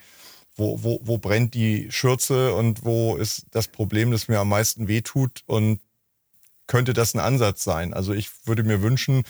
wo, 0.57 0.83
wo, 0.83 1.01
wo 1.03 1.19
brennt 1.19 1.55
die 1.55 1.89
Schürze 1.91 2.55
und 2.55 2.85
wo 2.85 3.17
ist 3.17 3.47
das 3.51 3.69
Problem, 3.69 4.11
das 4.11 4.29
mir 4.29 4.39
am 4.39 4.49
meisten 4.49 4.89
wehtut 4.89 5.43
und 5.47 5.81
könnte 6.67 6.93
das 6.93 7.15
ein 7.15 7.21
Ansatz 7.21 7.65
sein? 7.65 7.93
Also 7.93 8.13
ich 8.13 8.31
würde 8.45 8.63
mir 8.63 8.83
wünschen, 8.83 9.25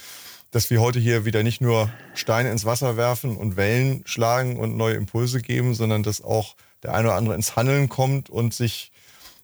dass 0.51 0.69
wir 0.69 0.79
heute 0.81 0.99
hier 0.99 1.25
wieder 1.25 1.43
nicht 1.43 1.61
nur 1.61 1.91
Steine 2.13 2.51
ins 2.51 2.65
Wasser 2.65 2.95
werfen 2.95 3.35
und 3.35 3.57
Wellen 3.57 4.03
schlagen 4.05 4.57
und 4.57 4.77
neue 4.77 4.95
Impulse 4.95 5.41
geben, 5.41 5.73
sondern 5.73 6.03
dass 6.03 6.21
auch 6.21 6.55
der 6.83 6.93
eine 6.93 7.09
oder 7.09 7.17
andere 7.17 7.35
ins 7.35 7.55
Handeln 7.55 7.89
kommt 7.89 8.29
und 8.29 8.53
sich 8.53 8.91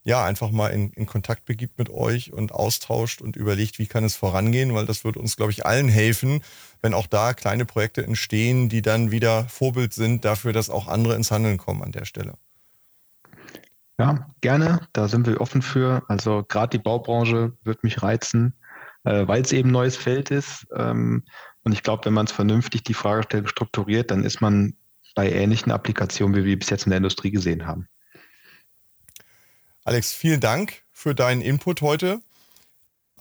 ja, 0.04 0.26
einfach 0.26 0.52
mal 0.52 0.68
in, 0.68 0.92
in 0.92 1.06
Kontakt 1.06 1.46
begibt 1.46 1.78
mit 1.80 1.90
euch 1.90 2.34
und 2.34 2.52
austauscht 2.52 3.22
und 3.22 3.38
überlegt, 3.38 3.80
wie 3.80 3.88
kann 3.88 4.04
es 4.04 4.16
vorangehen, 4.16 4.74
weil 4.74 4.86
das 4.86 5.06
wird 5.06 5.16
uns, 5.16 5.38
glaube 5.38 5.52
ich, 5.52 5.66
allen 5.66 5.88
helfen, 5.88 6.42
wenn 6.82 6.94
auch 6.94 7.08
da 7.08 7.34
kleine 7.34 7.66
Projekte 7.66 8.04
entstehen, 8.04 8.68
die 8.68 8.82
dann 8.82 9.12
wieder 9.12 9.46
Vorbild 9.48 9.94
sind 9.94 10.26
dafür, 10.26 10.52
dass 10.52 10.70
auch 10.70 10.88
andere 10.88 11.16
ins 11.16 11.32
Handeln 11.32 11.58
kommen 11.58 11.82
an 11.84 11.94
der 11.94 12.04
Stelle. 12.06 12.34
Ja, 13.98 14.28
gerne. 14.42 14.82
Da 14.92 15.08
sind 15.08 15.26
wir 15.26 15.40
offen 15.40 15.62
für. 15.62 16.04
Also 16.10 16.44
gerade 16.44 16.78
die 16.78 16.84
Baubranche 16.84 17.54
wird 17.64 17.84
mich 17.84 18.04
reizen, 18.04 18.54
äh, 19.06 19.26
weil 19.28 19.42
es 19.42 19.54
eben 19.54 19.70
ein 19.70 19.74
neues 19.74 19.96
Feld 19.96 20.32
ist. 20.32 20.68
Ähm, 20.76 21.24
und 21.64 21.72
ich 21.72 21.84
glaube, 21.84 22.06
wenn 22.06 22.14
man 22.14 22.26
es 22.26 22.32
vernünftig 22.34 22.84
die 22.84 22.94
Fragestellung 22.94 23.48
strukturiert, 23.48 24.12
dann 24.12 24.26
ist 24.26 24.42
man 24.42 24.76
bei 25.16 25.32
ähnlichen 25.32 25.72
Applikationen, 25.72 26.36
wie 26.36 26.44
wir 26.44 26.60
bis 26.60 26.70
jetzt 26.70 26.86
in 26.86 26.90
der 26.90 26.98
Industrie 26.98 27.32
gesehen 27.32 27.66
haben. 27.66 27.88
Alex, 29.86 30.14
vielen 30.14 30.40
Dank 30.40 30.84
für 30.92 31.14
deinen 31.14 31.42
Input 31.42 31.82
heute. 31.82 32.22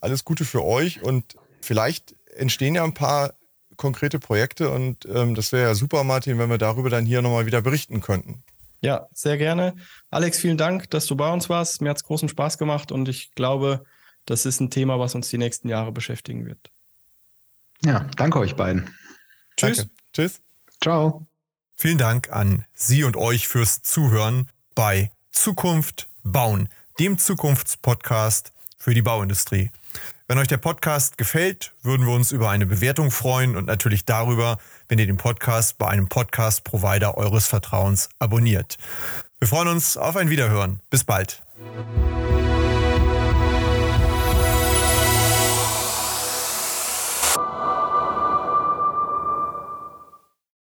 Alles 0.00 0.24
Gute 0.24 0.44
für 0.44 0.64
euch 0.64 1.02
und 1.02 1.36
vielleicht 1.60 2.14
entstehen 2.34 2.74
ja 2.74 2.84
ein 2.84 2.94
paar 2.94 3.34
konkrete 3.76 4.18
Projekte 4.18 4.70
und 4.70 5.06
ähm, 5.06 5.34
das 5.34 5.52
wäre 5.52 5.68
ja 5.68 5.74
super, 5.74 6.04
Martin, 6.04 6.38
wenn 6.38 6.50
wir 6.50 6.58
darüber 6.58 6.90
dann 6.90 7.04
hier 7.04 7.22
nochmal 7.22 7.46
wieder 7.46 7.62
berichten 7.62 8.00
könnten. 8.00 8.42
Ja, 8.80 9.06
sehr 9.12 9.38
gerne. 9.38 9.74
Alex, 10.10 10.38
vielen 10.38 10.56
Dank, 10.56 10.90
dass 10.90 11.06
du 11.06 11.16
bei 11.16 11.32
uns 11.32 11.48
warst. 11.48 11.80
Mir 11.82 11.90
hat 11.90 11.98
es 11.98 12.04
großen 12.04 12.28
Spaß 12.28 12.58
gemacht 12.58 12.92
und 12.92 13.08
ich 13.08 13.32
glaube, 13.32 13.84
das 14.26 14.46
ist 14.46 14.60
ein 14.60 14.70
Thema, 14.70 14.98
was 14.98 15.14
uns 15.14 15.28
die 15.30 15.38
nächsten 15.38 15.68
Jahre 15.68 15.92
beschäftigen 15.92 16.46
wird. 16.46 16.70
Ja, 17.84 18.06
danke 18.16 18.38
euch 18.38 18.54
beiden. 18.54 18.94
Tschüss. 19.56 19.78
Danke. 19.78 19.92
Tschüss. 20.12 20.40
Ciao. 20.80 21.26
Vielen 21.74 21.98
Dank 21.98 22.30
an 22.30 22.64
Sie 22.74 23.02
und 23.04 23.16
euch 23.16 23.48
fürs 23.48 23.82
Zuhören 23.82 24.48
bei 24.74 25.10
Zukunft 25.30 26.08
Bauen, 26.22 26.68
dem 26.98 27.18
Zukunftspodcast 27.18 28.52
für 28.78 28.94
die 28.94 29.02
Bauindustrie. 29.02 29.70
Wenn 30.28 30.38
euch 30.38 30.48
der 30.48 30.56
Podcast 30.56 31.18
gefällt, 31.18 31.72
würden 31.82 32.06
wir 32.06 32.14
uns 32.14 32.32
über 32.32 32.50
eine 32.50 32.66
Bewertung 32.66 33.10
freuen 33.10 33.56
und 33.56 33.66
natürlich 33.66 34.04
darüber, 34.04 34.58
wenn 34.88 34.98
ihr 34.98 35.06
den 35.06 35.18
Podcast 35.18 35.78
bei 35.78 35.88
einem 35.88 36.08
Podcast-Provider 36.08 37.16
eures 37.18 37.46
Vertrauens 37.46 38.08
abonniert. 38.18 38.78
Wir 39.40 39.48
freuen 39.48 39.68
uns 39.68 39.96
auf 39.96 40.16
ein 40.16 40.30
Wiederhören. 40.30 40.80
Bis 40.88 41.04
bald. 41.04 41.42